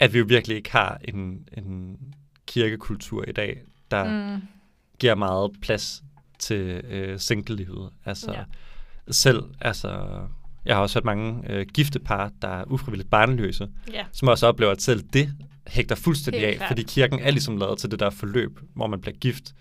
at 0.00 0.12
vi 0.14 0.18
jo 0.18 0.24
virkelig 0.28 0.56
ikke 0.56 0.72
har 0.72 1.00
en, 1.04 1.18
en 1.56 1.96
kirkekultur 2.46 3.24
i 3.28 3.32
dag, 3.32 3.58
der 3.90 4.34
Mm. 4.36 4.42
giver 4.98 5.14
meget 5.14 5.50
plads 5.62 6.02
til 6.38 6.60
øh, 6.90 7.18
single-livet. 7.20 7.90
Altså 8.04 8.32
Ja. 8.32 8.42
selv, 9.10 9.42
altså, 9.60 10.20
jeg 10.64 10.74
har 10.76 10.82
også 10.82 10.98
hørt 10.98 11.04
mange 11.04 11.42
øh, 11.52 11.66
gifte 11.74 11.98
par, 11.98 12.30
der 12.42 12.48
er 12.48 12.64
ufrivilligt 12.64 13.10
barnløse, 13.10 13.68
Ja. 13.92 14.04
som 14.12 14.28
også 14.28 14.46
oplever, 14.46 14.72
at 14.72 14.82
selv 14.82 15.02
det 15.12 15.32
hægter 15.66 15.94
fuldstændig 15.96 16.40
Helt 16.40 16.50
af, 16.52 16.56
klart. 16.56 16.68
fordi 16.68 16.82
kirken 16.82 17.18
er 17.20 17.30
ligesom 17.30 17.56
lavet 17.56 17.78
til 17.78 17.90
det 17.90 18.00
der 18.00 18.10
forløb, 18.10 18.58
hvor 18.74 18.86
man 18.86 19.00
bliver 19.00 19.16
gift 19.16 19.54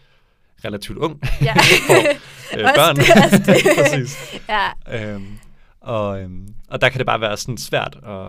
relativt 0.66 0.98
ung, 0.98 1.22
Ja. 1.42 1.54
får 1.88 2.58
øh, 2.58 2.64
børn. 2.76 2.96
det, 2.96 3.06
også 3.24 3.38
det. 3.46 3.56
Præcis. 3.84 4.42
ja. 4.50 5.14
Øhm, 5.14 5.38
og, 5.82 6.22
øhm, 6.22 6.48
og 6.70 6.82
der 6.82 6.90
kan 6.90 6.98
det 6.98 7.06
bare 7.06 7.22
være 7.22 7.38
sådan 7.38 7.58
svært 7.58 7.98
at, 8.04 8.28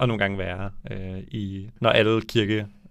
at 0.00 0.08
nogle 0.08 0.18
gange 0.18 0.38
være, 0.38 0.70
øh, 0.90 1.18
i, 1.28 1.70
når 1.80 1.90
alle 1.90 2.20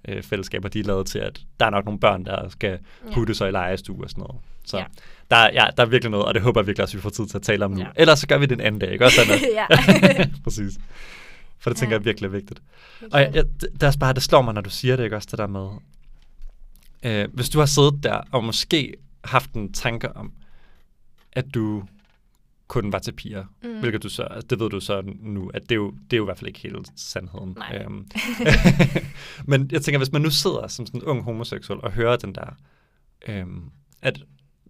kirkefællesskaber 0.07 0.69
de 0.69 0.79
er 0.79 0.83
lavet 0.83 1.07
til, 1.07 1.19
at 1.19 1.41
der 1.59 1.65
er 1.65 1.69
nok 1.69 1.85
nogle 1.85 1.99
børn, 1.99 2.25
der 2.25 2.49
skal 2.49 2.79
putte 3.13 3.33
sig 3.35 3.47
i 3.47 3.51
lejestue 3.51 4.03
og 4.03 4.09
sådan 4.09 4.21
noget. 4.21 4.35
Så 4.65 4.77
Ja. 4.77 4.85
der, 5.31 5.35
er- 5.35 5.51
ja, 5.53 5.67
der 5.77 5.83
er 5.83 5.87
virkelig 5.87 6.11
noget, 6.11 6.25
og 6.25 6.33
det 6.33 6.41
håber 6.41 6.61
jeg 6.61 6.67
virkelig 6.67 6.83
også, 6.83 6.97
vi 6.97 7.01
får 7.01 7.09
tid 7.09 7.27
til 7.27 7.37
at 7.37 7.41
tale 7.43 7.65
om 7.65 7.71
nu. 7.71 7.79
Ja. 7.79 7.87
Ellers 7.95 8.19
så 8.19 8.27
gør 8.27 8.37
vi 8.37 8.45
det 8.45 8.51
en 8.51 8.61
anden 8.61 8.79
dag, 8.79 8.91
ikke 8.91 9.05
også, 9.05 9.21
Anna? 9.21 9.33
ja. 9.59 9.65
Præcis. 10.43 10.73
For 11.59 11.69
det 11.69 11.77
tænker 11.77 11.95
Ja. 11.95 11.99
jeg 11.99 12.05
virkelig 12.05 12.27
er 12.27 12.31
vigtigt. 12.31 12.61
Og 13.11 13.19
jeg, 13.21 13.31
jeg, 13.35 13.43
det, 13.61 13.83
er 13.83 13.87
også 13.87 13.99
bare, 13.99 14.13
det 14.13 14.23
slår 14.23 14.41
mig, 14.41 14.53
når 14.53 14.61
du 14.61 14.69
siger 14.69 14.95
det, 14.95 15.03
ikke 15.03 15.15
også, 15.15 15.27
det 15.31 15.39
der 15.39 15.47
med, 15.47 15.67
øh, 17.05 17.27
hvis 17.33 17.49
du 17.49 17.59
har 17.59 17.65
siddet 17.65 18.03
der 18.03 18.21
og 18.31 18.43
måske 18.43 18.93
haft 19.23 19.51
en 19.53 19.73
tanke 19.73 20.15
om, 20.15 20.31
at 21.33 21.45
du 21.53 21.83
kun 22.67 22.91
var 22.91 22.99
til 22.99 23.11
piger, 23.11 23.45
mm. 23.63 23.79
Hvilket 23.79 24.03
du 24.03 24.09
så, 24.09 24.23
altså, 24.23 24.47
det 24.47 24.59
ved 24.59 24.69
du 24.69 24.79
så 24.79 25.01
nu, 25.19 25.51
at 25.53 25.61
det 25.61 25.71
er 25.71 25.75
jo, 25.75 25.91
det 25.91 26.13
er 26.13 26.17
jo 26.17 26.23
i 26.23 26.25
hvert 26.25 26.37
fald 26.37 26.47
ikke 26.47 26.59
helt 26.59 26.87
sandheden. 26.95 27.57
Øhm, 27.73 28.07
men 29.51 29.69
jeg 29.71 29.81
tænker, 29.81 29.97
hvis 29.97 30.11
man 30.11 30.21
nu 30.21 30.29
sidder 30.29 30.67
som 30.67 30.85
sådan 30.85 31.01
en 31.01 31.05
ung 31.05 31.23
homoseksuel 31.23 31.81
og 31.81 31.91
hører 31.91 32.17
den 32.17 32.35
der, 32.35 32.57
øhm, 33.27 33.71
at 34.01 34.19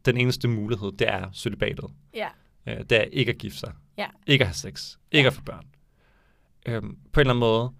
den 0.05 0.17
eneste 0.17 0.47
mulighed, 0.47 0.91
det 0.91 1.09
er 1.09 1.31
celibatet. 1.33 1.85
ja. 2.15 2.27
Øh, 2.67 2.77
det 2.79 2.91
er 2.91 3.01
ikke 3.01 3.31
at 3.31 3.37
gifte 3.37 3.59
sig. 3.59 3.73
Ja. 3.97 4.07
Ikke 4.27 4.43
at 4.43 4.47
have 4.47 4.53
sex. 4.53 4.97
Ikke 5.11 5.27
at 5.27 5.33
få 5.33 5.41
børn. 5.41 5.65
Øhm, 6.65 6.97
på 7.13 7.19
en 7.19 7.21
eller 7.21 7.33
anden 7.33 7.39
måde, 7.39 7.71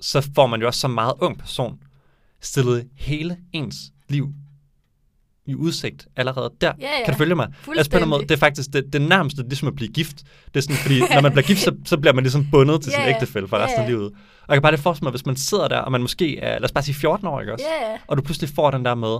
så 0.00 0.30
får 0.34 0.46
man 0.46 0.60
jo 0.60 0.66
også 0.66 0.80
som 0.80 0.90
meget 0.90 1.14
ung 1.20 1.38
person 1.38 1.82
stillet 2.40 2.90
hele 2.94 3.38
ens 3.52 3.76
liv 4.08 4.34
i 5.50 5.54
udsigt 5.54 6.06
allerede 6.16 6.50
der. 6.60 6.72
Ja, 6.80 6.86
ja. 6.86 7.04
Kan 7.04 7.14
du 7.14 7.18
følge 7.18 7.34
mig? 7.34 7.48
Altså 7.76 7.90
på 7.90 7.98
en 7.98 8.08
måde, 8.08 8.22
det 8.22 8.30
er 8.30 8.36
faktisk 8.36 8.72
det, 8.72 8.92
det 8.92 9.02
nærmeste 9.02 9.42
ligesom 9.42 9.68
at 9.68 9.74
blive 9.74 9.92
gift. 9.92 10.16
Det 10.46 10.56
er 10.56 10.60
sådan, 10.60 10.76
fordi 10.76 11.00
når 11.14 11.20
man 11.20 11.32
bliver 11.32 11.46
gift, 11.46 11.60
så, 11.60 11.76
så 11.84 11.96
bliver 11.96 12.12
man 12.14 12.24
ligesom 12.24 12.46
bundet 12.50 12.82
til 12.82 12.92
sin 12.92 13.00
Ja, 13.00 13.08
ja. 13.08 13.14
ægtefælle 13.14 13.48
for 13.48 13.56
Ja, 13.56 13.64
resten 13.64 13.80
af 13.80 13.84
ja. 13.84 13.90
livet. 13.90 14.06
Og 14.06 14.48
jeg 14.48 14.56
kan 14.56 14.62
bare 14.62 14.72
det 14.72 14.80
forestille 14.80 15.04
mig, 15.04 15.10
hvis 15.10 15.26
man 15.26 15.36
sidder 15.36 15.68
der, 15.68 15.78
og 15.78 15.92
man 15.92 16.00
måske 16.00 16.38
er, 16.38 16.52
lad 16.58 16.64
os 16.64 16.72
bare 16.72 16.84
sige 16.84 16.94
14 16.94 17.26
år, 17.26 17.40
ikke 17.40 17.52
også? 17.52 17.64
Ja, 17.84 17.90
ja. 17.92 17.96
og 18.06 18.16
du 18.16 18.22
pludselig 18.22 18.50
får 18.50 18.70
den 18.70 18.84
der 18.84 18.94
med, 18.94 19.16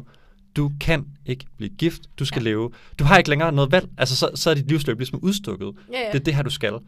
du 0.57 0.73
kan 0.81 1.05
ikke 1.27 1.45
blive 1.57 1.71
gift, 1.79 2.03
du 2.19 2.25
skal 2.25 2.43
ja. 2.43 2.49
Ja. 2.49 2.55
leve. 2.55 2.71
Du 2.99 3.05
har 3.05 3.19
ikke 3.19 3.31
længere 3.31 3.53
noget 3.53 3.73
valg. 3.73 3.89
Altså, 3.99 4.17
så, 4.17 4.31
så 4.35 4.51
er 4.51 4.55
dit 4.55 4.69
livsløb 4.69 4.99
ligesom 4.99 5.19
udstukket. 5.23 5.73
Ja, 5.93 5.99
ja. 5.99 6.13
Det 6.13 6.21
er 6.21 6.25
det 6.25 6.35
her, 6.35 6.43
du 6.43 6.51
skal. 6.51 6.73
Og, 6.75 6.83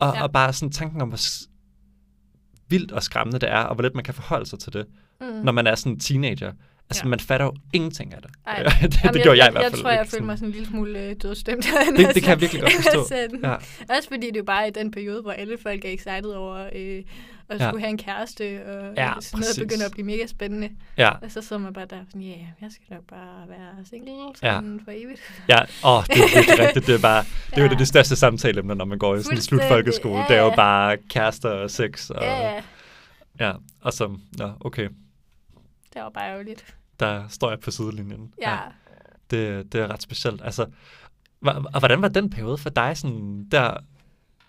ja. 0.00 0.06
Ja. 0.16 0.22
og 0.22 0.32
bare 0.32 0.52
sådan 0.52 0.72
tanken 0.72 1.00
om, 1.00 1.08
hvor 1.08 1.18
vildt 2.68 2.92
og 2.92 3.02
skræmmende 3.02 3.38
det 3.38 3.50
er, 3.52 3.58
og 3.60 3.74
hvor 3.74 3.82
let 3.82 3.94
man 3.94 4.04
kan 4.04 4.14
forholde 4.14 4.46
sig 4.46 4.58
til 4.58 4.72
det, 4.72 4.86
Mm. 5.20 5.26
når 5.44 5.52
man 5.52 5.66
er 5.66 5.74
sådan 5.74 5.92
en 5.92 6.00
teenager, 6.00 6.52
Altså, 6.90 7.02
Ja. 7.04 7.08
man 7.08 7.20
fatter 7.20 7.46
jo 7.46 7.54
ingenting 7.72 8.14
af 8.14 8.22
det. 8.22 8.30
Ej. 8.46 8.62
det, 8.62 8.82
det 8.82 9.04
Jamen, 9.04 9.22
gjorde 9.22 9.28
jeg, 9.28 9.36
i 9.36 9.38
jeg, 9.44 9.50
hvert 9.52 9.62
jeg 9.62 9.70
fald. 9.70 9.82
tror, 9.82 9.90
jeg 9.90 10.06
følte 10.06 10.26
mig 10.26 10.38
sådan 10.38 10.48
en 10.48 10.52
lille 10.52 10.68
smule 10.68 10.98
øh, 11.00 11.16
dødstemt. 11.22 11.64
det, 11.96 12.08
det 12.14 12.22
kan 12.22 12.30
jeg 12.30 12.40
virkelig 12.40 12.62
godt 12.62 12.72
forstå. 12.72 13.14
Ja. 13.48 13.54
Også 13.96 14.08
fordi 14.08 14.26
det 14.26 14.36
er 14.36 14.40
jo 14.40 14.44
bare 14.44 14.68
i 14.68 14.70
den 14.70 14.90
periode, 14.90 15.22
hvor 15.22 15.32
alle 15.32 15.58
folk 15.62 15.84
er 15.84 15.90
excited 15.90 16.30
over 16.30 16.68
øh, 16.74 17.02
at 17.50 17.60
Ja. 17.60 17.68
skulle 17.68 17.80
have 17.80 17.90
en 17.90 17.98
kæreste, 17.98 18.42
og 18.42 18.72
Ja, 18.74 18.84
sådan 18.84 18.94
noget 18.96 19.20
præcis. 19.32 19.58
begynder 19.58 19.84
at 19.86 19.92
blive 19.92 20.04
mega 20.06 20.26
spændende. 20.26 20.70
Ja, 20.96 21.10
Og 21.10 21.30
så 21.30 21.42
sidder 21.42 21.62
man 21.62 21.72
bare 21.72 21.86
der 21.90 21.96
sådan, 22.06 22.20
ja, 22.22 22.28
yeah, 22.28 22.40
jeg 22.60 22.70
skal 22.70 22.84
nok 22.90 23.02
bare 23.10 23.48
være 23.48 23.84
single 23.90 24.12
Ja. 24.42 24.54
sådan 24.54 24.80
for 24.84 24.90
evigt. 24.94 25.20
ja. 25.48 25.58
Åh, 25.84 26.04
det 26.06 26.16
er 26.16 26.36
virkelig 26.36 26.58
rigtigt. 26.66 26.86
Det 26.86 26.94
er 26.94 26.98
bare, 27.02 27.24
det 27.50 27.56
er 27.56 27.60
jo 27.60 27.64
Ja. 27.64 27.70
det, 27.70 27.78
det 27.78 27.88
største 27.88 28.16
samtaleemne, 28.16 28.74
når 28.74 28.84
man 28.84 28.98
går 28.98 29.16
i 29.16 29.22
sådan 29.22 29.38
en 29.38 29.42
slutfolkeskole. 29.42 30.18
Ja, 30.20 30.24
Det 30.28 30.36
er 30.36 30.40
jo 30.40 30.48
ja. 30.48 30.54
bare 30.56 30.96
kærester 31.10 31.48
og 31.50 31.70
sex. 31.70 32.10
Og, 32.10 32.22
Ja, 32.22 32.40
ja, 32.40 32.62
ja. 33.40 33.52
Og 33.80 33.92
så, 33.92 34.16
ja, 34.38 34.48
okay. 34.60 34.88
det 35.94 36.02
var 36.02 36.10
bare 36.10 36.30
ærgerligt. 36.30 36.74
Der 37.00 37.28
står 37.28 37.50
jeg 37.50 37.60
på 37.60 37.70
sidelinjen. 37.70 38.34
Ja. 38.42 38.58
Det, 39.30 39.72
det 39.72 39.80
er 39.80 39.88
ret 39.88 40.02
specielt. 40.02 40.40
Altså, 40.44 40.66
og 41.42 41.78
hvordan 41.78 42.02
var 42.02 42.08
den 42.08 42.30
periode 42.30 42.58
for 42.58 42.70
dig? 42.70 42.96
Sådan, 42.96 43.48
der, 43.50 43.76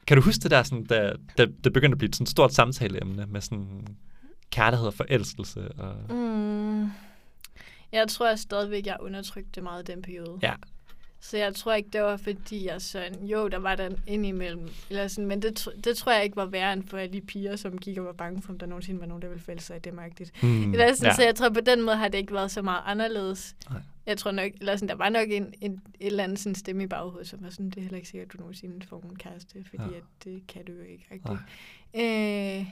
kan 0.08 0.18
du 0.18 0.24
huske 0.24 0.42
det 0.42 0.52
der, 0.52 0.64
sådan, 0.64 0.86
da, 0.86 1.14
da 1.38 1.46
det 1.64 1.74
begyndte 1.74 1.94
at 1.94 1.98
blive 1.98 2.14
sådan 2.14 2.24
et 2.24 2.30
stort 2.30 2.54
samtaleemne 2.54 3.26
med 3.26 3.42
sådan 3.42 3.88
kærlighed 4.52 4.88
og 4.88 4.94
forelskelse? 4.94 5.72
Og, 5.72 5.96
Mm. 6.16 6.92
Jeg 7.92 8.08
tror 8.08 8.36
stadigvæk, 8.36 8.86
jeg 8.86 8.98
undertrykte 9.00 9.52
det 9.56 9.64
meget 9.64 9.90
i 9.90 9.92
den 9.92 10.02
periode. 10.02 10.40
Ja. 10.42 10.54
Så 11.22 11.38
jeg 11.38 11.56
tror 11.56 11.74
ikke, 11.74 11.90
det 11.94 12.02
var 12.02 12.18
fordi, 12.18 12.66
jeg 12.68 12.82
sådan, 12.82 13.24
jo, 13.26 13.48
der 13.48 13.58
var 13.58 13.76
der 13.76 13.90
indimellem, 14.08 14.70
eller 14.90 15.08
sådan, 15.08 15.28
men 15.28 15.42
det, 15.42 15.68
det 15.84 15.98
tror 15.98 16.12
jeg 16.12 16.24
ikke 16.24 16.36
var 16.36 16.46
værre 16.46 16.74
end 16.74 16.84
for 16.88 16.98
alle 16.98 17.14
de 17.14 17.22
piger, 17.22 17.56
som 17.56 17.78
gik 17.78 17.98
og 17.98 18.06
var 18.06 18.12
bange 18.14 18.42
for, 18.42 18.52
om 18.54 18.60
der 18.60 18.66
nogensinde 18.66 19.00
var 19.00 19.06
nogen, 19.06 19.22
der 19.22 19.28
ville 19.28 19.44
falde 19.44 19.62
sig 19.62 19.76
i 19.78 19.80
det 19.80 19.94
magtigt. 19.94 20.42
Hmm, 20.42 20.72
Eller 20.74 20.94
sådan, 20.96 21.10
ja. 21.10 21.16
Så 21.16 21.24
jeg 21.24 21.36
tror, 21.36 21.50
på 21.50 21.62
den 21.62 21.82
måde 21.82 21.96
har 21.98 22.08
det 22.08 22.18
ikke 22.18 22.34
været 22.34 22.52
så 22.52 22.62
meget 22.62 22.82
anderledes. 22.86 23.56
Nej. 23.70 23.82
Jeg 24.06 24.18
tror 24.18 24.32
nok, 24.32 24.52
eller 24.60 24.76
sådan, 24.76 24.90
der 24.90 24.96
var 24.96 25.10
nok 25.10 25.28
en, 25.32 25.54
en, 25.62 25.72
et 25.74 26.08
eller 26.08 26.24
andet 26.24 26.40
sådan 26.40 26.56
stemme 26.56 26.84
i 26.84 26.88
baghovedet, 26.88 27.28
som 27.28 27.44
var 27.44 27.50
sådan, 27.50 27.70
det 27.70 27.78
er 27.78 27.82
heller 27.82 27.98
ikke 27.98 28.10
sikkert, 28.10 28.28
at 28.28 28.34
du 28.34 28.38
nogensinde 28.38 28.86
får 28.88 29.02
en 29.10 29.16
kæreste, 29.16 29.64
fordi 29.70 29.84
Ja. 29.92 29.98
at 29.98 30.04
det 30.24 30.48
kan 30.48 30.66
du 30.66 30.72
jo 30.72 30.82
ikke. 30.84 31.06
Øh, 31.96 32.66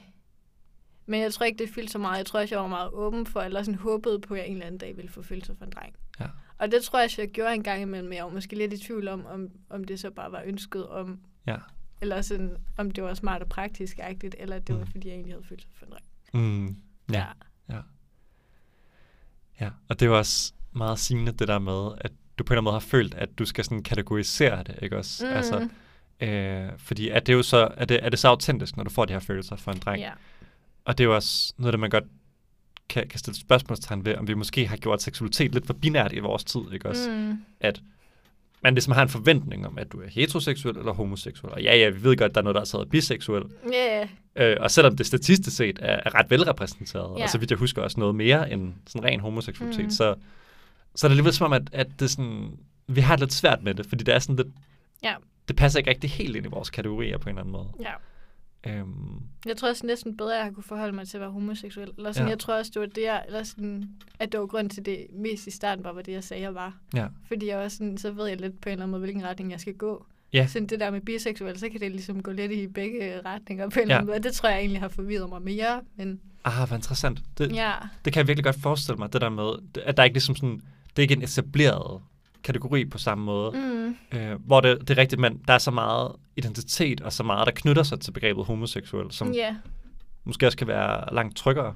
men 1.05 1.21
jeg 1.21 1.33
tror 1.33 1.45
ikke, 1.45 1.57
det 1.65 1.69
fyldte 1.73 1.91
så 1.91 1.97
meget. 1.97 2.17
Jeg 2.17 2.25
tror 2.25 2.39
også, 2.39 2.55
jeg 2.55 2.61
var 2.61 2.67
meget 2.67 2.89
åben 2.93 3.25
for, 3.25 3.41
eller 3.41 3.63
sådan 3.63 3.79
håbede 3.79 4.19
på, 4.19 4.33
at 4.33 4.39
jeg 4.39 4.47
en 4.47 4.53
eller 4.53 4.65
anden 4.65 4.77
dag 4.79 4.97
ville 4.97 5.11
få 5.11 5.21
følelser 5.21 5.53
for 5.57 5.65
en 5.65 5.71
dreng. 5.71 5.95
Ja. 6.19 6.25
Og 6.57 6.71
det 6.71 6.83
tror 6.83 6.99
jeg, 6.99 7.09
jeg 7.17 7.27
gjorde 7.29 7.53
en 7.53 7.63
gang 7.63 7.81
imellem, 7.81 8.09
men 8.09 8.15
jeg 8.17 8.25
var 8.25 8.31
måske 8.31 8.55
lidt 8.55 8.73
i 8.73 8.77
tvivl 8.77 9.07
om, 9.07 9.25
om, 9.25 9.49
om 9.69 9.83
det 9.83 9.99
så 9.99 10.09
bare 10.11 10.31
var 10.31 10.41
ønsket 10.45 10.87
om, 10.87 11.19
Ja. 11.47 11.57
eller 12.01 12.21
sådan, 12.21 12.57
om 12.77 12.91
det 12.91 13.03
var 13.03 13.13
smart 13.13 13.41
og 13.41 13.47
praktisk-agtigt, 13.49 14.35
eller 14.39 14.59
det 14.59 14.75
var, 14.75 14.81
Mm. 14.85 14.91
fordi 14.91 15.07
jeg 15.07 15.13
egentlig 15.13 15.33
havde 15.33 15.45
følelser 15.47 15.69
for 15.73 15.85
en 15.85 15.91
dreng. 15.91 16.05
Mm, 16.33 16.75
ja. 17.13 17.25
ja. 17.69 17.79
Ja, 19.61 19.69
og 19.89 19.99
det 19.99 20.05
jo 20.05 20.17
også 20.17 20.53
meget 20.73 20.99
sigende 20.99 21.31
det 21.31 21.47
der 21.47 21.59
med, 21.59 21.91
at 22.01 22.11
du 22.39 22.43
på 22.43 22.53
en 22.53 22.55
eller 22.55 22.61
anden 22.61 22.63
måde 22.63 22.73
har 22.75 22.79
følt, 22.87 23.13
at 23.13 23.29
du 23.39 23.45
skal 23.45 23.63
sådan 23.63 23.83
kategorisere 23.83 24.63
det, 24.63 24.79
ikke 24.81 24.97
også? 24.97 25.25
Mm. 25.25 25.31
Altså, 25.33 25.69
øh, 26.19 26.69
fordi 26.77 27.09
er 27.09 27.19
det 27.19 27.33
jo 27.33 27.43
så, 27.43 27.73
er 27.77 27.85
det, 27.85 28.05
er 28.05 28.09
det 28.09 28.19
så 28.19 28.27
autentisk, 28.27 28.77
når 28.77 28.83
du 28.83 28.89
får 28.89 29.05
de 29.05 29.13
her 29.13 29.19
følelser 29.19 29.55
for 29.55 29.71
en 29.71 29.79
dreng? 29.79 30.01
ja. 30.01 30.11
Og 30.85 30.97
det 30.97 31.03
er 31.03 31.07
jo 31.07 31.15
også 31.15 31.53
noget, 31.57 31.73
der 31.73 31.77
man 31.79 31.89
godt 31.89 32.03
kan, 32.89 33.07
kan 33.07 33.19
stille 33.19 33.39
spørgsmålstegn 33.39 34.05
ved, 34.05 34.15
om 34.15 34.27
vi 34.27 34.33
måske 34.33 34.67
har 34.67 34.77
gjort 34.77 35.01
seksualitet 35.01 35.53
lidt 35.53 35.65
for 35.65 35.73
binært 35.73 36.13
i 36.13 36.19
vores 36.19 36.43
tid, 36.43 36.61
ikke 36.73 36.89
også? 36.89 37.11
Mm. 37.11 37.37
At 37.59 37.81
man 38.63 38.73
ligesom 38.73 38.93
har 38.93 39.01
en 39.01 39.09
forventning 39.09 39.67
om, 39.67 39.77
at 39.77 39.91
du 39.91 40.01
er 40.01 40.07
heteroseksuel 40.09 40.77
eller 40.77 40.93
homoseksuel. 40.93 41.53
Og 41.53 41.61
ja, 41.61 41.75
ja, 41.77 41.89
vi 41.89 42.03
ved 42.03 42.17
godt, 42.17 42.29
at 42.29 42.35
der 42.35 42.41
er 42.41 42.43
noget, 42.43 42.55
der 42.55 42.61
er 42.61 42.65
taget 42.65 42.89
biseksuel. 42.89 43.43
Ja, 43.73 44.07
Øh, 44.39 44.57
og 44.59 44.71
selvom 44.71 44.95
det 44.97 45.05
statistisk 45.05 45.57
set 45.57 45.79
er, 45.81 45.99
er 46.05 46.15
ret 46.15 46.29
velrepræsenteret, 46.29 47.17
Ja. 47.19 47.23
og 47.23 47.29
så 47.29 47.37
vidt 47.37 47.51
jeg 47.51 47.59
husker 47.59 47.81
også 47.81 47.99
noget 47.99 48.15
mere 48.15 48.51
end 48.51 48.73
sådan 48.87 49.03
ren 49.07 49.19
homoseksualitet, 49.19 49.81
Mhm. 49.83 49.89
så, 49.91 50.15
så 50.95 51.07
er 51.07 51.09
det 51.09 51.13
alligevel 51.13 51.33
som 51.33 51.45
om, 51.45 51.53
at, 51.53 51.61
at 51.71 51.87
det 51.99 52.09
sådan, 52.09 52.51
vi 52.87 53.01
har 53.01 53.15
det 53.15 53.19
lidt 53.19 53.33
svært 53.33 53.63
med 53.63 53.73
det, 53.73 53.85
fordi 53.85 54.03
det 54.03 54.13
er 54.15 54.19
sådan 54.19 54.35
lidt, 54.35 54.47
Ja. 55.03 55.13
det 55.47 55.55
passer 55.55 55.79
ikke 55.79 55.89
rigtig 55.89 56.09
helt 56.09 56.35
ind 56.35 56.45
i 56.45 56.49
vores 56.49 56.69
kategorier 56.69 57.17
på 57.17 57.29
en 57.29 57.35
eller 57.35 57.41
anden 57.41 57.51
måde. 57.51 57.67
ja. 57.81 57.91
Øhm, 58.67 59.21
Jeg 59.45 59.57
tror 59.57 59.69
også 59.69 59.85
næsten 59.85 60.17
bedre, 60.17 60.39
at 60.39 60.45
jeg 60.45 60.53
kunne 60.53 60.63
forholde 60.63 60.93
mig 60.95 61.07
til 61.07 61.17
at 61.17 61.21
være 61.21 61.31
homoseksuel. 61.31 61.91
Eller 61.97 62.11
sådan, 62.11 62.27
Ja. 62.27 62.29
Jeg 62.29 62.39
tror 62.39 62.53
også, 62.53 62.71
det 62.73 62.79
var 62.79 62.85
det, 62.87 63.01
jeg, 63.03 63.23
eller 63.27 63.43
sådan, 63.43 63.89
at 64.19 64.31
det 64.31 64.39
var 64.39 64.45
grund 64.45 64.69
til 64.69 64.85
det 64.85 65.07
mest 65.13 65.47
i 65.47 65.51
starten, 65.51 65.83
bare 65.83 65.95
var 65.95 66.01
det, 66.01 66.11
jeg 66.11 66.23
sagde, 66.23 66.43
jeg 66.43 66.55
var. 66.55 66.77
ja. 66.93 67.07
Fordi 67.27 67.47
jeg 67.47 67.57
var 67.57 67.67
sådan, 67.67 67.97
så 67.97 68.11
ved 68.11 68.27
jeg 68.27 68.41
lidt 68.41 68.61
på 68.61 68.69
en 68.69 68.71
eller 68.73 68.83
anden 68.83 68.91
måde, 68.91 68.99
hvilken 69.01 69.23
retning 69.23 69.51
jeg 69.51 69.59
skal 69.59 69.73
gå. 69.73 70.05
Ja. 70.33 70.47
Sådan 70.47 70.67
det 70.67 70.79
der 70.79 70.91
med 70.91 71.01
biseksuel, 71.01 71.59
så 71.59 71.69
kan 71.69 71.79
det 71.79 71.91
ligesom 71.91 72.23
gå 72.23 72.31
lidt 72.31 72.51
i 72.51 72.67
begge 72.67 73.21
retninger 73.25 73.69
på 73.69 73.73
en 73.73 73.77
Ja. 73.77 73.81
eller 73.81 73.95
anden 73.95 74.07
måde. 74.07 74.19
Det 74.23 74.33
tror 74.33 74.49
jeg 74.49 74.59
egentlig 74.59 74.81
har 74.81 74.87
forvirret 74.87 75.29
mig 75.29 75.41
mere. 75.41 75.81
Men 75.95 76.19
Ah, 76.43 76.67
hvor 76.67 76.75
interessant. 76.75 77.19
Det, 77.37 77.55
ja, 77.55 77.71
det 78.05 78.13
kan 78.13 78.19
jeg 78.19 78.27
virkelig 78.27 78.43
godt 78.43 78.61
forestille 78.61 78.97
mig, 78.97 79.13
det 79.13 79.21
der 79.21 79.29
med, 79.29 79.51
at 79.85 79.97
der 79.97 80.03
ikke 80.03 80.13
ligesom 80.15 80.35
sådan, 80.35 80.55
det 80.89 80.97
er 80.97 81.01
ikke 81.01 81.13
en 81.13 81.21
etableret 81.23 82.01
kategori 82.47 82.85
på 82.85 82.97
samme 82.97 83.23
måde. 83.25 83.51
mm, 83.51 83.95
Øh, 84.19 84.35
hvor 84.45 84.61
det, 84.61 84.79
det 84.81 84.89
er 84.89 84.97
rigtigt, 84.97 85.21
men 85.21 85.41
der 85.47 85.53
er 85.53 85.57
så 85.57 85.71
meget 85.71 86.11
identitet 86.35 87.01
og 87.01 87.13
så 87.13 87.23
meget, 87.23 87.45
der 87.45 87.51
knytter 87.55 87.83
sig 87.83 87.99
til 87.99 88.11
begrebet 88.11 88.45
homoseksuel, 88.45 89.11
som 89.11 89.31
ja. 89.31 89.55
måske 90.23 90.45
også 90.45 90.57
kan 90.57 90.67
være 90.67 91.13
langt 91.15 91.37
tryggere. 91.37 91.73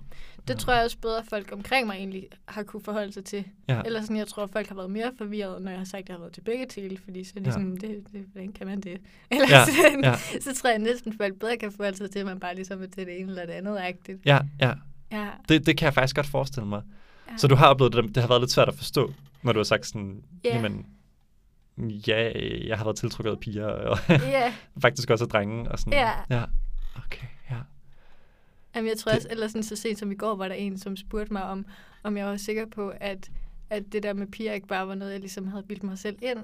Det 0.47 0.57
tror 0.57 0.73
jeg 0.73 0.83
også 0.83 0.97
bedre, 1.01 1.23
folk 1.29 1.49
omkring 1.53 1.87
mig 1.87 1.95
egentlig 1.95 2.27
har 2.47 2.63
kunne 2.63 2.83
forholde 2.83 3.13
sig 3.13 3.25
til. 3.25 3.43
Ja. 3.69 3.81
Eller 3.85 4.01
sådan, 4.01 4.17
jeg 4.17 4.27
tror, 4.27 4.47
folk 4.47 4.67
har 4.67 4.75
været 4.75 4.91
mere 4.91 5.11
forvirret, 5.17 5.61
når 5.61 5.71
jeg 5.71 5.79
har 5.79 5.85
sagt, 5.85 6.01
at 6.01 6.09
jeg 6.09 6.13
har 6.15 6.19
været 6.19 6.33
til 6.33 6.41
begge 6.41 6.65
til, 6.65 6.99
fordi 7.03 7.23
så 7.23 7.33
er 7.35 7.39
det 7.39 7.47
Ja. 7.47 7.51
sådan, 7.51 7.75
det, 7.75 8.03
det, 8.13 8.25
hvordan 8.33 8.51
kan 8.51 8.67
man 8.67 8.81
det? 8.81 8.97
Eller 9.31 9.47
Ja, 9.49 9.65
sådan, 9.65 10.03
ja. 10.03 10.15
så 10.41 10.55
tror 10.55 10.69
jeg 10.69 10.79
næsten, 10.79 11.17
folk 11.17 11.39
bedre 11.39 11.57
kan 11.57 11.71
forholde 11.71 11.97
sig 11.97 12.11
til, 12.11 12.19
at 12.19 12.25
man 12.25 12.39
bare 12.39 12.55
ligesom 12.55 12.81
er 12.81 12.87
til 12.87 13.05
det 13.05 13.19
ene 13.19 13.29
eller 13.29 13.45
det 13.45 13.53
andet 13.53 13.77
agtigt. 13.79 14.19
Ja, 14.25 14.39
ja. 14.61 14.73
Ja, 15.11 15.27
Det, 15.49 15.65
det 15.65 15.77
kan 15.77 15.85
jeg 15.85 15.93
faktisk 15.93 16.15
godt 16.15 16.27
forestille 16.27 16.67
mig. 16.67 16.81
Ja. 17.29 17.37
Så 17.37 17.47
du 17.47 17.55
har 17.55 17.67
oplevet 17.67 17.93
det, 17.93 18.15
det 18.15 18.23
har 18.23 18.27
været 18.27 18.41
lidt 18.41 18.51
svært 18.51 18.67
at 18.67 18.75
forstå, 18.75 19.13
når 19.43 19.51
du 19.53 19.59
har 19.59 19.63
sagt 19.63 19.85
sådan, 19.87 20.23
Ja. 20.43 20.55
jamen, 20.55 20.85
ja, 21.77 22.31
jeg 22.67 22.77
har 22.77 22.83
været 22.85 22.97
tiltrukket 22.97 23.31
af 23.31 23.39
piger, 23.39 23.65
og 23.67 23.97
Ja, 24.09 24.53
faktisk 24.81 25.09
også 25.09 25.23
af 25.25 25.29
drenge, 25.29 25.71
og 25.71 25.79
sådan. 25.79 25.93
Ja. 25.93 26.11
ja. 26.29 26.43
Okay, 27.05 27.27
ja. 27.51 27.57
Jamen, 28.75 28.89
jeg 28.89 28.97
tror 28.97 29.09
Det- 29.09 29.17
også, 29.17 29.27
eller 29.31 29.47
sådan 29.47 29.63
så 29.63 29.75
sent 29.75 29.99
som 29.99 30.11
i 30.11 30.15
går, 30.15 30.35
var 30.35 30.47
der 30.47 30.55
en, 30.55 30.77
som 30.77 30.95
spurgte 30.97 31.33
mig, 31.33 31.43
om, 31.43 31.65
om 32.03 32.17
jeg 32.17 32.25
var 32.25 32.37
sikker 32.37 32.65
på, 32.75 32.93
at, 32.99 33.31
at 33.69 33.83
det 33.91 34.03
der 34.03 34.13
med 34.13 34.27
piger 34.27 34.53
ikke 34.53 34.67
bare 34.67 34.87
var 34.87 34.95
noget, 34.95 35.11
jeg 35.11 35.19
ligesom 35.19 35.47
havde 35.47 35.63
bildt 35.63 35.83
mig 35.83 35.97
selv 35.97 36.17
ind. 36.21 36.39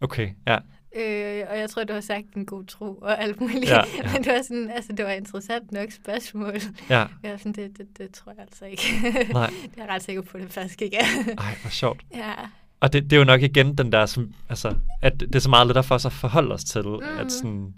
Okay, 0.00 0.30
ja. 0.46 0.58
Øh, 0.96 1.44
og 1.50 1.58
jeg 1.58 1.70
tror, 1.70 1.84
du 1.84 1.92
har 1.92 2.00
sagt 2.00 2.34
en 2.36 2.46
god 2.46 2.64
tro 2.64 2.94
og 2.94 3.22
alt 3.22 3.40
muligt. 3.40 3.68
Ja, 3.68 3.76
Ja. 4.02 4.12
Men 4.12 4.24
det 4.24 4.32
var 4.32 4.42
sådan, 4.42 4.70
altså 4.70 4.92
det 4.92 5.04
var 5.04 5.10
interessant 5.10 5.72
nok 5.72 5.90
spørgsmål. 5.90 6.54
Ja, 6.90 7.06
Jeg 7.22 7.38
sådan, 7.38 7.52
det, 7.52 7.78
det, 7.78 7.98
det 7.98 8.10
tror 8.14 8.32
jeg 8.32 8.40
altså 8.40 8.64
ikke. 8.64 8.82
nej. 9.32 9.46
det 9.62 9.78
er 9.78 9.84
jeg 9.84 9.88
ret 9.88 10.02
sikker 10.02 10.22
på, 10.22 10.38
det 10.38 10.52
faktisk 10.52 10.82
ikke 10.82 10.96
er. 10.96 11.34
Ej, 11.38 11.54
hvor 11.62 11.70
sjovt. 11.70 12.00
ja. 12.14 12.32
Og 12.80 12.92
det, 12.92 13.04
det 13.04 13.12
er 13.12 13.16
jo 13.18 13.24
nok 13.24 13.42
igen 13.42 13.78
den 13.78 13.92
der, 13.92 14.06
som, 14.06 14.32
altså, 14.48 14.74
at 15.02 15.20
det 15.20 15.34
er 15.34 15.38
så 15.38 15.50
meget 15.50 15.66
lettere 15.66 15.84
for 15.84 15.94
os 15.94 16.06
at 16.06 16.12
forholde 16.12 16.54
os 16.54 16.64
til, 16.64 16.82
mm. 16.82 16.88
Mhm. 16.94 17.18
at 17.18 17.32
sådan, 17.32 17.74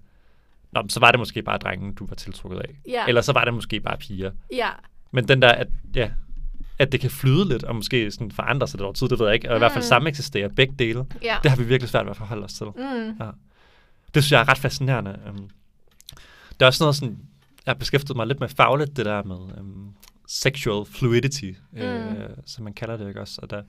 Nå, 0.72 0.82
så 0.88 1.00
var 1.00 1.10
det 1.10 1.18
måske 1.20 1.42
bare 1.42 1.58
drengen, 1.58 1.94
du 1.94 2.06
var 2.06 2.14
tiltrukket 2.14 2.58
af. 2.58 2.74
Ja. 2.88 3.04
Eller 3.08 3.20
så 3.20 3.32
var 3.32 3.44
det 3.44 3.54
måske 3.54 3.80
bare 3.80 3.96
piger. 3.96 4.30
Ja. 4.52 4.68
Men 5.10 5.28
den 5.28 5.42
der, 5.42 5.48
at, 5.48 5.66
ja, 5.94 6.10
at 6.78 6.92
det 6.92 7.00
kan 7.00 7.10
flyde 7.10 7.48
lidt, 7.48 7.64
og 7.64 7.76
måske 7.76 8.10
sådan 8.10 8.30
forandre 8.30 8.68
sig 8.68 8.78
lidt 8.78 8.84
over 8.84 8.94
tid, 8.94 9.08
det 9.08 9.18
ved 9.18 9.26
jeg 9.26 9.34
ikke. 9.34 9.50
Og 9.50 9.56
i 9.56 9.58
hvert 9.58 9.72
fald 9.72 9.84
Mm. 9.84 9.88
samme 9.88 10.08
eksisterer 10.08 10.48
begge 10.48 10.74
dele. 10.78 11.04
Ja. 11.22 11.36
Det 11.42 11.50
har 11.50 11.58
vi 11.58 11.64
virkelig 11.64 11.88
svært 11.90 12.04
ved 12.04 12.10
at 12.10 12.16
forholde 12.16 12.44
os 12.44 12.52
til. 12.52 12.66
Mm. 12.66 13.14
Det 14.14 14.22
synes 14.24 14.32
jeg 14.32 14.40
er 14.40 14.48
ret 14.48 14.58
fascinerende. 14.58 15.18
Um, 15.28 15.50
der 16.60 16.66
er 16.66 16.68
også 16.68 16.84
noget 16.84 16.96
sådan, 16.96 17.18
jeg 17.66 17.72
har 17.72 17.78
beskæftiget 17.78 18.16
mig 18.16 18.26
lidt 18.26 18.40
med 18.40 18.48
fagligt, 18.48 18.96
det 18.96 19.06
der 19.06 19.22
med 19.22 19.36
um, 19.60 19.94
sexual 20.28 20.86
fluidity, 20.86 21.50
mm. 21.72 21.80
øh, 21.80 22.28
som 22.46 22.64
man 22.64 22.72
kalder 22.72 22.96
det, 22.96 23.08
ikke 23.08 23.20
også? 23.20 23.38
Og 23.42 23.50
der, 23.50 23.62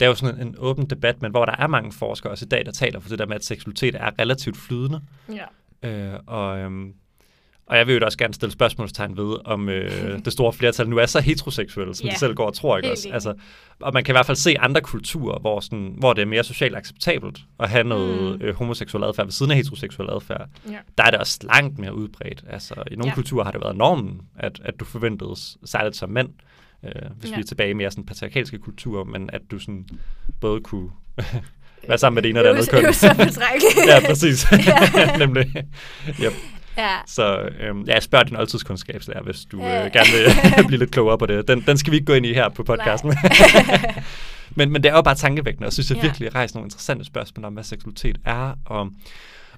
der 0.00 0.06
er 0.06 0.08
jo 0.10 0.14
sådan 0.14 0.40
en, 0.40 0.46
en 0.46 0.54
åben 0.58 0.86
debat, 0.90 1.22
men 1.22 1.30
hvor 1.30 1.44
der 1.44 1.56
er 1.58 1.66
mange 1.66 1.92
forskere 1.92 2.32
også 2.32 2.44
i 2.44 2.48
dag, 2.48 2.66
der 2.66 2.72
taler 2.72 3.00
for 3.00 3.08
det 3.08 3.18
der 3.18 3.26
med, 3.26 3.36
at 3.36 3.44
seksualitet 3.44 3.94
er 3.94 4.10
relativt 4.18 4.56
flydende. 4.56 5.00
Ja. 5.28 5.44
Øh, 5.88 6.20
og, 6.26 6.58
øhm, 6.58 6.94
og 7.72 7.78
jeg 7.78 7.86
vil 7.86 7.94
jo 7.96 8.04
også 8.04 8.18
gerne 8.18 8.34
stille 8.34 8.52
spørgsmålstegn 8.52 9.16
ved, 9.16 9.36
om 9.44 9.68
øh, 9.68 10.18
det 10.24 10.32
store 10.32 10.52
flertal 10.52 10.88
nu 10.88 10.96
er 10.98 11.06
så 11.06 11.20
heteroseksuelle, 11.20 11.94
som 11.94 12.06
Ja, 12.06 12.12
de 12.12 12.18
selv 12.18 12.34
går 12.34 12.46
og 12.46 12.54
tror. 12.54 12.76
Ikke 12.76 12.88
helt 12.88 12.98
også? 12.98 13.08
Altså, 13.12 13.34
og 13.80 13.92
man 13.94 14.04
kan 14.04 14.12
i 14.12 14.14
hvert 14.14 14.26
fald 14.26 14.36
se 14.36 14.56
andre 14.60 14.80
kulturer, 14.80 15.38
hvor, 15.38 15.60
sådan, 15.60 15.94
hvor 15.98 16.12
det 16.12 16.22
er 16.22 16.26
mere 16.26 16.44
socialt 16.44 16.76
acceptabelt 16.76 17.38
at 17.60 17.68
have 17.68 17.84
noget 17.84 18.38
Mm. 18.40 18.46
øh, 18.46 18.54
homoseksuel 18.54 19.04
adfærd 19.04 19.26
ved 19.26 19.32
siden 19.32 19.50
af 19.52 19.56
heteroseksuel 19.56 20.10
adfærd. 20.10 20.48
Ja. 20.70 20.76
Der 20.98 21.04
er 21.04 21.10
det 21.10 21.18
også 21.18 21.38
langt 21.42 21.78
mere 21.78 21.94
udbredt. 21.94 22.44
Altså, 22.50 22.74
I 22.90 22.94
nogle 22.94 23.08
Ja. 23.10 23.14
kulturer 23.14 23.44
har 23.44 23.50
det 23.52 23.60
været 23.60 23.76
normen, 23.76 24.20
at, 24.38 24.60
at 24.64 24.74
du 24.80 24.84
forventedes 24.84 25.56
særligt 25.64 25.96
som 25.96 26.10
mand, 26.10 26.28
øh, 26.84 26.92
hvis 27.20 27.30
Ja. 27.30 27.36
vi 27.36 27.40
er 27.42 27.46
tilbage 27.46 27.70
i 27.70 27.72
mere 27.74 27.90
sådan 27.90 28.04
patriarkalske 28.06 28.58
kulturer, 28.58 29.04
men 29.04 29.30
at 29.32 29.40
du 29.50 29.58
sådan 29.58 29.86
både 30.40 30.60
kunne 30.60 30.90
være 31.88 31.98
sammen 31.98 32.14
med 32.14 32.22
det 32.22 32.28
ene 32.28 32.40
og 32.40 32.44
det 32.44 32.50
andet 32.50 32.70
køn. 32.70 32.84
øve 32.84 32.92
sig 32.92 33.10
på 33.16 33.24
træk. 33.24 33.60
ja, 33.88 34.06
præcis. 34.06 34.46
Nemlig. 35.18 35.46
Yep. 36.24 36.32
Ja. 36.76 36.96
Så 37.06 37.48
øhm, 37.60 37.82
ja, 37.82 37.94
jeg 37.94 38.02
spørger 38.02 38.24
din 38.24 38.36
oldtidskundskabslærer, 38.36 39.22
hvis 39.22 39.44
du 39.44 39.56
øh, 39.58 39.64
gerne 39.92 40.08
vil 40.12 40.34
blive 40.68 40.78
lidt 40.78 40.90
klogere 40.90 41.18
på 41.18 41.26
det. 41.26 41.48
Den, 41.48 41.60
den 41.66 41.76
skal 41.78 41.90
vi 41.90 41.96
ikke 41.96 42.06
gå 42.06 42.12
ind 42.12 42.26
i 42.26 42.34
her 42.34 42.48
på 42.48 42.62
podcasten. 42.62 43.14
Men, 44.56 44.72
men 44.72 44.82
det 44.82 44.88
er 44.90 44.96
jo 44.96 45.02
bare 45.02 45.14
tankevækkende, 45.14 45.66
og 45.66 45.72
synes 45.72 45.90
jeg 45.90 45.96
Ja. 45.96 46.02
virkelig 46.02 46.34
rejser 46.34 46.56
nogle 46.56 46.66
interessante 46.66 47.04
spørgsmål 47.04 47.44
om, 47.44 47.52
hvad 47.52 47.64
seksualitet 47.64 48.18
er. 48.24 48.54
Og, 48.64 48.90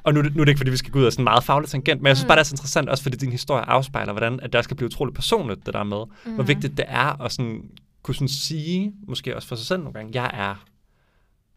og 0.03 0.15
nu, 0.15 0.23
nu 0.23 0.29
er 0.29 0.31
det 0.45 0.49
ikke, 0.49 0.59
fordi 0.59 0.71
vi 0.71 0.77
skal 0.77 0.93
gå 0.93 0.99
ud 0.99 1.05
af 1.05 1.13
sådan 1.13 1.21
en 1.23 1.25
meget 1.25 1.45
faglig 1.45 1.69
tangent, 1.71 2.03
men 2.03 2.07
jeg 2.09 2.17
synes 2.17 2.25
Mm. 2.25 2.29
bare, 2.29 2.37
det 2.37 2.41
er 2.41 2.45
så 2.45 2.53
interessant, 2.55 2.89
også 2.89 3.03
fordi 3.03 3.17
din 3.17 3.31
historie 3.33 3.65
afspejler, 3.65 4.13
hvordan 4.13 4.41
at 4.41 4.53
der 4.53 4.63
skal 4.63 4.77
blive 4.77 4.87
utroligt 4.87 5.15
personligt, 5.15 5.67
det 5.67 5.75
der 5.75 5.83
med, 5.83 6.05
mm. 6.27 6.35
hvor 6.35 6.45
vigtigt 6.45 6.77
det 6.77 6.85
er 6.89 7.23
at 7.23 7.33
sådan 7.33 7.63
kunne 8.03 8.15
sådan 8.15 8.29
sige, 8.29 8.93
måske 9.09 9.37
også 9.37 9.49
for 9.49 9.57
sig 9.57 9.67
selv 9.67 9.81
nogle 9.81 9.93
gange, 9.95 10.11
jeg 10.23 10.31
er 10.35 10.65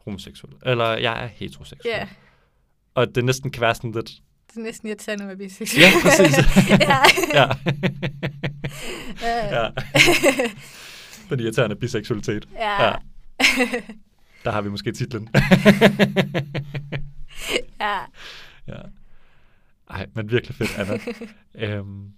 homoseksuel, 0.06 0.54
eller 0.66 0.86
jeg 0.98 1.24
er 1.24 1.28
heteroseksuel. 1.36 1.94
Ja, 1.96 2.08
Og 2.96 3.16
det 3.16 3.26
næsten 3.26 3.52
kan 3.52 3.62
være 3.62 3.76
sådan 3.76 3.92
lidt, 3.92 4.12
det 4.48 4.58
er 4.58 4.60
næsten 4.62 4.88
irriterende 4.88 5.24
at 5.24 5.28
være 5.28 5.38
biseksuel. 5.38 5.82
ja, 5.82 5.92
præcis. 6.04 6.38
ja. 6.70 7.00
ja. 7.34 7.48
ja. 9.64 9.70
Den 11.30 11.40
irriterende 11.40 11.76
biseksualitet. 11.76 12.48
ja. 12.54 12.84
Ja. 12.86 12.94
Der 14.44 14.52
har 14.52 14.62
vi 14.62 14.70
måske 14.70 14.92
titlen. 14.92 15.30
ja. 17.80 18.00
ja. 18.68 18.82
Ej, 19.90 20.06
men 20.16 20.32
virkelig 20.32 20.56
fedt, 20.56 20.78
Anna. 20.78 21.00
øhm, 21.56 22.12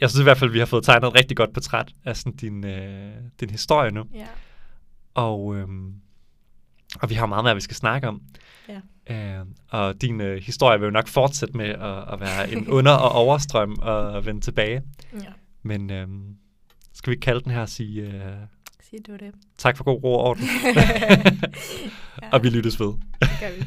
jeg 0.00 0.10
synes 0.10 0.20
i 0.20 0.22
hvert 0.22 0.38
fald, 0.38 0.50
vi 0.50 0.58
har 0.58 0.66
fået 0.66 0.84
tegnet 0.84 1.06
et 1.08 1.14
rigtig 1.14 1.36
godt 1.36 1.52
portræt 1.52 1.92
af 2.04 2.16
sådan 2.16 2.36
din, 2.36 2.64
øh, 2.66 3.12
din 3.40 3.50
historie 3.50 3.90
nu. 3.90 4.04
ja. 4.14 4.26
Og, 5.14 5.56
øhm, 5.56 5.94
og 7.02 7.10
vi 7.10 7.14
har 7.14 7.26
meget 7.26 7.44
mere, 7.44 7.54
vi 7.54 7.60
skal 7.60 7.76
snakke 7.76 8.08
om. 8.08 8.22
Ja. 8.68 8.80
Øh, 9.40 9.46
og 9.70 10.00
din 10.02 10.20
øh, 10.20 10.42
historie 10.42 10.78
vil 10.78 10.86
jo 10.86 10.90
nok 10.90 11.08
fortsætte 11.08 11.56
med 11.56 11.68
at, 11.68 12.12
at 12.12 12.20
være 12.20 12.52
en 12.52 12.68
under- 12.78 12.92
og 12.92 13.12
overstrøm 13.12 13.76
og 13.82 14.26
vende 14.26 14.40
tilbage. 14.40 14.82
ja. 15.14 15.18
Men 15.62 15.90
øhm, 15.90 16.36
skal 16.94 17.10
vi 17.10 17.14
ikke 17.14 17.24
kalde 17.24 17.40
den 17.40 17.52
her 17.52 17.60
og 17.60 17.68
sige 17.68 18.02
øh, 18.02 18.32
Sig 18.90 18.98
du 19.06 19.12
det. 19.12 19.32
tak 19.58 19.76
for 19.76 19.84
god 19.84 20.02
ro 20.04 20.14
og 20.14 20.24
orden? 20.24 20.44
ja, 22.22 22.28
Og 22.32 22.42
vi 22.42 22.48
lyttes 22.48 22.80
ved. 22.80 22.86
det 23.20 23.28
gør 23.40 23.50
vi. 23.58 23.66